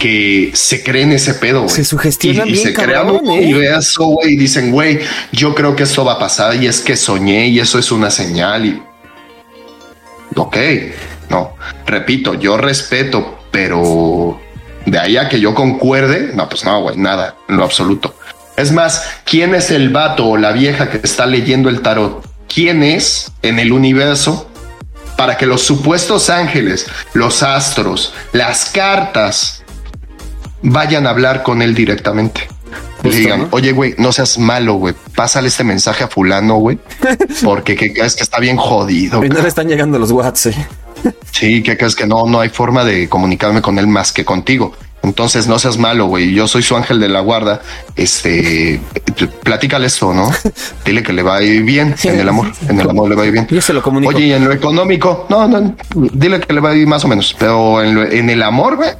[0.00, 1.72] que se creen ese pedo, güey.
[1.72, 3.44] Se sugestionan y, y se crean un ¿eh?
[3.44, 4.98] universo, güey, y dicen, güey,
[5.30, 8.10] yo creo que esto va a pasar y es que soñé y eso es una
[8.10, 8.82] señal y...
[10.34, 10.56] Ok,
[11.30, 11.54] no,
[11.86, 14.40] repito, yo respeto, pero
[14.86, 18.16] de ahí a que yo concuerde, no, pues no, güey, nada, en lo absoluto.
[18.56, 22.24] Es más, ¿quién es el vato o la vieja que está leyendo el tarot?
[22.52, 24.48] ¿Quién es en el universo
[25.16, 29.64] para que los supuestos ángeles, los astros, las cartas
[30.62, 32.48] vayan a hablar con él directamente?
[33.02, 34.94] Digan, oye, güey, no seas malo, güey.
[35.14, 36.78] Pásale este mensaje a fulano, güey.
[37.44, 39.22] Porque que crees que está bien jodido.
[39.22, 40.54] Y no le están llegando los WhatsApp.
[41.30, 44.74] Sí, que crees que no, no hay forma de comunicarme con él más que contigo.
[45.04, 46.32] Entonces no seas malo, güey.
[46.32, 47.60] Yo soy su ángel de la guarda.
[47.94, 48.80] Este,
[49.42, 50.30] platícale esto, ¿no?
[50.84, 52.52] Dile que le va a ir bien en el amor.
[52.68, 53.46] En el amor le va a ir bien.
[53.50, 54.14] Yo se lo comunico.
[54.14, 57.08] Oye, y en lo económico, no, no, dile que le va a ir más o
[57.08, 57.36] menos.
[57.38, 58.90] Pero en, el amor, güey,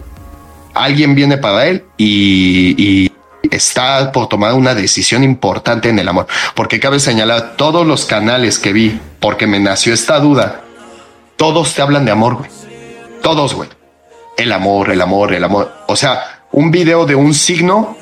[0.74, 3.12] alguien viene para él y, y
[3.50, 6.26] está por tomar una decisión importante en el amor.
[6.54, 10.60] Porque cabe señalar todos los canales que vi, porque me nació esta duda.
[11.36, 12.50] Todos te hablan de amor, güey.
[13.22, 13.70] Todos, güey
[14.36, 15.72] el amor, el amor, el amor.
[15.86, 17.96] O sea, un video de un signo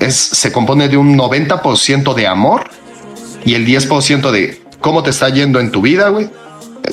[0.00, 2.64] es, se compone de un 90% de amor
[3.44, 6.28] y el 10% de cómo te está yendo en tu vida, güey.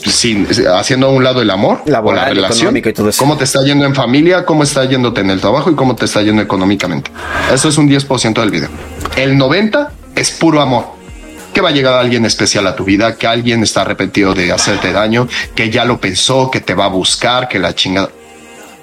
[0.05, 3.19] Sin, haciendo a un lado el amor, Laboral, la relación, y todo eso.
[3.19, 6.05] cómo te está yendo en familia, cómo está yéndote en el trabajo y cómo te
[6.05, 7.11] está yendo económicamente.
[7.53, 8.69] Eso es un 10% del video.
[9.15, 10.85] El 90 es puro amor.
[11.53, 14.91] Que va a llegar alguien especial a tu vida, que alguien está arrepentido de hacerte
[14.91, 18.09] daño, que ya lo pensó, que te va a buscar, que la chingada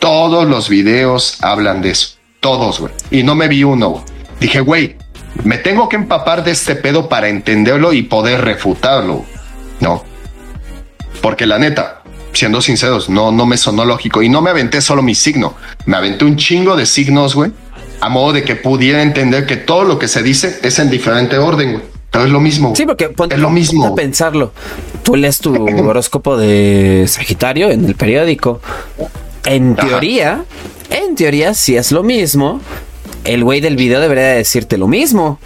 [0.00, 2.16] todos los videos hablan de eso.
[2.40, 2.92] Todos, güey.
[3.12, 4.04] Y no me vi uno.
[4.40, 4.96] Dije, güey,
[5.44, 9.24] me tengo que empapar de este pedo para entenderlo y poder refutarlo.
[9.78, 10.02] No.
[11.20, 12.02] Porque la neta,
[12.32, 14.22] siendo sinceros, no, no me sonó lógico.
[14.22, 15.54] Y no me aventé solo mi signo.
[15.84, 17.52] Me aventé un chingo de signos, güey.
[18.00, 21.36] A modo de que pudiera entender que todo lo que se dice es en diferente
[21.36, 21.84] orden, güey.
[22.10, 22.74] Pero es lo mismo.
[22.74, 23.86] Sí, porque es lo mismo.
[23.86, 24.52] A pensarlo.
[25.04, 25.54] Tú lees tu
[25.86, 28.60] horóscopo de Sagitario en el periódico
[29.44, 30.44] en teoría,
[30.90, 32.60] en teoría, si es lo mismo,
[33.24, 35.38] el güey del video debería decirte lo mismo.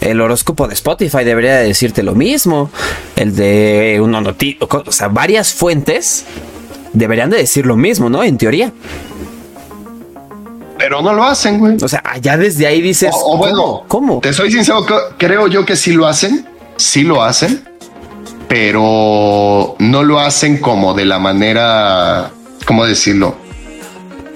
[0.00, 2.70] El horóscopo de Spotify debería decirte lo mismo.
[3.16, 4.22] El de uno
[4.68, 6.24] o sea, varias fuentes
[6.92, 8.22] deberían de decir lo mismo, ¿no?
[8.22, 8.72] En teoría.
[10.78, 11.76] Pero no lo hacen, güey.
[11.82, 14.20] O sea, ya desde ahí dices, o, bueno, ¿cómo?
[14.20, 14.84] Te soy sincero,
[15.18, 16.46] creo yo que sí lo hacen,
[16.76, 17.64] sí lo hacen,
[18.48, 22.30] pero no lo hacen como de la manera
[22.66, 23.36] ¿cómo decirlo?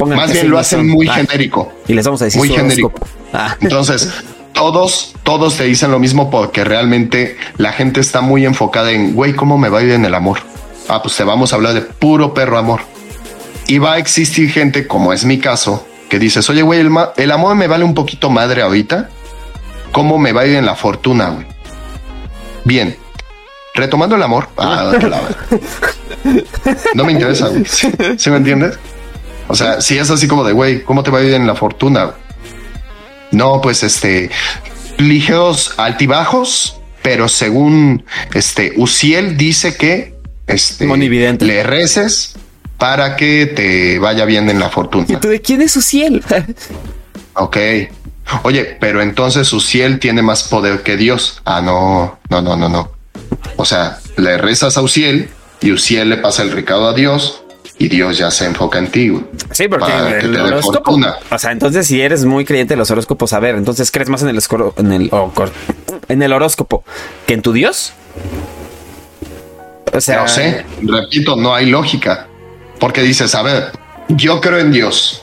[0.07, 1.71] Más bien lo hacen muy ah, genérico.
[1.87, 2.93] Y les vamos a decir muy genérico.
[3.35, 3.57] Ah.
[3.61, 4.11] Entonces,
[4.55, 9.35] todos, todos te dicen lo mismo porque realmente la gente está muy enfocada en, güey,
[9.35, 10.39] ¿cómo me va a ir en el amor?
[10.89, 12.81] Ah, pues te vamos a hablar de puro perro amor.
[13.67, 17.31] Y va a existir gente, como es mi caso, que dices, oye, güey, el, el
[17.31, 19.11] amor me vale un poquito madre ahorita.
[19.93, 21.47] ¿Cómo me va a ir en la fortuna, güey?
[22.65, 22.97] Bien,
[23.75, 24.49] retomando el amor.
[24.57, 24.93] Ah,
[26.95, 27.65] no me interesa, güey.
[27.65, 28.79] ¿Sí, me entiendes?
[29.49, 31.55] O sea, si es así como de, güey, ¿cómo te va a ir en la
[31.55, 32.13] fortuna?
[33.33, 34.31] No, pues este,
[34.99, 40.15] ligeros altibajos, pero según este Uciel dice que
[40.47, 42.35] este le reces
[42.77, 45.07] para que te vaya bien en la fortuna.
[45.09, 46.23] ¿Y tú de quién es Uciel?
[47.35, 47.57] ok.
[48.43, 51.43] Oye, pero entonces Uciel tiene más poder que Dios.
[51.45, 52.93] Ah, no, no, no, no, no.
[53.57, 55.29] O sea, le rezas a Uciel
[55.61, 57.43] y Uciel le pasa el recado a Dios
[57.79, 59.11] y Dios ya se enfoca en ti.
[59.53, 60.99] Sí, porque el horóscopo,
[61.31, 64.23] o sea, entonces si eres muy creyente de los horóscopos, a ver, entonces crees más
[64.23, 64.41] en el
[64.77, 65.11] en el
[66.09, 66.85] en el horóscopo
[67.27, 67.95] que en tu Dios.
[69.93, 72.29] O sea, no sé, repito, no hay lógica,
[72.79, 73.73] porque dices, a ver,
[74.09, 75.23] yo creo en Dios.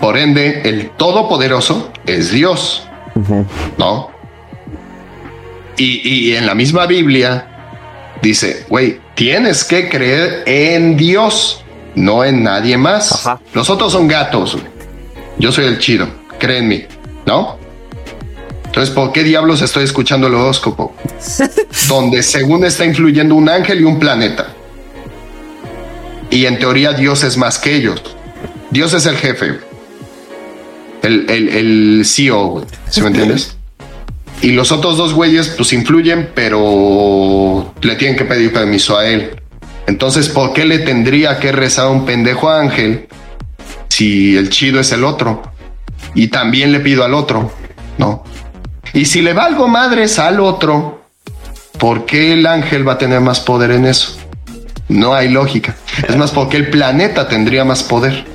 [0.00, 2.88] Por ende, el Todopoderoso es Dios,
[3.76, 4.10] ¿no?
[5.76, 7.46] Y, y en la misma Biblia
[8.22, 11.64] dice, güey, tienes que creer en Dios,
[11.94, 13.28] no en nadie más.
[13.54, 14.56] Los otros son gatos.
[15.38, 16.08] Yo soy el chido,
[16.38, 16.86] créenme,
[17.26, 17.58] ¿no?
[18.66, 20.94] Entonces, ¿por qué diablos estoy escuchando el horóscopo?
[21.88, 24.48] Donde según está influyendo un ángel y un planeta.
[26.30, 28.02] Y en teoría Dios es más que ellos.
[28.70, 29.58] Dios es el jefe.
[31.02, 32.64] el, el, el CEO.
[32.88, 33.56] ¿Sí me entiendes?
[34.42, 39.40] Y los otros dos güeyes, pues influyen, pero le tienen que pedir permiso a él.
[39.86, 43.08] Entonces, ¿por qué le tendría que rezar un pendejo ángel
[43.88, 45.42] si el chido es el otro?
[46.14, 47.52] Y también le pido al otro,
[47.98, 48.24] ¿no?
[48.92, 51.04] Y si le valgo madres al otro,
[51.78, 54.18] ¿por qué el ángel va a tener más poder en eso?
[54.88, 55.76] No hay lógica.
[56.06, 58.26] Es más, porque el planeta tendría más poder.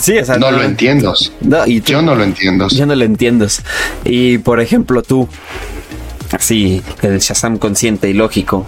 [0.00, 1.14] Sí, o sea, no, lo entiendo.
[1.42, 2.68] No, y tú- Yo no lo entiendo.
[2.68, 3.46] Yo no lo entiendo.
[4.04, 5.28] Y por ejemplo, tú,
[6.32, 8.66] así, el Shazam consciente y lógico,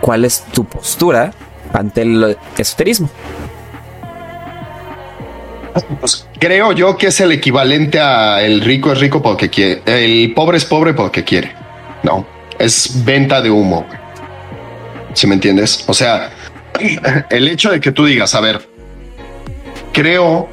[0.00, 1.32] ¿cuál es tu postura
[1.72, 3.10] ante el esoterismo?
[6.00, 10.34] Pues, creo yo que es el equivalente a el rico es rico porque quiere, el
[10.34, 11.52] pobre es pobre porque quiere.
[12.02, 12.26] No,
[12.58, 13.86] es venta de humo.
[15.14, 15.84] Si me entiendes?
[15.86, 16.30] O sea,
[17.30, 18.68] el hecho de que tú digas, a ver,
[19.92, 20.48] creo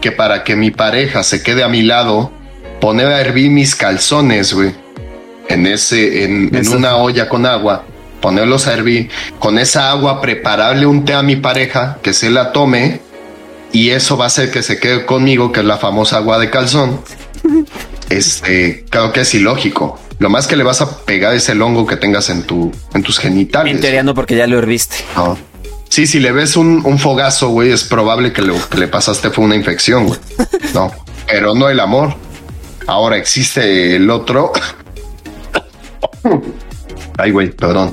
[0.00, 2.30] que para que mi pareja se quede a mi lado,
[2.80, 4.72] poner a hervir mis calzones, güey,
[5.48, 7.84] en ese, en, en una olla con agua,
[8.20, 12.52] ponerlos a hervir, con esa agua prepararle un té a mi pareja, que se la
[12.52, 13.00] tome,
[13.72, 16.50] y eso va a hacer que se quede conmigo, que es la famosa agua de
[16.50, 17.00] calzón.
[18.10, 20.00] Este, creo que es ilógico.
[20.18, 23.02] Lo más que le vas a pegar es el hongo que tengas en tu, en
[23.02, 23.74] tus genitales.
[23.74, 24.96] En teoría no, porque ya lo herviste.
[25.14, 25.36] No.
[25.88, 29.30] Sí, si le ves un, un fogazo, güey, es probable que lo que le pasaste
[29.30, 30.20] fue una infección, güey.
[30.74, 30.92] No,
[31.26, 32.14] pero no el amor.
[32.86, 34.52] Ahora existe el otro.
[37.18, 37.92] Ay, güey, perdón.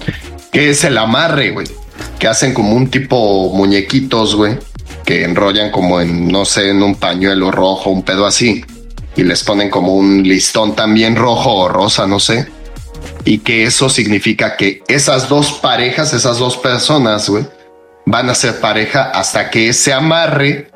[0.52, 1.68] Que es el amarre, güey.
[2.20, 4.58] Que hacen como un tipo muñequitos, güey.
[5.06, 8.64] Que enrollan como en, no sé, en un pañuelo rojo, un pedo así.
[9.16, 12.48] Y les ponen como un listón también rojo o rosa, no sé
[13.26, 17.46] y que eso significa que esas dos parejas, esas dos personas, güey,
[18.06, 20.72] van a ser pareja hasta que ese amarre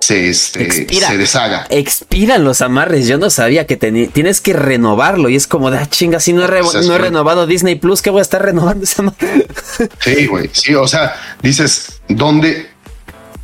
[0.00, 1.08] se, este, Expira.
[1.08, 1.66] se deshaga.
[1.68, 3.06] Expiran los amarres.
[3.06, 5.28] Yo no sabía que tienes que renovarlo.
[5.28, 7.46] Y es como de ah, chinga, si no he, re- es no he que- renovado
[7.46, 9.46] Disney Plus, ¿qué voy a estar renovando esa madre?
[10.00, 10.48] Sí, güey.
[10.52, 12.70] Sí, o sea, dices, ¿dónde?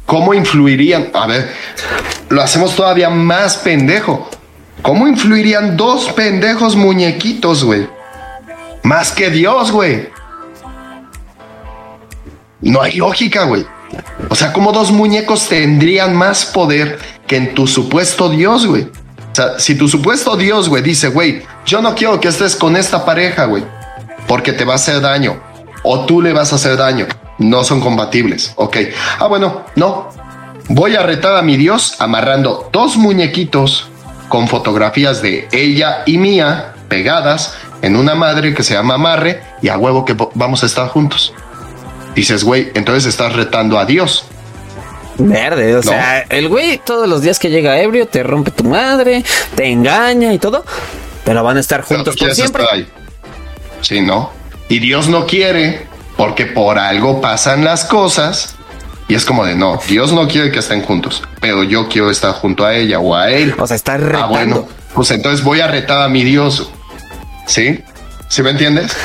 [0.06, 1.10] ¿Cómo influirían?
[1.14, 1.50] A ver,
[2.30, 4.30] lo hacemos todavía más pendejo.
[4.82, 7.86] ¿Cómo influirían dos pendejos muñequitos, güey?
[8.82, 10.08] Más que Dios, güey.
[12.60, 13.66] No hay lógica, güey.
[14.28, 18.84] O sea, como dos muñecos tendrían más poder que en tu supuesto Dios, güey.
[18.84, 22.76] O sea, si tu supuesto Dios, güey, dice, güey, yo no quiero que estés con
[22.76, 23.64] esta pareja, güey,
[24.26, 25.40] porque te va a hacer daño.
[25.82, 27.06] O tú le vas a hacer daño.
[27.38, 28.52] No son compatibles.
[28.56, 28.78] Ok.
[29.18, 30.08] Ah, bueno, no.
[30.68, 33.88] Voy a retar a mi Dios amarrando dos muñequitos
[34.28, 39.68] con fotografías de ella y mía pegadas en una madre que se llama amarre y
[39.68, 41.34] a huevo que vamos a estar juntos.
[42.16, 44.24] Dices, güey, entonces estás retando a Dios.
[45.18, 45.82] Verde, o No.
[45.82, 49.24] sea, el güey todos los días que llega ebrio te rompe tu madre,
[49.54, 50.64] te engaña y todo,
[51.24, 52.64] pero van a estar juntos por siempre.
[52.72, 52.88] ahí.
[53.82, 54.32] Sí, ¿no?
[54.68, 55.86] Y Dios no quiere
[56.16, 58.54] porque por algo pasan las cosas.
[59.08, 62.32] Y es como de no, Dios no quiere que estén juntos, pero yo quiero estar
[62.32, 63.54] junto a ella o a él.
[63.56, 64.24] O sea, está retando.
[64.24, 66.68] Ah, bueno, pues entonces voy a retar a mi Dios.
[67.46, 67.84] ¿Sí?
[68.28, 68.96] ¿Sí me entiendes?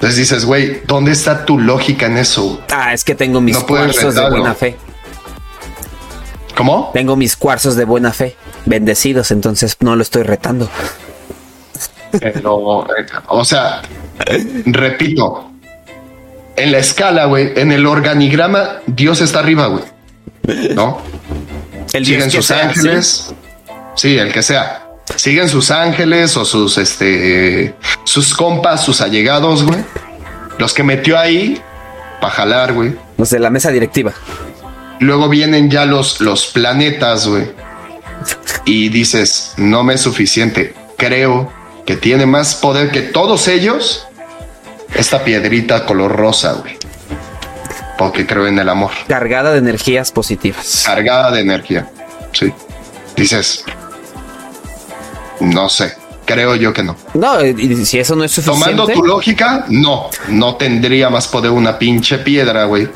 [0.00, 2.58] Entonces dices, güey, ¿dónde está tu lógica en eso?
[2.72, 4.78] Ah, es que tengo mis No cuarzos de buena fe.
[6.56, 6.90] ¿Cómo?
[6.94, 10.70] Tengo mis cuarzos de buena fe, bendecidos, entonces no lo estoy retando.
[12.18, 12.86] Pero,
[13.28, 13.82] o sea,
[14.64, 15.50] repito,
[16.56, 19.84] en la escala, güey, en el organigrama, Dios está arriba, güey.
[20.74, 20.98] ¿No?
[21.92, 23.34] El Siguen sus sea, ángeles.
[23.96, 24.16] ¿sí?
[24.16, 24.86] el que sea.
[25.16, 27.74] Siguen sus ángeles o sus, este,
[28.04, 29.80] sus compas, sus allegados, güey.
[30.58, 31.60] Los que metió ahí
[32.20, 32.96] para jalar, güey.
[33.16, 34.12] Los de la mesa directiva.
[35.00, 37.50] Luego vienen ya los, los planetas, güey.
[38.64, 40.74] Y dices, no me es suficiente.
[40.96, 41.50] Creo
[41.86, 44.06] que tiene más poder que todos ellos.
[44.94, 46.76] Esta piedrita color rosa, güey.
[47.96, 48.90] Porque creo en el amor.
[49.08, 50.82] Cargada de energías positivas.
[50.84, 51.90] Cargada de energía.
[52.32, 52.52] Sí.
[53.16, 53.64] Dices,
[55.40, 55.92] no sé.
[56.24, 56.96] Creo yo que no.
[57.14, 58.70] No, y si eso no es suficiente.
[58.76, 60.10] Tomando tu lógica, no.
[60.28, 62.88] No tendría más poder una pinche piedra, güey.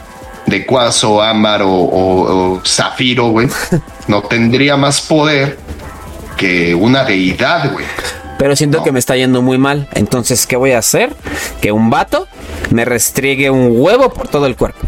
[0.47, 3.49] De cuarzo, ámbar o, o- o zafiro, güey.
[4.07, 5.59] No tendría más poder
[6.37, 7.87] que una deidad, güey.
[8.39, 8.85] Pero siento No.
[8.85, 9.89] que me está yendo muy mal.
[9.95, 11.15] Entonces, ¿qué voy a hacer?
[11.63, 12.29] Que un vato
[12.71, 14.87] me restriegue un huevo por todo el cuerpo.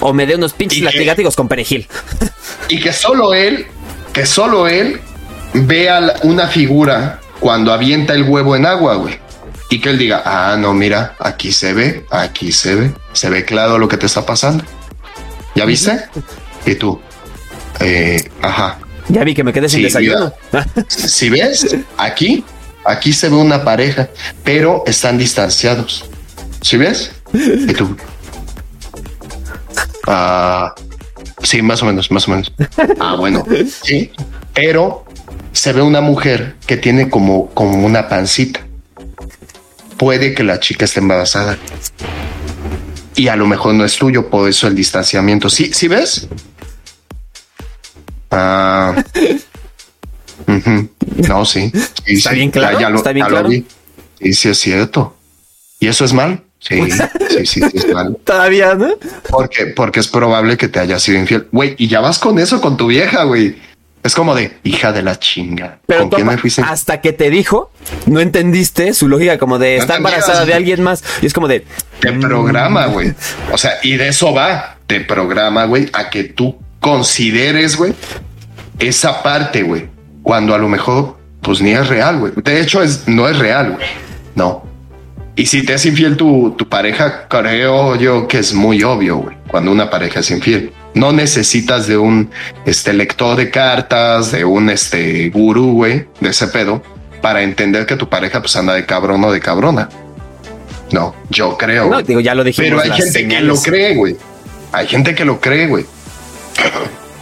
[0.00, 1.86] O me dé unos pinches latigáticos con perejil.
[2.68, 3.66] Y que solo él,
[4.12, 5.00] que solo él
[5.64, 9.18] vea la- una figura cuando avienta el huevo en agua, güey.
[9.70, 13.44] Y que él diga, ah, no, mira, aquí se ve, aquí se ve, se ve
[13.44, 14.64] claro lo que te está pasando.
[15.54, 15.98] ¿Ya viste?
[16.66, 17.00] Y tú,
[17.80, 18.78] Eh, ajá.
[19.08, 20.32] Ya vi que me quedé sin Sí, desayuno.
[20.88, 22.42] Si ves, aquí,
[22.84, 24.08] aquí se ve una pareja,
[24.44, 26.04] pero están distanciados.
[26.62, 27.12] ¿Sí ves?
[27.34, 27.96] Y tú.
[30.06, 30.74] Ah,
[31.42, 32.52] sí, más o menos, más o menos.
[33.00, 33.44] Ah, bueno,
[33.82, 34.10] sí,
[34.54, 35.04] pero
[35.56, 38.60] se ve una mujer que tiene como, como una pancita.
[39.96, 41.56] Puede que la chica esté embarazada.
[43.14, 45.48] Y a lo mejor no es tuyo, por eso el distanciamiento.
[45.48, 46.28] ¿Sí, sí ves?
[48.30, 49.02] Ah.
[51.28, 51.72] No, sí.
[52.04, 52.90] Sí, ¿Está sí, bien claro?
[52.90, 53.48] lo, ¿Está bien claro?
[53.48, 53.64] vi.
[54.20, 55.16] Sí, sí, es cierto.
[55.80, 56.44] ¿Y eso es mal?
[56.60, 56.80] Sí,
[57.30, 58.16] sí, sí, sí, es mal.
[58.22, 58.96] Todavía, ¿no?
[59.30, 61.48] Porque, porque es probable que te haya sido infiel.
[61.50, 63.56] Güey, y ya vas con eso con tu vieja, güey.
[64.06, 65.78] Es como de hija de la chinga.
[65.84, 66.62] Pero ¿Con tú, quién me fuiste?
[66.62, 67.72] hasta que te dijo,
[68.06, 71.02] no entendiste su lógica como de No está embarazada de alguien más.
[71.20, 71.66] Y es como de,
[71.98, 73.12] Te programa, güey.
[73.52, 74.76] O sea, y de eso va.
[74.86, 77.94] Te programa, güey, a que tú consideres, güey,
[78.78, 79.88] esa parte, güey.
[80.22, 82.32] Cuando a lo mejor, pues ni es real, güey.
[82.36, 83.86] De hecho, es, no es real, güey.
[84.36, 84.64] No.
[85.34, 89.36] Y si te es infiel tu, tu pareja, creo yo que es muy obvio, güey.
[89.48, 90.72] Cuando una pareja es infiel.
[90.96, 92.30] No necesitas de un
[92.64, 96.82] este lector de cartas, de un este gurú, güey, de ese pedo,
[97.20, 99.90] para entender que tu pareja pues anda de cabrón o de cabrona.
[100.92, 101.90] No, yo creo.
[101.90, 102.82] no, digo, ya lo dijimos.
[102.82, 104.16] Pero hay gente que lo cree, güey.
[104.72, 105.84] Hay gente que lo cree, güey.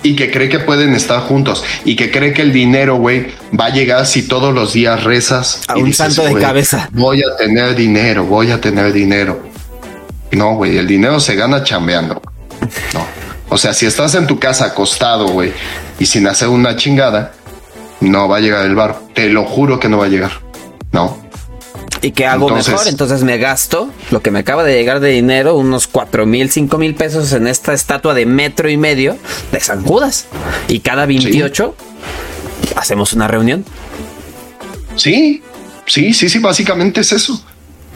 [0.05, 1.65] Y que cree que pueden estar juntos.
[1.85, 3.27] Y que cree que el dinero, güey,
[3.59, 5.63] va a llegar si todos los días rezas.
[5.67, 6.89] A y un santo de "Güey, cabeza".
[6.93, 9.43] Voy a tener dinero, voy a tener dinero.
[10.31, 12.23] No, güey, el dinero se gana chambeando.
[12.93, 13.07] No.
[13.55, 15.53] O sea, si estás en tu casa acostado, güey,
[16.01, 17.35] y sin hacer una chingada,
[18.01, 18.99] no va a llegar el bar.
[19.15, 20.33] Te lo juro que no va a llegar.
[20.91, 21.17] No.
[22.03, 22.89] ¿Y qué hago Entonces- mejor?
[22.89, 26.79] Entonces me gasto lo que me acaba de llegar de dinero, unos cuatro mil, cinco
[26.79, 29.17] mil pesos en esta estatua de metro y medio
[29.53, 30.27] de San Judas.
[30.67, 31.77] Y cada 28
[32.75, 33.65] hacemos una reunión.
[34.97, 35.45] Sí,
[35.87, 37.41] sí, sí, sí, básicamente es eso.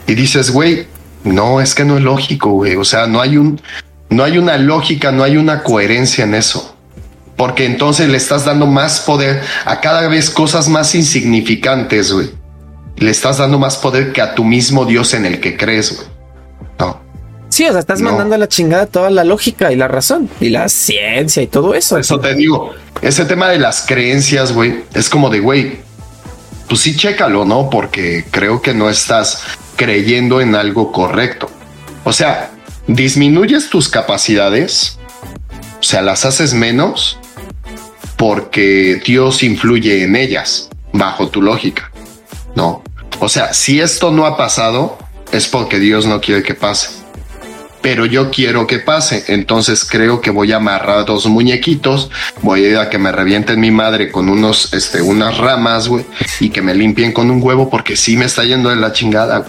[0.07, 0.87] Y dices, güey,
[1.25, 2.77] no, es que no es lógico, güey.
[2.77, 3.59] O sea, no hay un,
[4.09, 6.75] no hay una lógica, no hay una coherencia en eso.
[7.35, 12.31] Porque entonces le estás dando más poder a cada vez cosas más insignificantes, güey.
[12.97, 16.07] Le estás dando más poder que a tu mismo Dios en el que crees, güey.
[16.79, 17.01] No.
[17.47, 18.09] Sí, o sea, estás No.
[18.09, 21.73] mandando a la chingada toda la lógica y la razón y la ciencia y todo
[21.75, 21.97] eso.
[21.97, 25.77] Eso te digo, ese tema de las creencias, güey, es como de, güey,
[26.67, 27.69] pues sí, chécalo, ¿no?
[27.69, 29.43] Porque creo que no estás
[29.77, 31.49] creyendo en algo correcto.
[32.03, 32.51] O sea,
[32.89, 34.97] disminuyes tus capacidades,
[35.79, 37.19] o sea, las haces menos
[38.17, 41.91] porque Dios influye en ellas, bajo tu lógica,
[42.55, 42.83] ¿no?
[43.19, 44.97] O sea, si esto no ha pasado,
[45.31, 46.99] es porque Dios no quiere que pase
[47.81, 49.25] pero yo quiero que pase.
[49.27, 52.09] Entonces creo que voy a amarrar dos muñequitos,
[52.41, 56.05] voy a ir a que me revienten mi madre con unos, este, unas ramas, güey,
[56.39, 59.45] y que me limpien con un huevo porque sí me está yendo de la chingada.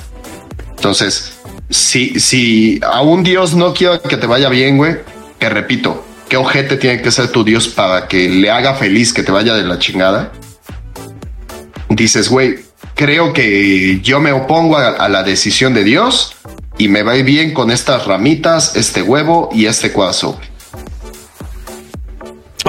[0.80, 1.34] Entonces,
[1.68, 4.96] si, si a un Dios no quiero que te vaya bien, güey,
[5.38, 9.22] que repito, ¿qué ojete tiene que ser tu Dios para que le haga feliz que
[9.22, 10.32] te vaya de la chingada?
[11.90, 12.60] Dices, güey,
[12.94, 16.34] creo que yo me opongo a, la decisión de Dios
[16.78, 20.40] y me va bien con estas ramitas, este huevo y este cuazo.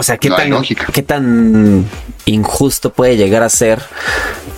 [0.02, 0.88] O sea, ¿qué, No tan, lógica.
[0.91, 1.86] ¿qué tan
[2.26, 3.80] injusto puede llegar a ser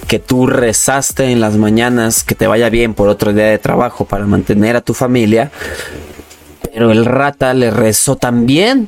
[0.07, 4.05] que tú rezaste en las mañanas que te vaya bien por otro día de trabajo
[4.05, 5.51] para mantener a tu familia,
[6.71, 8.87] pero el rata le rezó también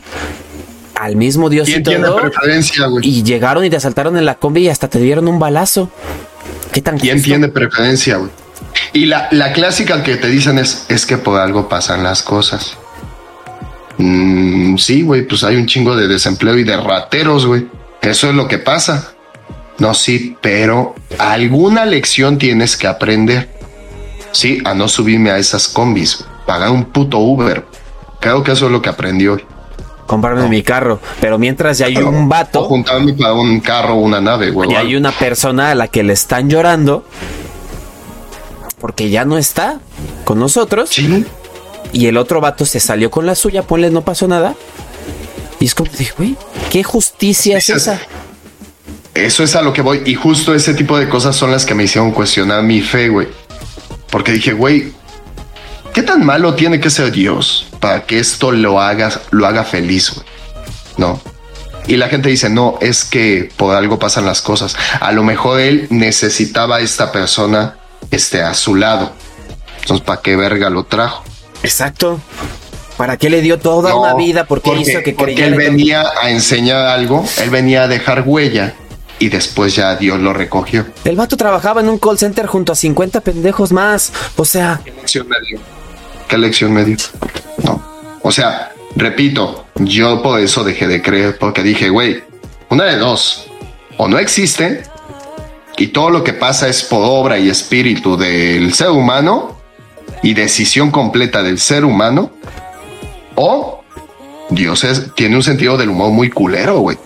[0.96, 2.32] al mismo Dios y ¿Quién tiene todo,
[3.02, 5.90] y llegaron y te asaltaron en la combi y hasta te dieron un balazo?
[6.72, 7.32] ¿Qué tan ¿Quién justo?
[7.32, 8.32] tiene preferencia, güey?
[8.94, 12.78] Y la, la clásica que te dicen es, es que por algo pasan las cosas.
[13.98, 17.68] Mm, sí, güey, pues hay un chingo de desempleo y de rateros, güey.
[18.02, 19.14] Eso es lo que pasa.
[19.78, 23.50] No, sí, pero alguna lección tienes que aprender.
[24.32, 27.66] Sí, a no subirme a esas combis, pagar un puto Uber.
[28.20, 29.44] Creo que eso es lo que aprendí hoy.
[30.08, 34.00] Comprarme mi carro, pero mientras ya hay un O vato juntarme para un carro o
[34.00, 34.72] una nave, güey.
[34.72, 37.06] y hay una persona a la que le están llorando
[38.80, 39.80] porque ya no está
[40.26, 40.90] con nosotros.
[40.92, 41.26] Sí,
[41.92, 44.56] Y el otro vato se salió con la suya, ponle, no pasó nada.
[45.60, 46.36] Y es como, dije, güey,
[46.70, 48.00] ¿qué justicia es esa?
[49.14, 50.02] Eso es a lo que voy.
[50.06, 53.30] Y justo ese tipo de cosas son las que me hicieron cuestionar mi fe, güey.
[54.12, 54.94] Porque dije, güey,
[55.94, 60.14] ¿qué tan malo tiene que ser Dios para que esto lo haga, lo haga feliz,
[60.14, 60.28] güey?
[60.98, 61.22] No.
[61.88, 64.76] Y la gente dice, no, es que por algo pasan las cosas.
[65.00, 67.78] A lo mejor él necesitaba a esta persona
[68.12, 69.14] este, a su lado.
[69.82, 71.24] Entonces, ¿para qué verga lo trajo?
[71.64, 72.20] Exacto.
[72.98, 74.46] ¿Para qué le dio toda No, una vida?
[74.46, 78.24] ¿Por qué porque, hizo que porque él venía a enseñar algo, él venía a dejar
[78.26, 78.74] huella
[79.20, 80.86] y después ya Dios lo recogió.
[81.04, 84.14] El vato trabajaba en un call center junto a 50 pendejos más.
[84.38, 85.60] O sea, ¿Qué lección me dio?
[86.28, 86.98] ¿Qué lección me dio?
[87.64, 87.84] No.
[88.22, 92.24] O sea, repito, yo por eso dejé de creer, porque dije, güey,
[92.70, 93.48] una de dos,
[93.98, 94.84] o no existe,
[95.78, 99.55] y todo lo que pasa es por obra y espíritu del ser humano,
[100.26, 102.32] y decisión completa del ser humano,
[103.36, 103.82] o
[104.50, 106.98] Dios es- tiene un sentido del humor muy culero, güey.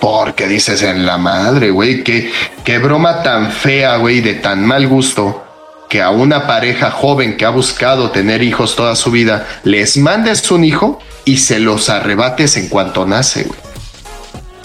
[0.00, 2.30] Porque dices en la madre, güey, qué,
[2.64, 5.42] qué broma tan fea, güey, de tan mal gusto,
[5.88, 10.50] que a una pareja joven que ha buscado tener hijos toda su vida, les mandes
[10.50, 13.58] un hijo y se los arrebates en cuanto nace, güey.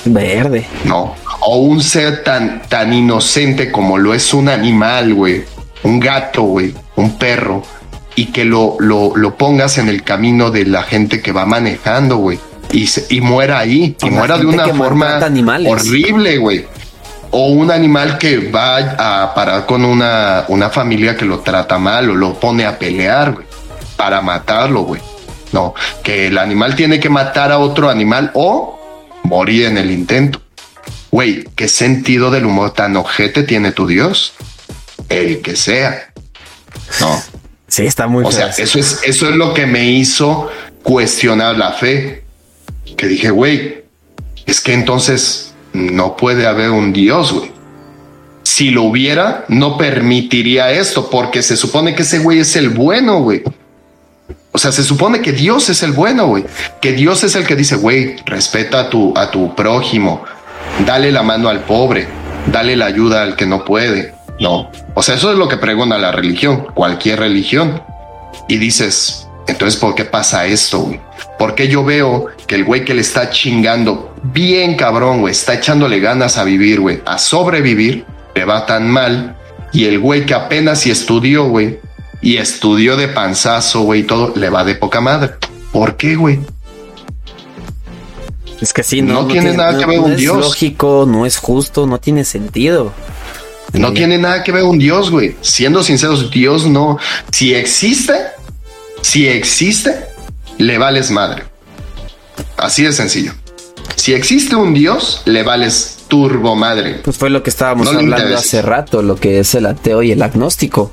[0.05, 0.65] verde.
[0.85, 1.15] No.
[1.41, 5.43] O un ser tan, tan inocente como lo es un animal, güey.
[5.83, 6.73] Un gato, güey.
[7.01, 7.63] Un perro.
[8.15, 12.17] Y que lo, lo, lo pongas en el camino de la gente que va manejando,
[12.17, 12.39] güey.
[12.71, 13.95] Y, se- y muera ahí.
[14.01, 15.05] Y muera de una forma
[15.69, 16.65] horrible, güey.
[17.31, 22.09] O un animal que va a parar con una, una familia que lo trata mal
[22.09, 23.45] o lo pone a pelear, güey.
[23.95, 25.01] Para matarlo, güey.
[25.53, 25.73] No,
[26.03, 28.79] que el animal tiene que matar a otro animal o
[29.23, 30.41] morir en el intento.
[31.11, 34.33] Güey, ¿qué sentido del humor tan ojete tiene tu Dios?
[35.09, 36.10] El que sea.
[36.99, 37.21] No.
[37.67, 40.49] Sí, está muy O sea, eso es, eso es lo que me hizo
[40.83, 42.23] cuestionar la fe.
[42.97, 43.83] Que dije, güey,
[44.45, 47.51] es que entonces no puede haber un Dios, güey.
[48.43, 53.21] Si lo hubiera, no permitiría esto, porque se supone que ese güey es el bueno,
[53.21, 53.43] güey.
[54.51, 56.45] O sea, se supone que Dios es el bueno, güey.
[56.81, 60.25] Que Dios es el que dice, güey, respeta a tu, a tu prójimo,
[60.85, 62.07] dale la mano al pobre,
[62.51, 64.13] dale la ayuda al que no puede.
[64.41, 64.71] No.
[64.95, 67.81] O sea, eso es lo que pregona la religión, cualquier religión.
[68.47, 70.99] Y dices, entonces, ¿por qué pasa esto, güey?
[71.37, 75.99] Porque yo veo que el güey que le está chingando bien cabrón, güey, está echándole
[75.99, 78.03] ganas a vivir, güey, a sobrevivir,
[78.33, 79.37] le va tan mal.
[79.73, 81.79] Y el güey que apenas si estudió, güey,
[82.21, 85.33] y estudió de panzazo, güey, y todo, le va de poca madre.
[85.71, 86.39] ¿Por qué, güey?
[88.59, 90.37] Es que sí, No no, tiene nada que ver no un es Dios.
[90.37, 92.91] lógico, no es justo, no tiene sentido.
[93.73, 95.35] No tiene nada que ver un Dios, güey.
[95.41, 96.97] Siendo sinceros, Dios no.
[97.31, 98.13] Si existe,
[99.01, 100.05] si existe,
[100.57, 101.43] le vales madre.
[102.57, 103.33] Así de sencillo.
[103.95, 106.99] Si existe un Dios, le vales turbo madre.
[107.03, 110.11] Pues fue lo que estábamos No hablando hace rato, lo que es el ateo y
[110.11, 110.91] el agnóstico.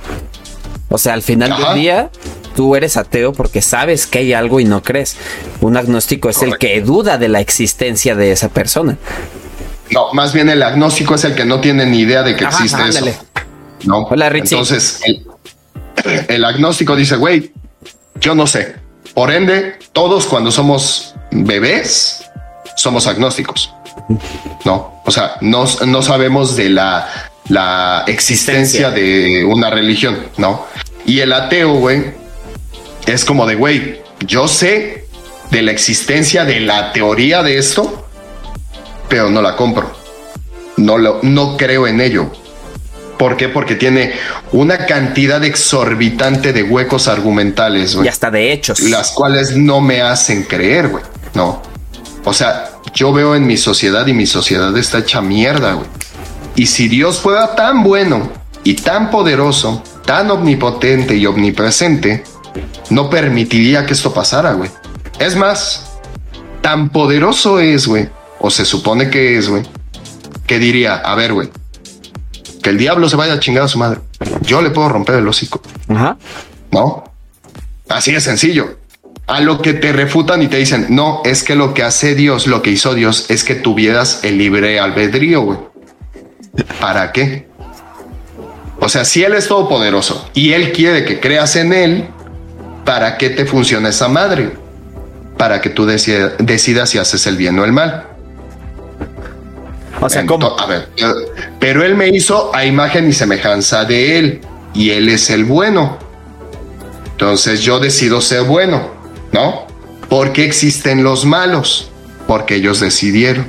[0.89, 1.73] O sea, al final Ajá.
[1.73, 2.11] del día,
[2.55, 5.17] tú eres ateo porque sabes que hay algo y no crees.
[5.61, 8.97] Un agnóstico es el que duda de la existencia de esa persona.
[9.91, 12.57] No, más bien el agnóstico es el que no tiene ni idea de que Ajá,
[12.65, 12.99] existe eso.
[12.99, 13.19] ándale.
[13.85, 13.99] No.
[14.11, 14.55] Hola, Richie.
[14.55, 15.27] Entonces, el,
[16.29, 17.53] el agnóstico dice, güey,
[18.21, 18.77] yo no sé.
[19.15, 22.25] Por ende, todos cuando somos bebés,
[22.77, 23.73] somos agnósticos.
[24.65, 27.09] No, o sea, no, no sabemos de la,
[27.49, 30.67] la existencia de una religión, ¿no?
[31.05, 32.13] Y el ateo, güey,
[33.07, 35.07] es como de, güey, yo sé
[35.51, 38.08] de la existencia de la teoría de esto,
[39.09, 39.91] pero no la compro.
[40.77, 42.31] No, lo, no creo en ello.
[43.19, 43.49] ¿Por qué?
[43.49, 44.13] Porque tiene
[44.53, 48.79] una cantidad exorbitante de huecos argumentales, güey Y hasta de hechos.
[48.81, 51.03] las cuales no me hacen creer, güey.
[51.35, 51.61] No.
[52.25, 55.89] O sea, yo veo en mi sociedad y mi sociedad está hecha mierda, güey.
[56.55, 58.31] Y si Dios fuera tan bueno
[58.63, 62.23] y tan poderoso, tan omnipotente y omnipresente,
[62.91, 64.71] no permitiría que esto pasara, güey.
[65.19, 65.87] Es más,
[66.61, 68.09] tan poderoso es, güey,
[68.41, 69.63] o se supone que es, güey,
[70.47, 71.51] que diría, a ver, güey,
[72.63, 74.01] que el diablo se vaya a chingar a su madre.
[74.43, 75.61] Yo le puedo romper el hocico.
[75.89, 76.17] Ajá.
[76.71, 77.05] ¿no?
[77.89, 78.77] Así de sencillo.
[79.27, 82.47] A lo que te refutan y te dicen, no, es que lo que hace Dios,
[82.47, 85.59] lo que hizo Dios, es que tuvieras el libre albedrío, güey.
[86.81, 87.47] ¿Para qué?
[88.81, 92.09] O sea, si Él es todopoderoso y Él quiere que creas en Él,
[92.85, 94.53] ¿para qué te funciona esa madre?
[95.37, 98.08] Para que tú decida- decidas si haces el bien o el mal.
[100.01, 100.59] O sea, ¿cómo?
[100.59, 100.89] A ver,
[101.59, 104.41] pero él me hizo a imagen y semejanza de él
[104.75, 105.99] y él es el bueno.
[107.13, 108.91] Entonces yo decido ser bueno,
[109.33, 109.67] ¿no?
[110.09, 111.91] ¿Por qué existen los malos?
[112.27, 113.47] Porque ellos decidieron.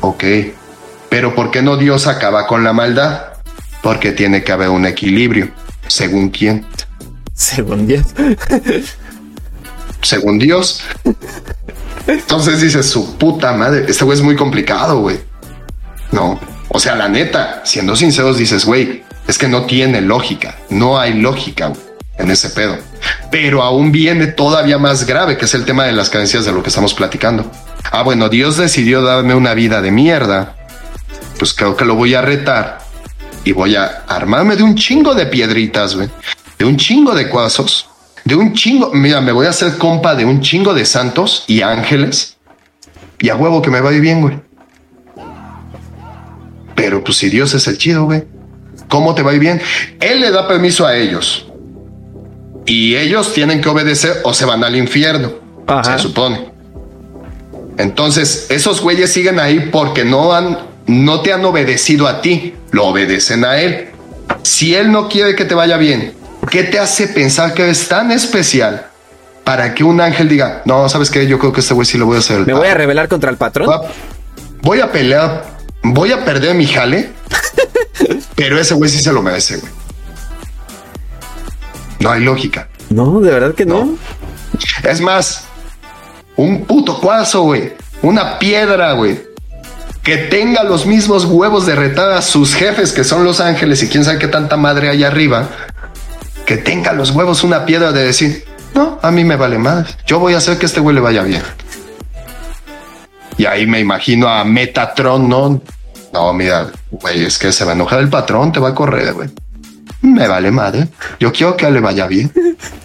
[0.00, 0.24] Ok.
[1.08, 3.22] Pero ¿por qué no Dios acaba con la maldad?
[3.82, 5.50] Porque tiene que haber un equilibrio.
[5.88, 6.64] ¿Según quién?
[7.34, 8.04] Según Dios.
[10.02, 10.82] Según Dios.
[12.06, 15.18] Entonces dices, su puta madre, este güey es muy complicado, güey.
[16.12, 20.98] No, o sea, la neta, siendo sinceros, dices, güey, es que no tiene lógica, no
[20.98, 21.72] hay lógica
[22.18, 22.78] en ese pedo.
[23.30, 26.62] Pero aún viene todavía más grave, que es el tema de las carencias de lo
[26.62, 27.50] que estamos platicando.
[27.90, 30.56] Ah, bueno, Dios decidió darme una vida de mierda.
[31.38, 32.78] Pues creo que lo voy a retar
[33.44, 36.08] y voy a armarme de un chingo de piedritas, güey,
[36.58, 37.88] de un chingo de cuasos,
[38.24, 38.90] de un chingo.
[38.92, 42.36] Mira, me voy a hacer compa de un chingo de santos y ángeles
[43.20, 44.47] y a huevo que me va a ir bien, güey.
[46.78, 48.24] Pero pues si Dios es el chido, güey,
[48.88, 49.60] ¿cómo te va a ir bien?
[50.00, 51.46] Él le da permiso a ellos
[52.66, 55.32] y ellos tienen que obedecer o se van al infierno,
[55.82, 56.52] se supone.
[57.78, 62.86] Entonces, esos güeyes siguen ahí porque no han, no te han obedecido a ti, lo
[62.86, 63.88] obedecen a él.
[64.42, 66.14] Si él no quiere que te vaya bien,
[66.50, 68.86] ¿qué te hace pensar que es tan especial
[69.42, 72.06] para que un ángel diga, no, sabes qué, yo creo que este güey sí lo
[72.06, 72.46] voy a hacer.
[72.46, 73.66] Me voy a rebelar contra el patrón.
[74.60, 75.57] Voy a, pelear,
[75.94, 77.12] voy a perder mi jale,
[78.36, 79.72] pero ese güey sí se lo merece, güey.
[82.00, 82.68] No hay lógica.
[82.90, 83.96] No, de verdad que no.
[84.84, 85.44] Es más,
[86.36, 87.72] un puto cuazo, güey.
[88.02, 89.20] Una piedra, güey.
[90.02, 93.88] Que tenga los mismos huevos de retar a sus jefes, que son los ángeles, y
[93.88, 95.48] quién sabe qué tanta madre hay arriba.
[96.46, 98.44] Que tenga los huevos una piedra de decir,
[98.74, 99.98] no, a mí me vale más.
[100.06, 101.42] Yo voy a hacer que este güey le vaya bien.
[103.36, 105.60] Y ahí me imagino a Metatron, ¿no?
[106.12, 109.12] No, mira, güey, es que se va a enojar el patrón, te va a correr,
[109.12, 109.28] güey.
[110.00, 110.88] Me vale madre.
[111.18, 112.32] Yo quiero que le vaya bien.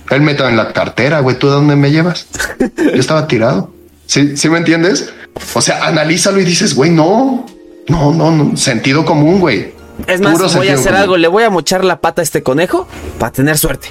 [0.10, 1.38] Él me en la cartera, güey.
[1.38, 2.28] ¿Tú de dónde me llevas?
[2.60, 3.72] Yo estaba tirado.
[4.06, 5.14] ¿Sí, ¿Sí me entiendes?
[5.54, 7.46] O sea, analízalo y dices, güey, no,
[7.88, 8.58] no, no, no.
[8.58, 9.74] Sentido común, güey.
[10.08, 11.18] Es más, voy a hacer algo.
[11.18, 12.88] Le voy a mochar la pata a este conejo
[13.20, 13.90] para tener suerte.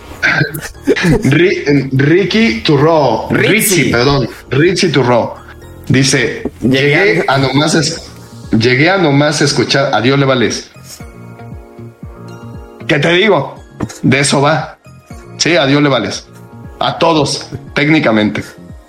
[1.25, 3.29] Ricky Turro.
[3.31, 4.29] Richie, perdón.
[4.51, 5.37] Richie Turro.
[5.89, 7.75] Dice, llegué a nomás,
[8.59, 9.95] llegué a nomás escuchar.
[9.95, 10.71] Adiós, le vales.
[12.87, 13.57] ¿Qué te digo?
[14.03, 14.79] De eso va.
[15.39, 16.27] Sí, a Dios le vales.
[16.79, 18.43] A todos, técnicamente.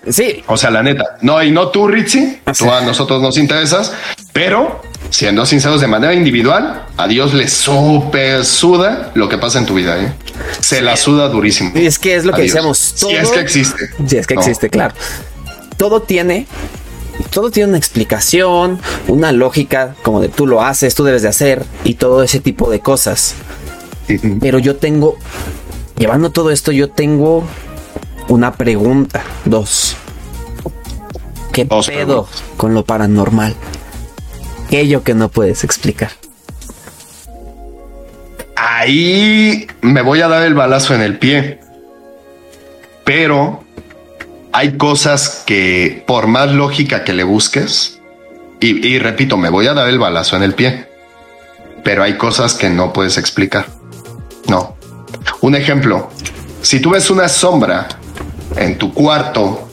[0.09, 0.43] Sí.
[0.47, 1.17] O sea, la neta.
[1.21, 2.39] No, y no tú, Ritzy.
[2.57, 3.93] Tú a nosotros nos interesas,
[4.33, 9.65] pero siendo sinceros de manera individual, a Dios le súper suda lo que pasa en
[9.65, 9.97] tu vida.
[9.97, 10.13] ¿eh?
[10.59, 11.71] Se la suda durísimo.
[11.75, 12.77] Y es que es lo que decíamos.
[12.77, 13.89] Si es que existe.
[14.05, 14.93] Si es que existe, claro.
[15.77, 16.47] Todo tiene
[17.29, 21.63] todo tiene una explicación, una lógica, como de tú lo haces, tú debes de hacer
[21.83, 23.35] y todo ese tipo de cosas.
[24.39, 25.17] Pero yo tengo,
[25.97, 27.43] llevando todo esto, yo tengo
[28.27, 29.95] una pregunta, dos.
[31.51, 32.27] ¿Qué pedo
[32.57, 33.55] con lo paranormal?
[34.65, 36.11] Aquello que no puedes explicar.
[38.55, 41.59] Ahí me voy a dar el balazo en el pie.
[43.03, 43.63] Pero
[44.53, 47.99] hay cosas que, por más lógica que le busques,
[48.59, 50.87] y, repito, me voy a dar el balazo en el pie.
[51.83, 53.65] Pero hay cosas que no puedes explicar.
[54.47, 54.77] No.
[55.41, 56.09] Un ejemplo,
[56.61, 57.89] si tú ves una sombra
[58.55, 59.67] en tu cuarto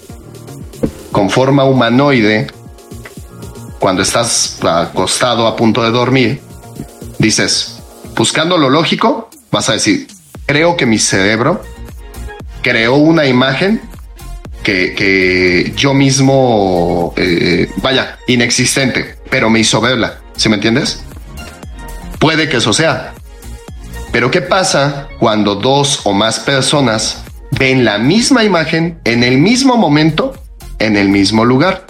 [1.12, 2.48] con forma humanoide,
[3.78, 6.40] cuando estás acostado a punto de dormir,
[7.18, 7.80] dices,
[8.16, 10.08] buscando lo lógico, vas a decir,
[10.46, 11.62] creo que mi cerebro
[12.60, 13.89] creó una imagen
[14.62, 20.20] que, yo mismo, eh, vaya, inexistente, pero me hizo verla.
[20.36, 21.02] ¿Sí me entiendes?
[22.18, 23.14] Puede que eso sea,
[24.12, 29.76] pero ¿qué pasa cuando dos o más personas ven la misma imagen en el mismo
[29.76, 30.34] momento,
[30.78, 31.86] en el mismo lugar?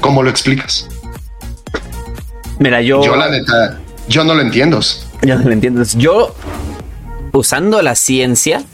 [0.00, 0.88] ¿Cómo lo explicas?
[2.58, 3.02] Mira, yo...
[3.04, 3.78] Yo la neta,
[4.08, 4.80] yo no lo entiendo.
[5.22, 5.82] Yo no lo entiendo.
[5.96, 6.34] Yo,
[7.32, 8.64] usando la ciencia,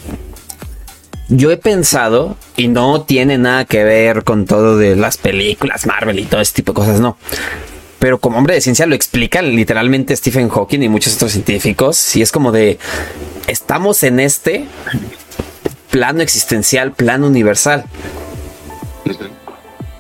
[1.29, 6.19] yo he pensado, y no tiene nada que ver con todo de las películas, Marvel
[6.19, 7.17] y todo ese tipo de cosas, no
[8.05, 12.15] pero como hombre de ciencia lo explica literalmente Stephen Hawking y muchos otros científicos.
[12.17, 12.79] Y es como de,
[13.47, 14.67] estamos en este
[15.89, 17.87] plano existencial, plano universal.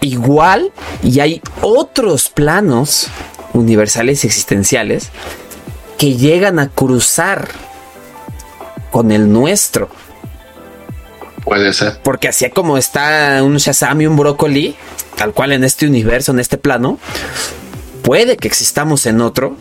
[0.02, 0.70] Igual,
[1.02, 3.06] y hay otros planos
[3.54, 5.08] universales y existenciales
[5.96, 7.48] que llegan a cruzar
[8.90, 9.88] con el nuestro.
[11.44, 12.00] Puede ser.
[12.02, 14.76] Porque así como está un Shazam y un brócoli,
[15.16, 16.98] tal cual en este universo, en este plano,
[18.02, 19.56] puede que existamos en otro.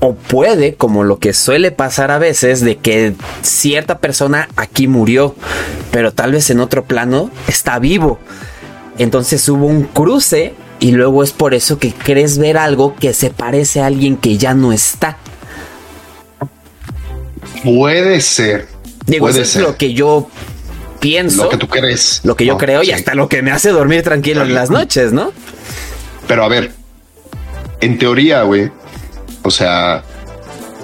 [0.00, 5.34] O puede, como lo que suele pasar a veces, de que cierta persona aquí murió,
[5.90, 8.20] pero tal vez en otro plano está vivo.
[8.98, 13.30] Entonces hubo un cruce y luego es por eso que crees ver algo que se
[13.30, 15.16] parece a alguien que ya no está.
[17.64, 18.77] Puede ser.
[19.08, 19.62] Digo, puede eso ser.
[19.62, 20.30] es lo que yo
[21.00, 21.44] pienso.
[21.44, 22.20] Lo que tú crees.
[22.22, 25.12] Lo que yo creo y hasta lo que me hace dormir tranquilo en las noches,
[25.12, 25.32] ¿no?
[26.28, 26.72] Pero a ver,
[27.80, 28.70] en teoría, güey,
[29.42, 30.04] o sea,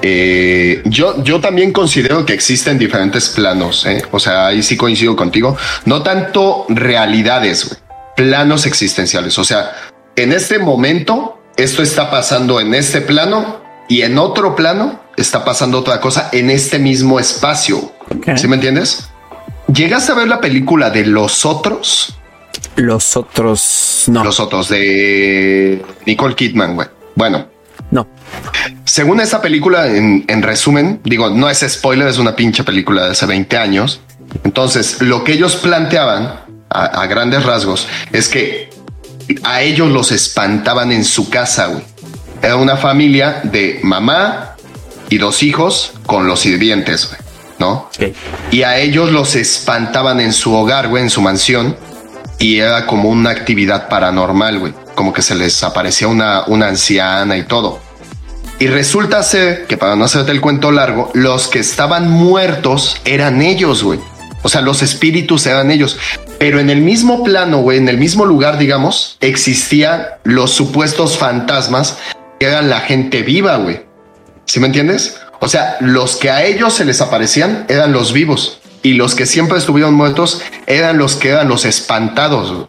[0.01, 3.85] eh, yo, yo también considero que existen diferentes planos.
[3.87, 4.03] ¿eh?
[4.11, 5.57] O sea, ahí sí coincido contigo.
[5.85, 7.79] No tanto realidades,
[8.17, 9.39] planos existenciales.
[9.39, 9.73] O sea,
[10.17, 15.79] en este momento, esto está pasando en este plano y en otro plano está pasando
[15.79, 17.93] otra cosa en este mismo espacio.
[18.37, 19.09] ¿Sí me entiendes?
[19.73, 22.15] ¿Llegaste a ver la película de Los Otros?
[22.77, 24.25] Los otros no.
[24.25, 26.89] Los Otros de Nicole Kidman, güey.
[27.15, 27.47] Bueno.
[27.91, 28.09] No.
[28.85, 33.27] Según esa película, en, resumen, digo, no es spoiler, es una pinche película de hace
[33.27, 34.01] 20 años.
[34.43, 38.71] Entonces, lo que ellos planteaban a, grandes rasgos es que
[39.45, 41.85] a ellos los espantaban en su casa, güey.
[42.43, 44.54] Era una familia de mamá
[45.11, 47.25] y dos hijos con los sirvientes, güey.
[47.59, 47.89] ¿no?
[48.51, 51.77] Y a ellos los espantaban en su hogar, güey, en su mansión.
[52.39, 54.75] Y era como una actividad paranormal, güey.
[54.95, 57.81] Como que se les aparecía una, una anciana y todo.
[58.59, 63.43] Y resulta ser que, para no hacerte el cuento largo, los que estaban muertos eran
[63.43, 63.99] ellos, güey.
[64.43, 65.99] O sea, los espíritus eran ellos.
[66.39, 71.97] Pero en el mismo plano, güey, en el mismo lugar, digamos, existían los supuestos fantasmas
[72.39, 73.81] que eran la gente viva, güey.
[74.47, 75.21] ¿Sí me entiendes?
[75.41, 79.27] O sea, los que a ellos se les aparecían eran los vivos y los que
[79.27, 82.69] siempre estuvieron muertos eran los que eran los espantados.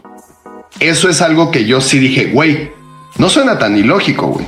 [0.80, 2.72] Eso es algo que yo sí dije, güey,
[3.18, 4.46] no suena tan ilógico, güey.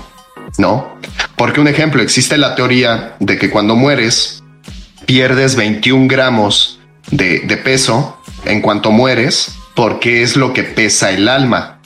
[0.57, 0.97] No,
[1.35, 4.43] porque un ejemplo, existe la teoría de que cuando mueres
[5.05, 6.79] pierdes 21 gramos
[7.11, 11.76] de, de peso en cuanto mueres, porque es lo que pesa el alma.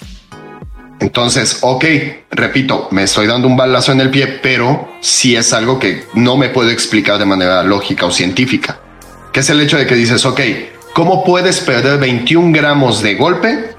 [1.01, 1.83] Entonces, ok,
[2.29, 6.37] repito, me estoy dando un balazo en el pie, pero sí es algo que no
[6.37, 8.79] me puedo explicar de manera lógica o científica.
[9.33, 10.39] Que es el hecho de que dices, ok,
[10.93, 13.71] ¿cómo puedes perder 21 gramos de golpe?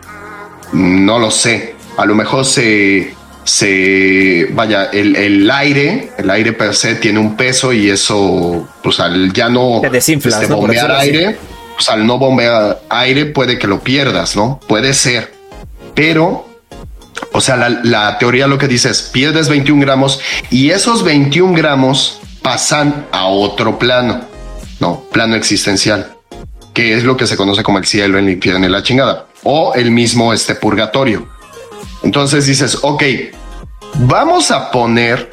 [0.72, 1.76] No lo sé.
[1.96, 7.72] A lo mejor se, se vaya, el, aire, el aire per se tiene un peso
[7.72, 11.36] y eso, pues al ya no, Te desinflas, este, bombear aire,
[11.76, 14.58] pues al no bombear aire puede que lo pierdas, ¿no?
[14.66, 15.32] Puede ser.
[15.94, 16.51] Pero
[17.32, 22.20] o sea, la, teoría lo que dice es pierdes 21 gramos y esos 21 gramos
[22.42, 24.22] pasan a otro plano,
[24.80, 26.16] no, plano existencial,
[26.74, 29.74] que es lo que se conoce como el cielo, el infierno y la chingada, o
[29.74, 31.28] el mismo este purgatorio.
[32.02, 33.02] Entonces dices, ok,
[33.94, 35.30] vamos a poner,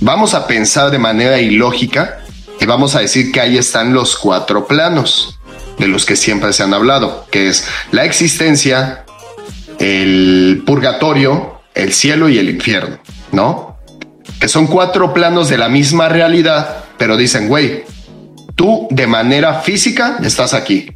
[0.00, 2.20] vamos a pensar de manera ilógica
[2.60, 5.38] y vamos a decir que ahí están los cuatro planos
[5.78, 9.04] de los que siempre se han hablado, que es la existencia,
[9.78, 12.98] el purgatorio, el cielo y el infierno,
[13.32, 13.78] ¿no?
[14.40, 17.84] Que son cuatro planos de la misma realidad, pero dicen, güey,
[18.54, 20.90] tú de manera física estás aquí,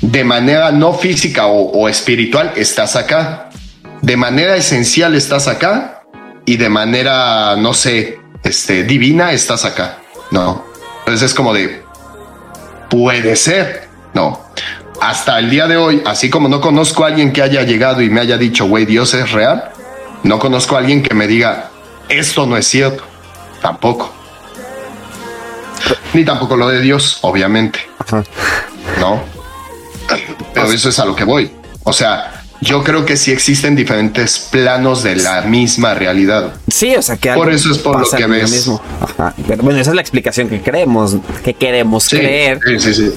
[0.00, 3.50] de manera no física o, espiritual estás acá,
[4.02, 6.02] de manera esencial estás acá
[6.44, 9.98] y de manera, no sé, este, divina estás acá,
[10.30, 10.64] ¿no?
[11.00, 11.82] Entonces es como de,
[12.88, 14.44] puede ser, no
[15.04, 18.08] hasta el día de hoy, así como no conozco a alguien que haya llegado y
[18.08, 19.70] me haya dicho, güey, Dios es real,
[20.22, 21.68] no conozco a alguien que me diga,
[22.08, 23.04] esto no es cierto.
[23.60, 24.10] Tampoco.
[26.14, 27.80] Ni tampoco lo de Dios, obviamente.
[28.98, 29.22] No.
[30.54, 31.50] Pero eso es a lo que voy.
[31.82, 36.54] O sea, yo creo que sí existen diferentes planos de la misma realidad.
[36.68, 38.50] Sí, o sea que por eso es por lo que ves.
[38.50, 38.80] Mismo.
[39.46, 42.58] Pero bueno, esa es la explicación que creemos, que queremos creer.
[42.64, 43.12] Sí, sí, sí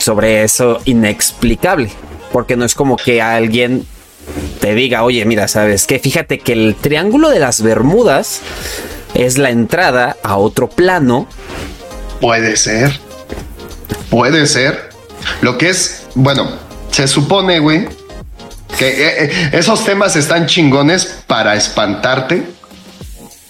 [0.00, 1.90] sobre eso inexplicable.
[2.32, 3.86] Porque no es como que alguien
[4.60, 8.40] te diga, oye, mira, sabes que fíjate que el triángulo de las Bermudas
[9.14, 11.26] es la entrada a otro plano.
[12.20, 12.98] Puede ser.
[14.10, 14.90] Puede ser.
[15.42, 16.50] Lo que es, bueno,
[16.90, 17.88] se supone, güey,
[18.78, 22.44] que eh, eh, esos temas están chingones para espantarte,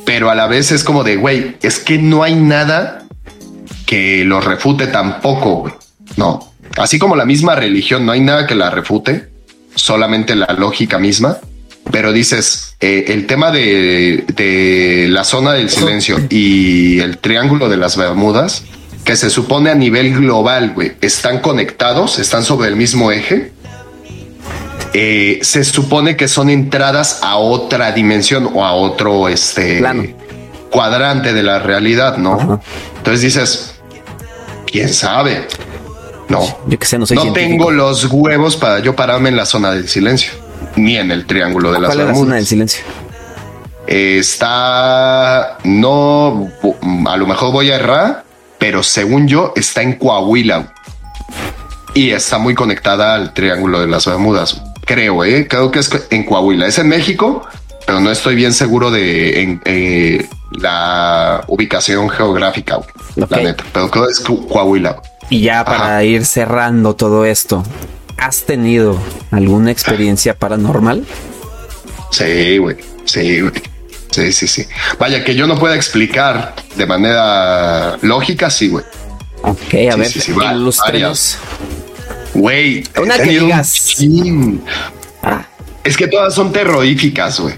[0.04, 3.04] pero a la vez es como de, güey, es que no hay nada
[3.86, 5.74] que lo refute tampoco, güey.
[6.16, 6.52] No.
[6.76, 9.28] Así como la misma religión, no hay nada que la refute,
[9.74, 11.38] solamente la lógica misma.
[11.90, 17.96] Pero dices, eh, el tema de, la zona del silencio y el triángulo de las
[17.96, 18.64] Bermudas,
[19.04, 23.52] que se supone a nivel global, güey, están conectados, están sobre el mismo eje.
[24.92, 29.82] Eh, se supone que son entradas a otra dimensión o a otro este
[30.70, 32.60] cuadrante de la realidad, ¿no?
[32.98, 33.74] Entonces dices,
[34.70, 35.46] quién sabe.
[36.30, 39.44] No, yo que sé, no, soy no tengo los huevos para yo pararme en la
[39.44, 40.32] zona del silencio,
[40.76, 42.84] ni en el triángulo de las ¿Cuál es la zona del silencio?
[43.86, 46.48] Está, no,
[47.06, 48.24] a lo mejor voy a errar,
[48.58, 50.72] pero según yo está en Coahuila
[51.94, 54.62] y está muy conectada al triángulo de las Bermudas.
[54.84, 56.66] Creo, eh, creo que es en Coahuila.
[56.66, 57.42] Es en México,
[57.86, 62.88] pero no estoy bien seguro de en, eh, la ubicación geográfica, güey.
[63.20, 63.30] Ok.
[63.30, 63.64] La neta.
[63.72, 65.02] Pero creo que es Coahuila.
[65.30, 66.04] Y ya para Ajá.
[66.04, 67.62] ir cerrando todo esto,
[68.18, 68.98] ¿has tenido
[69.30, 71.04] alguna experiencia paranormal?
[72.10, 72.76] Sí, güey.
[73.04, 73.52] Sí, güey.
[74.10, 74.66] Sí, sí, sí.
[74.98, 78.84] Vaya, que yo no pueda explicar de manera lógica, sí, güey.
[79.42, 81.38] Ok, a Sí, ver, sí, sí, va- ilústrenos.
[82.34, 82.84] Güey.
[83.00, 83.96] Una que un digas.
[85.22, 85.44] Ah,
[85.84, 87.54] Es que todas son terroríficas, güey.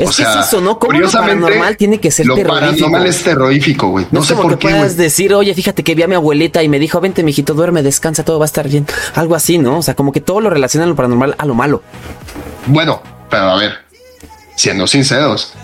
[0.00, 0.78] Es que es eso, ¿no?
[0.78, 2.64] ¿Cómo lo paranormal tiene que ser lo terrorífico?
[2.70, 4.04] paranormal es terrorífico, güey.
[4.06, 6.08] no, No, es sé como por que qué, puedas decir, oye, fíjate que vi a
[6.08, 8.86] mi abuelita y me dijo, vente, mijito, duerme, descansa, todo va a estar bien.
[9.14, 9.78] Algo así, ¿no?
[9.78, 11.82] O sea, como que todo lo relacionan lo paranormal a lo malo.
[12.66, 13.72] Bueno, pero a ver,
[14.56, 15.54] siendo sinceros,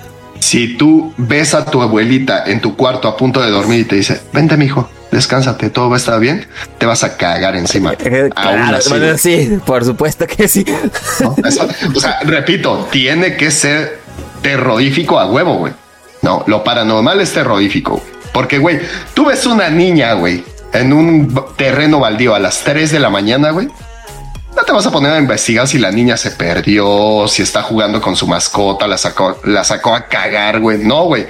[0.41, 3.97] si tú ves a tu abuelita en tu cuarto a punto de dormir y te
[3.97, 6.47] dice, vente, mijo, descánsate, todo va a estar bien,
[6.79, 7.95] te vas a cagar encima.
[7.97, 10.65] Claro, así, bueno, güey, sí, por supuesto que sí.
[11.21, 11.35] ¿no?
[11.45, 14.01] Eso- o sea, repito, tiene que ser
[14.47, 15.73] terrorífico a huevo, güey.
[16.23, 18.01] No, lo paranormal es terrorífico.
[18.33, 18.79] Porque, güey,
[19.13, 23.51] tú ves una niña, güey, en un terreno baldío a las 3 de la mañana,
[23.51, 23.67] güey.
[24.55, 28.01] No te vas a poner a investigar si la niña se perdió, si está jugando
[28.01, 30.79] con su mascota, la sacó, la sacó a cagar, güey.
[30.79, 31.27] No, güey.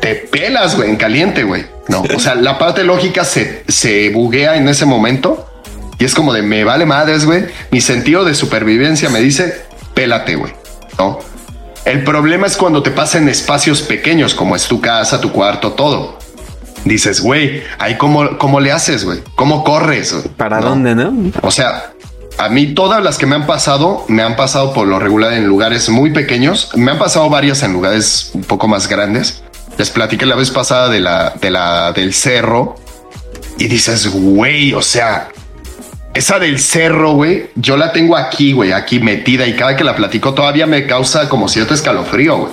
[0.00, 1.66] Te pelas, güey, en caliente, güey.
[1.88, 5.50] No, o sea, la parte lógica se, se buguea en ese momento
[5.98, 7.46] y es como de me vale madres, güey.
[7.72, 9.60] Mi sentido de supervivencia me dice
[9.92, 10.52] pélate, güey.
[10.98, 11.18] No.
[11.84, 15.72] El problema es cuando te pasa en espacios pequeños, como es tu casa, tu cuarto,
[15.72, 16.18] todo.
[16.84, 19.20] Dices, güey, ahí cómo, cómo le haces, güey.
[19.34, 20.14] ¿Cómo corres?
[20.36, 20.70] ¿Para No.
[20.70, 21.12] dónde, no?
[21.42, 21.92] O sea,
[22.38, 25.46] a mí todas las que me han pasado, me han pasado por lo regular en
[25.46, 26.70] lugares muy pequeños.
[26.74, 29.42] Me han pasado varias en lugares un poco más grandes.
[29.78, 32.76] Les platiqué la vez pasada de la, de la, del cerro.
[33.58, 35.28] Y dices, güey, o sea,
[36.14, 39.46] esa del cerro, güey, yo la tengo aquí, güey, aquí metida.
[39.46, 42.52] Y cada que la platico todavía me causa como cierto escalofrío, güey.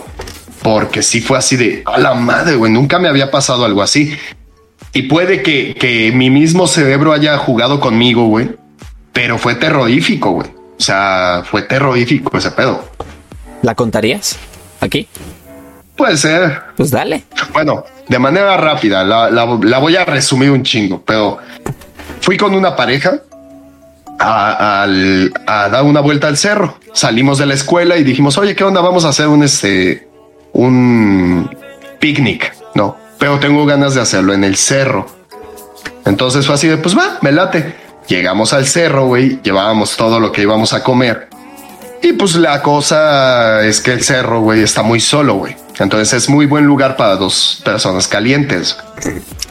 [0.62, 4.18] Porque sí fue así de, a la madre, güey, nunca me había pasado algo así.
[4.94, 8.50] Y puede que, que mi mismo cerebro haya jugado conmigo, güey.
[9.14, 10.48] Pero fue terrorífico, güey.
[10.50, 12.84] O sea, fue terrorífico ese pedo.
[13.64, 14.38] ¿La contarías?
[14.82, 15.08] ¿Aquí?
[15.96, 16.62] Puede ser.
[16.76, 17.24] Pues dale.
[17.54, 21.40] Bueno, de manera rápida, la, la- la voy a resumir un chingo, pero
[22.22, 23.22] fui con una pareja
[24.20, 26.80] a, a dar una vuelta al cerro.
[26.94, 28.82] Salimos de la escuela y dijimos, oye, ¿qué onda?
[28.82, 30.08] Vamos a hacer un este
[30.54, 31.50] un
[32.00, 35.08] picnic, no, pero tengo ganas de hacerlo en el cerro.
[36.06, 37.76] Entonces fue así de, pues va, me late.
[38.08, 41.28] Llegamos al cerro, güey, llevábamos todo lo que íbamos a comer.
[42.02, 45.56] Y pues la cosa es que el cerro, güey, está muy solo, güey.
[45.80, 48.78] Entonces es muy buen lugar para dos personas calientes.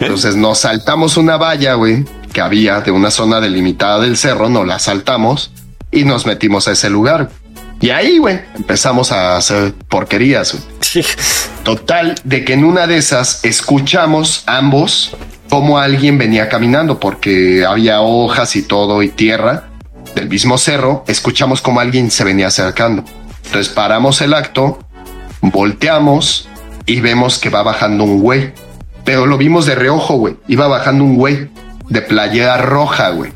[0.00, 4.66] Entonces nos saltamos una valla, güey, que había de una zona delimitada del cerro, nos
[4.66, 5.50] la saltamos
[5.90, 7.30] y nos metimos a ese lugar.
[7.80, 10.56] Y ahí, güey, empezamos a hacer porquerías.
[11.62, 15.14] Total, de que en una de esas escuchamos ambos
[15.50, 19.68] cómo alguien venía caminando, porque había hojas y todo y tierra
[20.14, 21.04] del mismo cerro.
[21.06, 23.04] Escuchamos cómo alguien se venía acercando.
[23.44, 24.78] Entonces paramos el acto,
[25.40, 26.48] volteamos
[26.86, 28.52] y vemos que va bajando un güey.
[29.04, 30.36] Pero lo vimos de reojo, güey.
[30.48, 31.48] Iba bajando un güey
[31.88, 33.32] de playera roja, güey.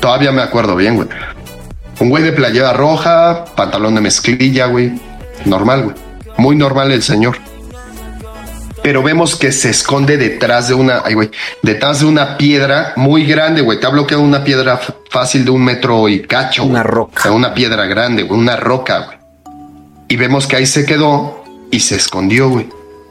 [0.00, 1.08] Todavía me acuerdo bien, güey.
[1.98, 4.92] Un güey de playera roja, pantalón de mezclilla, güey.
[5.44, 5.96] Normal, güey.
[6.36, 7.38] Muy normal el señor.
[8.82, 11.30] Pero vemos que se esconde detrás de una, ay, güey,
[11.62, 13.80] detrás de una piedra muy grande, güey.
[13.80, 14.78] Te hablo que una piedra
[15.10, 16.64] fácil de un metro y cacho.
[16.64, 16.92] Una güey.
[16.92, 17.20] roca.
[17.20, 19.18] O sea, una piedra grande, güey, una roca, güey.
[20.08, 21.42] Y vemos que ahí se quedó
[21.72, 22.68] y se escondió, güey.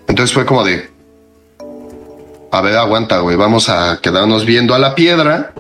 [0.07, 0.91] Entonces fue como de,
[2.51, 5.53] a ver, aguanta, güey, vamos a quedarnos viendo a la piedra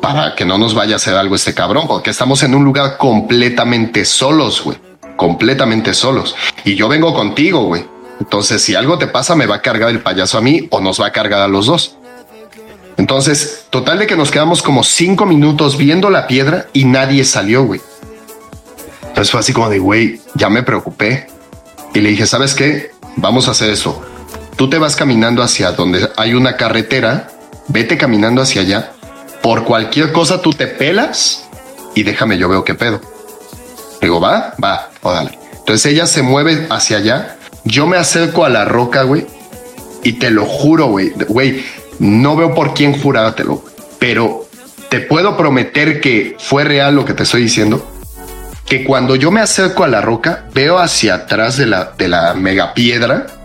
[0.00, 2.96] para que no nos vaya a hacer algo este cabrón, porque estamos en un lugar
[2.96, 4.78] completamente solos, güey.
[5.16, 6.36] Completamente solos.
[6.64, 7.84] Y yo vengo contigo, güey.
[8.20, 11.00] Entonces, si algo te pasa, me va a cargar el payaso a mí o nos
[11.00, 11.96] va a cargar a los dos.
[12.96, 17.64] Entonces, total de que nos quedamos como cinco minutos viendo la piedra y nadie salió,
[17.64, 17.80] güey.
[19.02, 21.26] Entonces fue así como de, güey, ya me preocupé.
[21.94, 22.90] Y le dije, ¿sabes qué?
[23.16, 24.00] Vamos a hacer eso.
[24.58, 27.28] Tú te vas caminando hacia donde hay una carretera,
[27.68, 28.90] vete caminando hacia allá.
[29.40, 31.48] Por cualquier cosa tú te pelas
[31.94, 33.00] y déjame, yo veo qué pedo.
[34.02, 35.38] Digo, va, va, órale.
[35.52, 37.36] Entonces ella se mueve hacia allá.
[37.62, 39.28] Yo me acerco a la roca, güey.
[40.02, 41.10] Y te lo juro, güey.
[41.10, 41.64] Güey,
[42.00, 43.64] no veo por quién jurártelo,
[44.00, 44.48] pero
[44.88, 47.88] te puedo prometer que fue real lo que te estoy diciendo.
[48.66, 52.34] Que cuando yo me acerco a la roca, veo hacia atrás de la, de la
[52.34, 53.37] mega piedra,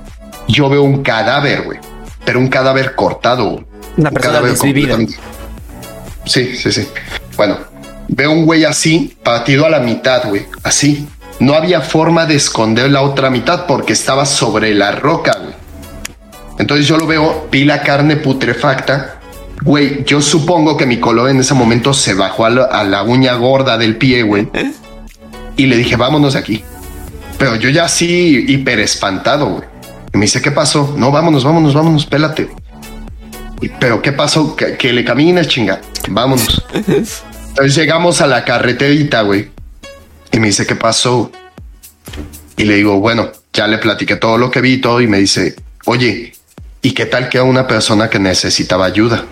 [0.48, 1.80] yo veo un cadáver, güey.
[2.26, 3.64] Pero un cadáver cortado.
[3.98, 4.98] Una Un persona cadáver desvivida.
[6.26, 6.88] Sí, sí, sí.
[7.36, 7.58] Bueno,
[8.08, 10.46] veo un güey así, partido a la mitad, güey.
[10.64, 11.08] Así.
[11.40, 15.54] no había forma de esconder la otra mitad porque estaba sobre la roca, güey.
[16.60, 19.20] Entonces yo lo veo, vi la carne putrefacta.
[19.64, 22.50] Güey, yo supongo que mi color en ese momento se bajó a
[22.84, 24.48] la, uña gorda del pie, güey.
[25.56, 26.64] Y le dije, vámonos de aquí.
[27.38, 29.73] Pero yo ya así hiper espantado, güey.
[30.14, 30.94] Y me dice, ¿qué pasó?
[30.96, 32.50] No, vámonos, vámonos, vámonos, pélate.
[33.80, 34.56] Pero ¿qué pasó?
[34.56, 35.82] Que, le camines, chinga.
[36.10, 36.64] Vámonos.
[36.74, 39.50] Entonces llegamos a la carreterita, güey.
[40.32, 41.32] Y me dice, ¿qué pasó?
[42.58, 45.56] Y le digo, bueno, ya le platiqué todo lo que vi todo y me dice,
[45.86, 46.34] oye,
[46.82, 49.26] ¿y qué tal que a una persona que necesitaba ayuda?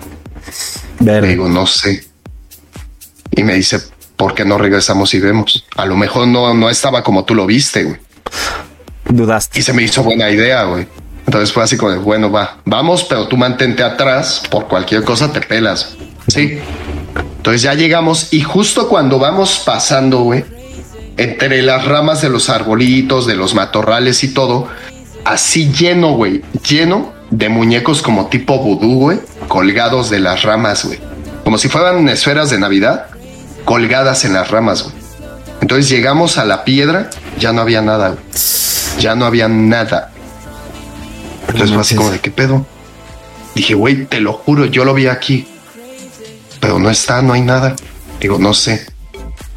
[1.00, 2.06] Le digo, no sé.
[3.32, 3.80] Y me dice,
[4.16, 5.66] ¿por qué no regresamos y vemos?
[5.76, 8.00] A lo mejor no, no estaba como tú lo viste, güey.
[9.12, 9.60] Dudaste.
[9.60, 10.88] Y se me hizo buena idea, güey.
[11.26, 15.42] Entonces fue así como bueno, va, vamos, pero tú mantente atrás, por cualquier cosa te
[15.42, 15.96] pelas.
[16.28, 16.60] Sí.
[17.38, 20.44] Entonces ya llegamos y justo cuando vamos pasando, güey,
[21.18, 24.68] entre las ramas de los arbolitos, de los matorrales y todo,
[25.26, 31.00] así lleno, güey, lleno de muñecos como tipo vudú, güey, colgados de las ramas, güey.
[31.44, 33.08] Como si fueran esferas de Navidad,
[33.66, 34.96] colgadas en las ramas, güey.
[35.62, 37.10] Entonces llegamos a la piedra,
[37.40, 38.20] ya no había nada, güey.
[39.02, 40.12] Ya no había nada.
[41.48, 42.66] Entonces fue así como de qué pedo.
[43.56, 45.48] Dije, güey, te lo juro, yo lo vi aquí.
[46.60, 47.76] Pero no está, no hay nada.
[48.20, 48.86] Digo, no sé.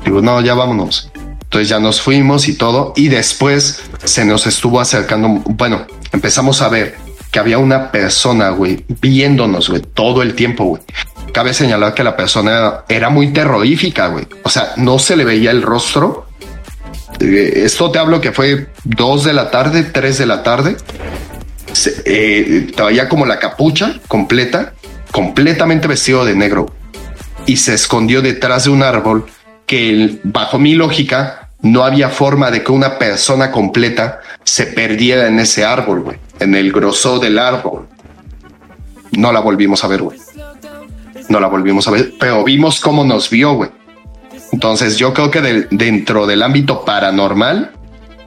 [0.05, 1.11] Digo, no, ya vámonos.
[1.15, 2.95] Entonces ya nos fuimos y todo.
[2.97, 5.29] Y después se nos estuvo acercando.
[5.47, 6.97] Bueno, empezamos a ver
[7.31, 10.83] que había una persona, güey, viéndonos, güey, todo el tiempo, güey.
[11.33, 14.27] Cabe señalar que la persona era muy terrorífica, güey.
[14.45, 16.24] O sea, no se le veía el rostro.
[17.21, 20.77] Eh, esto te hablo que fue dos de la tarde, tres de la tarde.
[22.05, 24.75] Eh, traía como la capucha completa,
[25.11, 26.73] completamente vestido de negro
[27.47, 29.27] y se escondió detrás de un árbol
[29.67, 35.39] que bajo mi lógica no había forma de que una persona completa se perdiera en
[35.39, 37.89] ese árbol, güey, en el grosor del árbol.
[39.13, 40.19] No la volvimos a ver, güey.
[41.29, 43.71] No la volvimos a ver, pero vimos cómo nos vio, güey.
[44.55, 47.73] Entonces yo creo que dentro del ámbito paranormal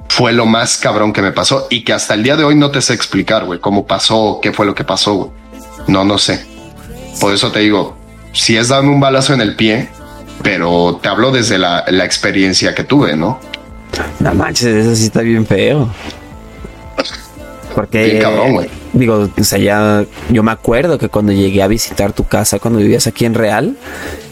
[0.10, 2.70] fue lo más cabrón que me pasó y que hasta el día de hoy no
[2.70, 5.30] te sé explicar, güey, cómo pasó, qué fue lo que pasó, güey.
[5.88, 6.46] No, no sé.
[7.22, 7.96] Por eso te digo,
[8.34, 9.88] si es darme un balazo en el pie,
[10.44, 13.40] pero te hablo desde la, experiencia que tuve, ¿no?
[14.20, 15.90] No manches, eso sí está bien feo.
[17.74, 18.70] Porque, bien cabrón, güey.
[18.92, 22.80] Digo, o sea, ya yo me acuerdo que cuando llegué a visitar tu casa, cuando
[22.80, 23.78] vivías aquí en Real,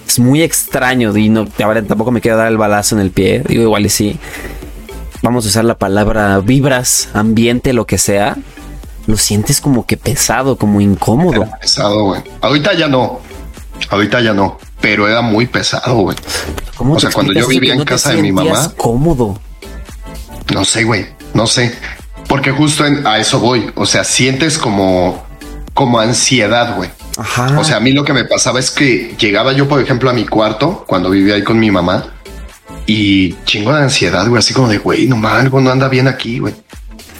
[0.07, 3.43] es muy extraño y no, ahora tampoco me quiero dar el balazo en el pie.
[3.47, 4.19] Digo, igual y sí.
[5.21, 8.37] Vamos a usar la palabra vibras, ambiente, lo que sea.
[9.07, 11.47] Lo sientes como que pesado, como incómodo.
[11.61, 12.21] pesado, güey.
[12.41, 13.19] Ahorita ya no.
[13.89, 16.15] Ahorita ya no pero era muy pesado, güey.
[16.77, 18.71] O sea, cuando yo vivía en casa de mi mamá.
[18.77, 19.39] Cómodo.
[20.53, 21.07] No sé, güey.
[21.33, 21.75] No sé.
[22.27, 23.71] Porque justo a eso voy.
[23.73, 25.25] O sea, sientes como,
[25.73, 26.91] como ansiedad, güey.
[27.17, 27.57] Ajá.
[27.59, 30.13] O sea, a mí lo que me pasaba es que llegaba yo, por ejemplo, a
[30.13, 32.13] mi cuarto cuando vivía ahí con mi mamá
[32.85, 34.39] y chingo de ansiedad, güey.
[34.39, 36.53] Así como de, güey, no algo no anda bien aquí, güey.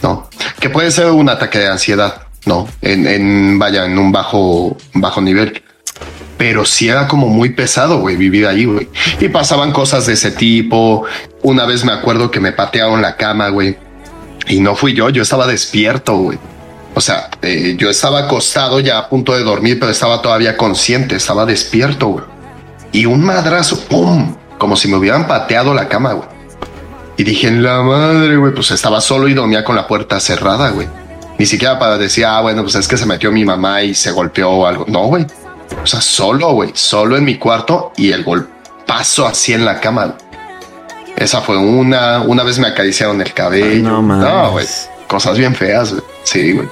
[0.02, 4.78] No, que puede ser un ataque de ansiedad, no, en, en vaya, en un bajo,
[4.94, 5.64] bajo nivel
[6.38, 8.90] pero sí era como muy pesado, güey, vivir ahí, güey.
[9.20, 11.06] Y pasaban cosas de ese tipo.
[11.44, 13.78] Una vez me acuerdo que me patearon la cama, güey.
[14.48, 16.38] Y no fui yo, yo estaba despierto, güey.
[16.96, 21.18] O sea, eh, yo estaba acostado ya a punto de dormir, pero estaba todavía consciente,
[21.18, 22.26] estaba despierto, güey.
[22.94, 24.34] Y un madrazo, ¡pum!
[24.58, 26.30] Como si me hubieran pateado la cama, güey.
[27.18, 30.70] Y dije, en la madre, güey, pues estaba solo y dormía con la puerta cerrada,
[30.70, 30.88] güey.
[31.38, 34.12] Ni siquiera para decir, ah, bueno, pues es que se metió mi mamá y se
[34.12, 34.86] golpeó o algo.
[34.88, 35.28] No, güey.
[35.84, 40.16] O sea, solo, güey, solo en mi cuarto y el golpazo así en la cama.
[41.18, 42.22] Esa fue una.
[42.22, 44.02] Una vez me acariciaron el cabello.
[44.02, 44.66] no, güey.
[45.08, 46.04] Cosas bien feas, güey.
[46.24, 46.70] Sí, güey.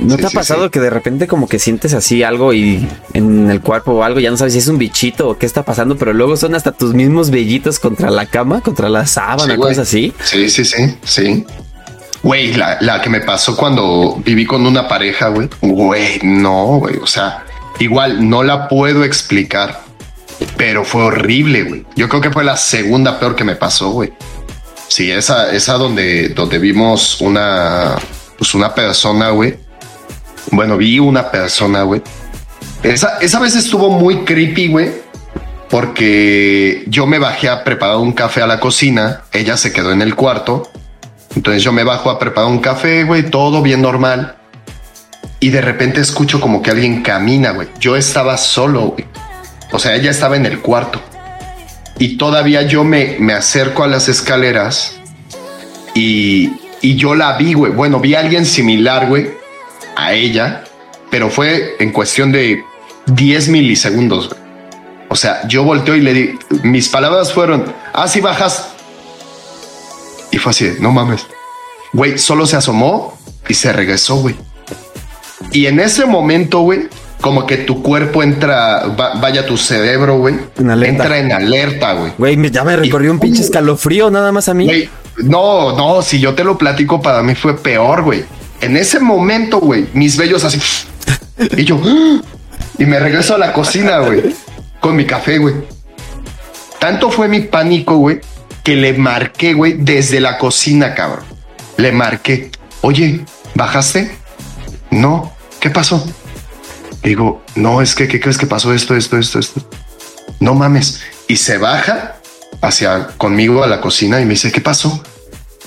[0.00, 3.60] ¿No te ha pasado que de repente como que sientes así algo y en el
[3.60, 6.12] cuerpo o algo, ya no sabes si es un bichito o qué está pasando, pero
[6.12, 10.12] luego son hasta tus mismos vellitos contra la cama, contra la sábana, cosas así?
[10.22, 11.44] Sí, sí, sí, sí.
[12.22, 15.48] Güey, la, la que me pasó cuando viví con una pareja, güey.
[15.62, 16.96] Güey, no, güey.
[16.96, 17.44] O sea,
[17.80, 19.80] Igual no la puedo explicar,
[20.58, 21.86] pero fue horrible, güey.
[21.96, 24.12] Yo creo que fue la segunda peor que me pasó, güey.
[24.86, 27.96] Sí, esa, esa donde, donde vimos una,
[28.36, 29.56] pues una persona, güey.
[30.50, 32.02] Bueno, vi una persona, güey.
[32.82, 34.90] Esa, esa vez estuvo muy creepy, güey.
[35.68, 39.22] Porque yo me bajé a preparar un café a la cocina.
[39.32, 40.68] Ella se quedó en el cuarto.
[41.36, 44.36] Entonces yo me bajo a preparar un café, güey, todo bien normal
[45.40, 47.68] y de repente escucho como que alguien camina, güey.
[47.80, 49.06] Yo estaba solo, güey.
[49.72, 51.00] O sea, ella estaba en el cuarto.
[51.98, 54.94] Y todavía yo me, me acerco a las escaleras
[55.94, 57.72] Y, y yo la vi, güey.
[57.72, 59.30] Bueno, vi a alguien similar, güey,
[60.00, 60.64] a ella,
[61.10, 62.64] pero fue en cuestión de
[63.06, 64.34] 10 milisegundos.
[65.08, 68.70] O sea, yo volteo y le di, mis palabras fueron, ah, sí bajas.
[70.30, 71.26] Y fue así, no mames.
[71.92, 73.18] Güey, solo se asomó
[73.48, 74.36] y se regresó, güey.
[75.52, 76.88] Y en ese momento, güey,
[77.20, 78.86] como que tu cuerpo entra,
[79.20, 82.12] vaya tu cerebro, güey, entra en alerta, güey.
[82.16, 84.88] Güey, ya me recorrió un pinche escalofrío nada más a mí.
[85.18, 88.24] no, no, si yo te lo platico, para mí fue peor, güey.
[88.60, 90.60] En ese momento, güey, mis bellos así.
[91.56, 91.80] y yo,
[92.78, 94.34] y me regreso a la cocina, güey,
[94.80, 95.54] con mi café, güey.
[96.78, 98.20] Tanto fue mi pánico, güey,
[98.62, 101.24] que le marqué, güey, desde la cocina, cabrón.
[101.76, 102.50] Le marqué,
[102.82, 103.24] oye,
[103.54, 104.16] ¿bajaste?
[104.90, 106.04] No, ¿qué pasó?
[107.02, 109.60] Digo, no, es que, ¿qué crees que pasó esto, esto, esto, esto?
[110.38, 111.00] No mames.
[111.28, 112.16] Y se baja
[112.60, 115.02] hacia conmigo a la cocina y me dice, ¿qué pasó?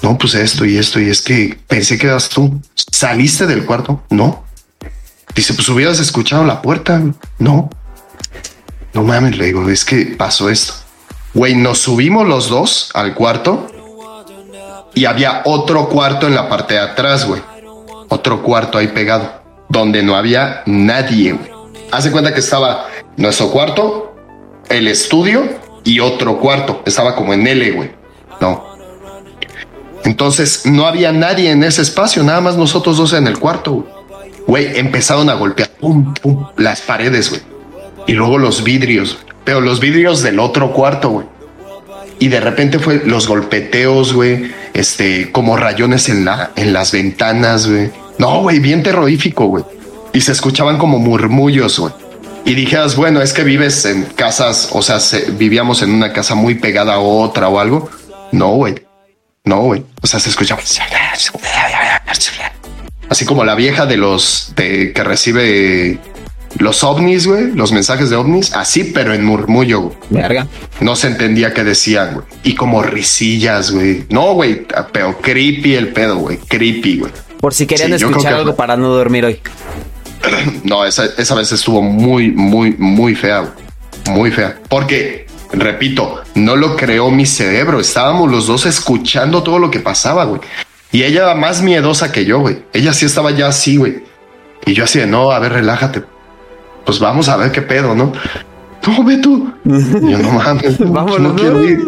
[0.03, 0.99] No, pues esto y esto.
[0.99, 2.61] Y es que pensé que eras tú.
[2.75, 4.03] ¿Saliste del cuarto?
[4.09, 4.43] No.
[5.33, 7.01] Dice, pues hubieras escuchado la puerta.
[7.39, 7.69] No.
[8.93, 10.73] No mames, le digo, es que pasó esto.
[11.33, 13.67] Güey, nos subimos los dos al cuarto
[14.93, 17.41] y había otro cuarto en la parte de atrás, güey.
[18.09, 21.49] Otro cuarto ahí pegado, donde no había nadie, güey.
[21.91, 24.15] Hace cuenta que estaba nuestro cuarto,
[24.69, 25.47] el estudio
[25.85, 26.83] y otro cuarto.
[26.85, 27.91] Estaba como en L, güey.
[28.41, 28.72] No.
[30.05, 33.87] Entonces no había nadie en ese espacio, nada más nosotros dos en el cuarto.
[34.47, 37.41] Güey, empezaron a golpear pum, pum, las paredes, güey.
[38.07, 41.25] Y luego los vidrios, pero los vidrios del otro cuarto, güey.
[42.19, 47.67] Y de repente fue los golpeteos, güey, este, como rayones en, la, en las ventanas,
[47.67, 47.91] güey.
[48.17, 49.63] No, güey, bien terrorífico, güey.
[50.13, 51.93] Y se escuchaban como murmullos, güey.
[52.45, 54.99] Y dijeras, bueno, es que vives en casas, o sea,
[55.37, 57.89] vivíamos en una casa muy pegada a otra o algo.
[58.31, 58.75] No, güey.
[59.45, 59.83] No, güey.
[60.01, 60.61] O sea, se escuchaba.
[63.09, 65.99] Así como la vieja de los de, que recibe
[66.59, 69.93] los ovnis, güey, los mensajes de ovnis, así, pero en murmullo.
[70.09, 70.47] Verga.
[70.79, 72.25] No se entendía qué decían, güey.
[72.43, 74.05] Y como risillas, güey.
[74.09, 76.37] No, güey, pero creepy el pedo, güey.
[76.37, 77.11] Creepy, güey.
[77.41, 79.39] Por si querían escuchar algo para no dormir hoy.
[80.63, 83.51] no, esa, esa vez estuvo muy, muy, muy fea, güey.
[84.17, 84.57] Muy fea.
[84.69, 85.22] Porque
[85.59, 87.79] repito, no lo creó mi cerebro.
[87.79, 90.41] Estábamos los dos escuchando todo lo que pasaba, güey.
[90.91, 92.63] Y ella era más miedosa que yo, güey.
[92.73, 94.03] Ella sí estaba ya así, güey.
[94.65, 96.03] Y yo así de, no, a ver, relájate.
[96.85, 98.13] Pues vamos a ver qué pedo, ¿no?
[98.85, 99.51] No, ve tú.
[99.63, 101.79] yo no mames, no, quiero ir.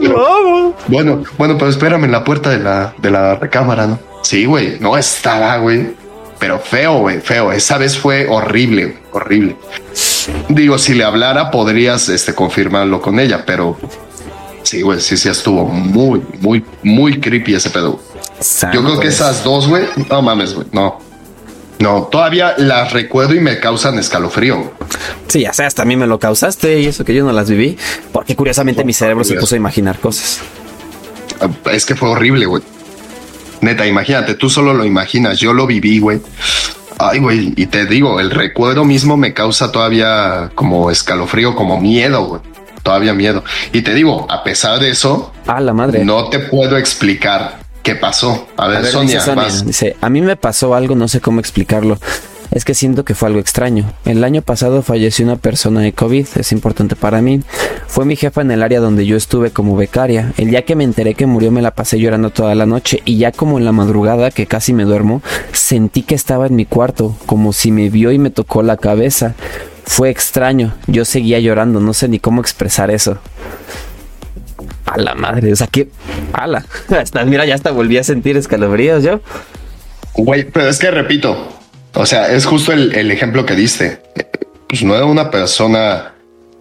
[0.87, 3.99] Bueno, bueno, pero espérame en la puerta de la, de la recámara, ¿no?
[4.23, 5.93] Sí, güey, no estaba, güey.
[6.39, 7.51] Pero feo, güey, feo.
[7.51, 9.55] Esa vez fue horrible, horrible.
[10.49, 13.77] Digo, si le hablara, podrías este, confirmarlo con ella, pero
[14.63, 17.99] sí, güey, sí, sí estuvo muy, muy, muy creepy ese pedo.
[18.73, 20.99] Yo creo que esas dos, güey, no mames, güey, no.
[21.79, 24.71] No, todavía las recuerdo y me causan escalofrío.
[25.27, 27.77] Sí, ya a mí me lo causaste y eso que yo no las viví,
[28.11, 30.39] porque curiosamente mi cerebro se puso a imaginar cosas.
[31.71, 32.63] Es que fue horrible, güey.
[33.61, 36.21] Neta, imagínate, tú solo lo imaginas, yo lo viví, güey.
[36.97, 42.25] Ay, güey, y te digo, el recuerdo mismo me causa todavía como escalofrío, como miedo,
[42.25, 42.41] güey.
[42.83, 43.43] Todavía miedo.
[43.73, 46.05] Y te digo, a pesar de eso, a la madre.
[46.05, 48.47] No te puedo explicar qué pasó.
[48.57, 49.23] A ver, Sonia,
[49.65, 51.97] dice, a mí me pasó algo, no sé cómo explicarlo
[52.51, 53.91] es que siento que fue algo extraño.
[54.05, 57.41] El año pasado falleció una persona de COVID, es importante para mí.
[57.87, 60.33] Fue mi jefa en el área donde yo estuve como becaria.
[60.37, 63.17] El día que me enteré que murió me la pasé llorando toda la noche y
[63.17, 67.15] ya como en la madrugada que casi me duermo, sentí que estaba en mi cuarto,
[67.25, 69.35] como si me vio y me tocó la cabeza.
[69.85, 73.19] Fue extraño, yo seguía llorando, no sé ni cómo expresar eso.
[74.85, 75.89] A la madre, o sea que.
[76.33, 76.65] Ala.
[76.89, 79.21] Hasta, mira, ya hasta volví a sentir escalofríos yo.
[80.15, 81.49] Güey, pero es que repito,
[81.95, 84.01] o sea, es justo el, ejemplo que diste.
[84.67, 86.13] Pues no era una persona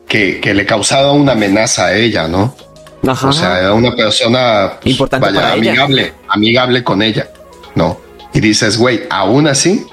[0.09, 2.55] que, le causaba una amenaza a ella, ¿no?
[3.03, 7.29] O sea, era una persona pues, Importante vaya, amigable, amigable con ella,
[7.75, 8.01] ¿no?
[8.33, 9.87] Y dices, güey, aún así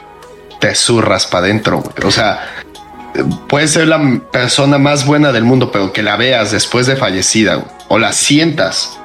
[0.60, 1.84] te zurras para adentro.
[2.06, 2.48] O sea,
[3.50, 7.66] puede ser la persona más buena del mundo, pero que la veas después de fallecida
[7.90, 8.98] o la sientas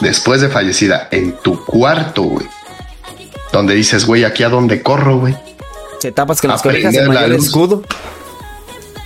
[0.00, 2.46] después de fallecida en tu cuarto, güey,
[3.52, 5.36] donde dices, güey, aquí a dónde corro, güey.
[6.02, 7.82] Te tapas con las cobijas el mayor escudo.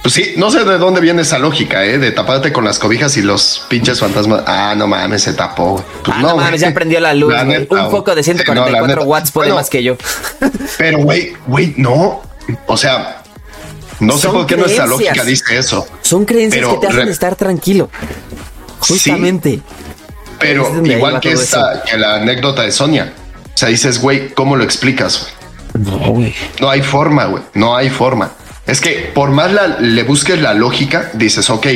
[0.01, 1.99] Pues sí, no sé de dónde viene esa lógica, ¿eh?
[1.99, 4.45] De taparte con las cobijas y los pinches fantasmas.
[4.47, 5.85] Ah, no mames, se tapó.
[6.05, 7.35] Pues ah, no, mames, ya prendió la luz.
[7.69, 9.97] Un foco de 144 watts puede más que yo.
[10.79, 12.23] Pero, güey, güey, no.
[12.67, 13.25] O sea,
[14.01, 15.87] no sé por qué nuestra lógica dice eso.
[16.03, 17.91] Son creencias que te hacen estar tranquilo.
[18.79, 19.61] Justamente.
[20.39, 23.13] pero igual que esta, que la anécdota de Sonia
[23.55, 25.29] O sea, dices, güey, ¿cómo lo explicas?
[25.79, 26.35] No, güey.
[26.61, 27.43] No hay forma, güey.
[27.55, 28.33] No hay forma.
[28.67, 31.67] Es que por más la, le busques la lógica, dices, ok,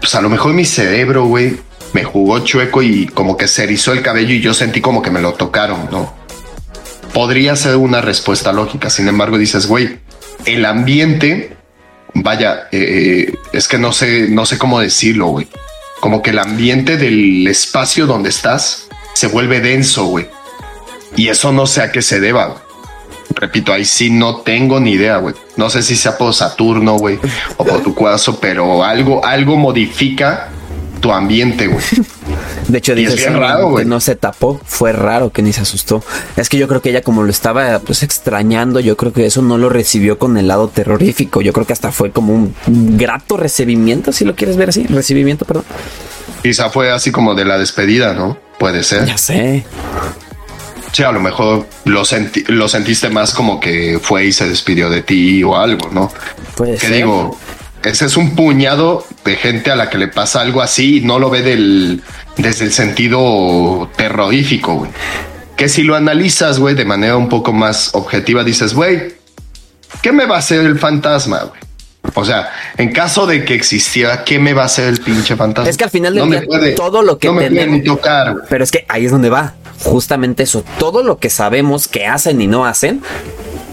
[0.00, 1.58] pues a lo mejor mi cerebro, güey,
[1.92, 5.10] me jugó chueco y como que se erizó el cabello y yo sentí como que
[5.10, 6.14] me lo tocaron, ¿no?
[7.12, 8.90] Podría ser una respuesta lógica.
[8.90, 9.98] Sin embargo, dices, güey,
[10.46, 11.56] el ambiente,
[12.14, 15.48] vaya, eh, es que no sé, no sé cómo decirlo, güey.
[16.00, 20.28] Como que el ambiente del espacio donde estás se vuelve denso, güey.
[21.16, 22.67] Y eso no sé a qué se deba, güey.
[23.34, 25.34] Repito, ahí sí no tengo ni idea, güey.
[25.56, 27.18] No sé si sea por Saturno, güey,
[27.56, 30.48] o por tu cuarzo, pero algo, algo modifica
[31.00, 31.84] tu ambiente, güey.
[32.66, 33.86] De hecho, Y es raro, que güey.
[33.86, 36.02] no se tapó, fue raro que ni se asustó.
[36.36, 39.40] Es que yo creo que ella como lo estaba pues extrañando, yo creo que eso
[39.40, 41.40] no lo recibió con el lado terrorífico.
[41.40, 42.54] Yo creo que hasta fue como un
[42.98, 45.64] grato recibimiento, si lo quieres ver así, recibimiento, perdón.
[46.42, 48.36] Quizá fue así como de la despedida, ¿no?
[48.58, 49.04] Puede ser.
[49.06, 49.64] Ya sé.
[50.92, 54.88] Sí, a lo mejor lo, senti- lo sentiste más como que fue y se despidió
[54.90, 56.10] de ti o algo, ¿no?
[56.56, 57.38] Puede Que digo,
[57.84, 61.18] ese es un puñado de gente a la que le pasa algo así y no
[61.18, 62.02] lo ve del,
[62.36, 64.90] desde el sentido terrorífico, güey.
[65.56, 69.14] Que si lo analizas, güey, de manera un poco más objetiva, dices, güey,
[70.02, 71.60] ¿qué me va a hacer el fantasma, güey?
[72.14, 75.68] O sea, en caso de que existiera, ¿qué me va a hacer el pinche fantasma?
[75.68, 77.78] Es que al final del No me día, todo lo que no me puede tenemos-
[77.80, 78.44] ni tocar, güey.
[78.48, 79.54] Pero es que ahí es donde va.
[79.84, 80.64] Justamente eso.
[80.78, 83.02] Todo lo que sabemos que hacen y no hacen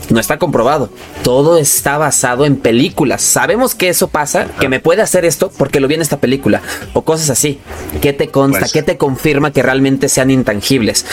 [0.09, 0.89] no está comprobado.
[1.23, 3.21] Todo está basado en películas.
[3.21, 6.61] Sabemos que eso pasa, que me puede hacer esto porque lo vi en esta película.
[6.93, 7.59] O cosas así.
[8.01, 8.59] ¿Qué te consta?
[8.61, 11.05] Pues- ¿Qué te confirma que realmente sean intangibles?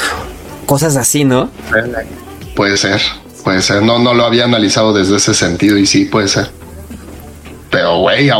[0.66, 1.51] Cosas así, ¿no?
[2.55, 3.01] Puede ser,
[3.44, 3.82] puede ser.
[3.82, 6.51] No, no lo había analizado desde ese sentido y sí, puede ser.
[7.70, 8.31] Pero, güey,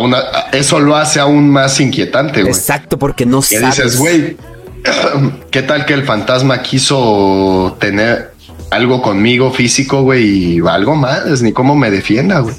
[0.53, 2.53] eso lo hace aún más inquietante, güey.
[2.53, 3.77] Exacto, porque no sabes.
[3.77, 4.37] dices, güey,
[5.51, 8.33] ¿qué tal que el fantasma quiso tener
[8.71, 11.43] algo conmigo físico, güey, y algo más?
[11.43, 12.55] Ni cómo me defienda, güey.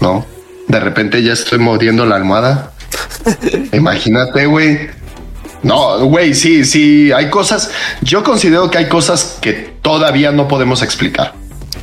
[0.00, 0.24] No,
[0.68, 2.72] de repente ya estoy mordiendo la almohada.
[3.72, 4.90] Imagínate, güey.
[5.62, 7.70] No, güey, sí, sí, hay cosas.
[8.00, 9.52] Yo considero que hay cosas que
[9.82, 11.34] todavía no podemos explicar.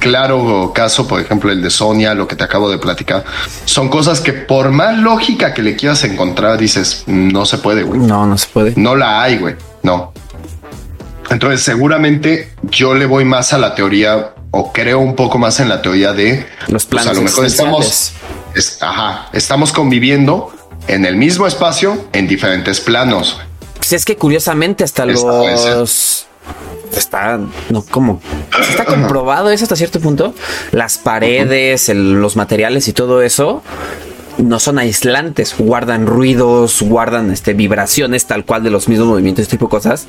[0.05, 3.25] Claro caso, por ejemplo, el de Sonia, lo que te acabo de platicar,
[3.65, 7.99] son cosas que por más lógica que le quieras encontrar, dices, no se puede, güey.
[7.99, 8.73] No, no se puede.
[8.75, 9.55] No la hay, güey.
[9.81, 10.13] No.
[11.29, 15.69] Entonces, seguramente yo le voy más a la teoría o creo un poco más en
[15.69, 18.13] la teoría de Los pues, planos a lo mejor estamos,
[18.53, 20.53] es- ajá, estamos conviviendo
[20.87, 23.39] en el mismo espacio en diferentes planos.
[23.77, 26.27] Pues es que curiosamente hasta los
[26.95, 27.39] está
[27.69, 28.21] no como
[28.69, 30.33] está comprobado eso hasta cierto punto.
[30.71, 33.61] Las paredes el- los materiales y todo eso
[34.37, 39.55] no son aislantes guardan ruidos guardan este vibraciones tal cual de los mismos movimientos este
[39.57, 40.07] tipo de cosas.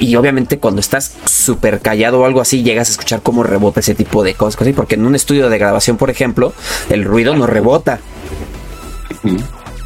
[0.00, 3.94] Y obviamente cuando estás súper callado o algo así llegas a escuchar cómo rebota ese
[3.94, 6.52] tipo de cosas porque en un estudio de grabación por ejemplo
[6.90, 8.00] el ruido no rebota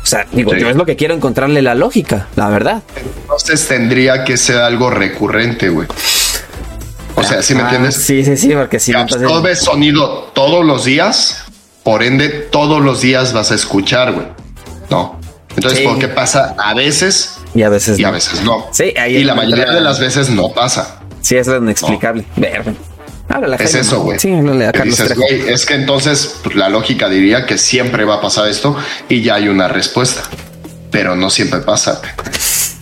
[0.03, 0.61] o sea digo Sí.
[0.61, 2.83] yo es lo que quiero encontrarle la lógica la verdad
[3.23, 5.87] Entonces tendría que ser algo recurrente, güey.
[7.17, 7.97] O sea, ¿sí me Ah, entiendes?
[7.97, 11.45] Sí, sí, sí, porque si no, entonces- absorbes sonido todos los días,
[11.83, 14.27] por ende, todos los días vas a escuchar, güey.
[14.89, 15.21] No.
[15.55, 15.85] Entonces, Sí.
[15.85, 18.13] ¿por qué pasa a veces Y a veces y a no.
[18.15, 18.67] veces no?
[18.73, 21.01] Sí, ahí y es la mayoría de las veces no pasa.
[21.21, 22.25] Sí, es lo inexplicable.
[22.37, 22.73] Verga.
[23.59, 24.19] Es eso, güey.
[24.19, 28.05] Sí, háblale a Que Carlos dices, es que entonces pues, la lógica diría que siempre
[28.05, 28.77] va a pasar esto
[29.09, 30.23] y ya hay una respuesta.
[30.91, 32.03] Pero no siempre pasa.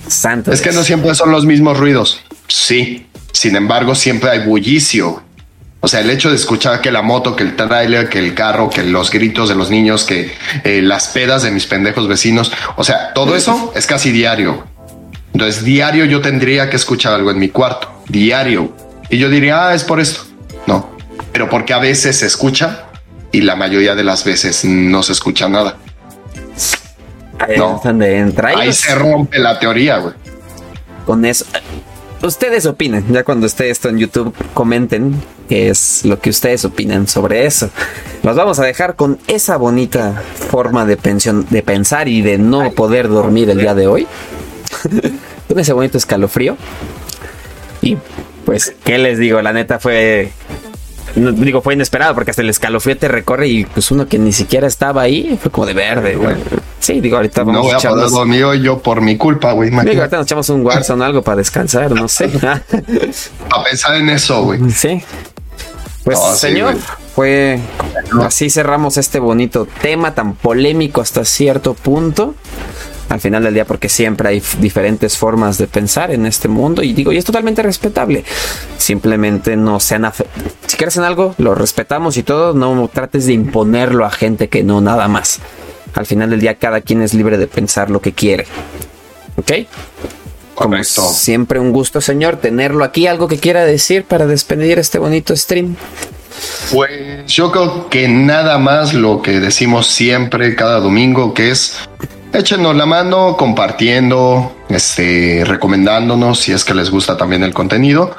[0.09, 0.51] Santo.
[0.51, 2.23] Es que no siempre son los mismos ruidos.
[2.49, 3.07] Sí.
[3.33, 5.23] Sin embargo, siempre hay bullicio.
[5.81, 8.71] O sea, el hecho de escuchar que la moto, que el tráiler, que el carro,
[8.71, 10.33] que los gritos de los niños, que
[10.65, 12.51] eh, las pedas de mis pendejos vecinos.
[12.77, 14.65] O sea, todo eso es casi diario.
[15.35, 18.03] Entonces, diario yo tendría que escuchar algo en mi cuarto.
[18.09, 18.75] Diario.
[19.11, 20.28] Y yo diría, ah, es por esto.
[20.69, 20.87] No.
[21.33, 22.85] Pero porque a veces se escucha
[23.33, 25.79] y la mayoría de las veces no se escucha nada.
[27.39, 27.81] Ahí no.
[28.03, 28.51] entra.
[28.51, 30.15] Ahí se rompe la teoría, güey.
[31.07, 31.47] Con eso.
[32.21, 33.03] Ustedes opinen.
[33.11, 35.15] Ya cuando esté esto en YouTube, comenten
[35.49, 37.71] qué es lo que ustedes opinan sobre eso.
[38.23, 42.73] Los vamos a dejar con esa bonita forma de, pensión, de pensar y de no
[42.73, 44.07] poder dormir el día de hoy.
[45.49, 46.59] con ese bonito escalofrío.
[47.81, 47.97] Y
[48.49, 49.43] pues, ¿qué les digo?
[49.43, 50.33] La neta fue.
[51.17, 54.33] No, digo, fue inesperado porque hasta el escalofrío te recorre y pues uno que ni
[54.33, 56.37] siquiera estaba ahí fue como de verde, güey.
[56.81, 58.13] Sí, digo, ahorita vamos No voy a a poder echarnos.
[58.13, 59.71] dormir hoy yo por mi culpa, güey.
[59.71, 62.31] Digo, ahorita nos echamos un Warzone o algo para descansar, no sé.
[63.51, 64.61] A pensar en eso, güey.
[64.71, 65.03] sí.
[66.05, 66.77] Pues, No, señor,
[67.15, 67.59] fue.
[68.23, 72.35] Así cerramos este bonito tema tan polémico hasta cierto punto.
[73.09, 76.93] Al final del día porque siempre hay diferentes formas de pensar en este mundo y
[76.93, 78.25] digo, y es totalmente respetable.
[78.77, 80.11] Simplemente no sean
[80.67, 84.63] si quieres en algo, lo respetamos y todo, no trates de imponerlo a gente que
[84.63, 85.41] no nada más.
[85.95, 88.47] Al final del día cada quien es libre de pensar lo que quiere.
[89.37, 89.53] ¿Ok?
[90.55, 93.07] Como siempre un gusto, señor, tenerlo aquí.
[93.07, 95.77] ¿Algo que quiera decir para despedir este bonito stream?
[96.73, 101.77] Pues yo creo que nada más lo que decimos siempre cada domingo, que es
[102.33, 108.15] échenos la mano compartiendo, este, recomendándonos si es que les gusta también el contenido.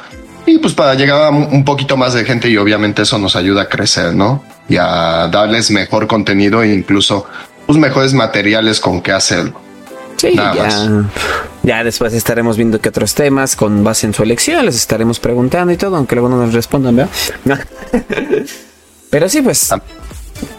[0.45, 3.63] Y pues para llegar a un poquito más de gente y obviamente eso nos ayuda
[3.63, 4.43] a crecer, ¿no?
[4.67, 7.25] Y a darles mejor contenido e incluso
[7.67, 9.61] pues mejores materiales con qué hacerlo.
[10.17, 10.53] Sí, ya,
[11.63, 15.71] ya después estaremos viendo qué otros temas con base en su elección les estaremos preguntando
[15.71, 17.11] y todo, aunque luego no nos respondan, ¿verdad?
[19.09, 19.81] Pero sí, pues ah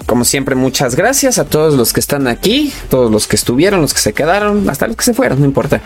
[0.07, 3.95] como siempre, muchas gracias a todos los que están aquí, todos los que estuvieron, los
[3.95, 5.81] que se quedaron, hasta los que se fueron, no importa.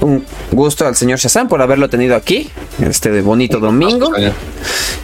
[0.00, 2.50] Un gusto al señor Shazam por haberlo tenido aquí,
[2.80, 4.12] este bonito domingo.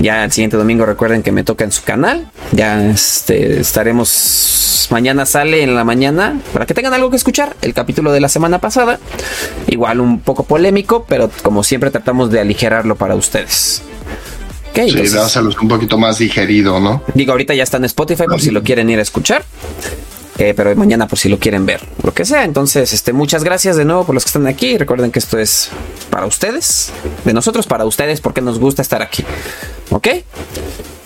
[0.00, 2.26] Ya el siguiente domingo recuerden que me toca en su canal.
[2.52, 4.88] Ya este, estaremos.
[4.90, 7.56] Mañana sale en la mañana para que tengan algo que escuchar.
[7.62, 8.98] El capítulo de la semana pasada.
[9.68, 13.82] Igual un poco polémico, pero como siempre tratamos de aligerarlo para ustedes.
[14.74, 15.16] Okay, sí,
[15.60, 17.00] un poquito más digerido, ¿no?
[17.14, 19.44] Digo, ahorita ya está en Spotify por si lo quieren ir a escuchar.
[20.36, 22.42] Eh, pero mañana por si lo quieren ver, lo que sea.
[22.42, 24.76] Entonces, este, muchas gracias de nuevo por los que están aquí.
[24.76, 25.68] Recuerden que esto es
[26.10, 26.90] para ustedes,
[27.24, 29.24] de nosotros para ustedes, porque nos gusta estar aquí.
[29.90, 30.08] ¿Ok?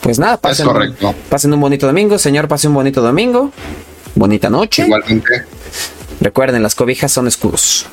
[0.00, 1.14] Pues nada, pasen, es correcto.
[1.28, 2.16] pasen un bonito domingo.
[2.16, 3.52] Señor, pase un bonito domingo.
[4.14, 4.84] Bonita noche.
[4.86, 5.44] Igualmente.
[6.22, 7.84] Recuerden, las cobijas son escudos.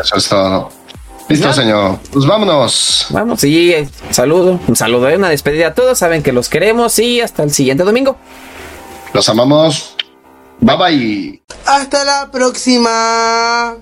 [0.00, 0.81] Eso es todo.
[1.28, 1.98] Listo, señor.
[2.12, 3.06] Pues vámonos.
[3.10, 5.98] Vamos, sí, un saludo, un saludo, una despedida a todos.
[5.98, 8.16] Saben que los queremos y hasta el siguiente domingo.
[9.12, 9.96] Los amamos.
[10.60, 11.42] Bye bye.
[11.66, 13.76] Hasta la próxima.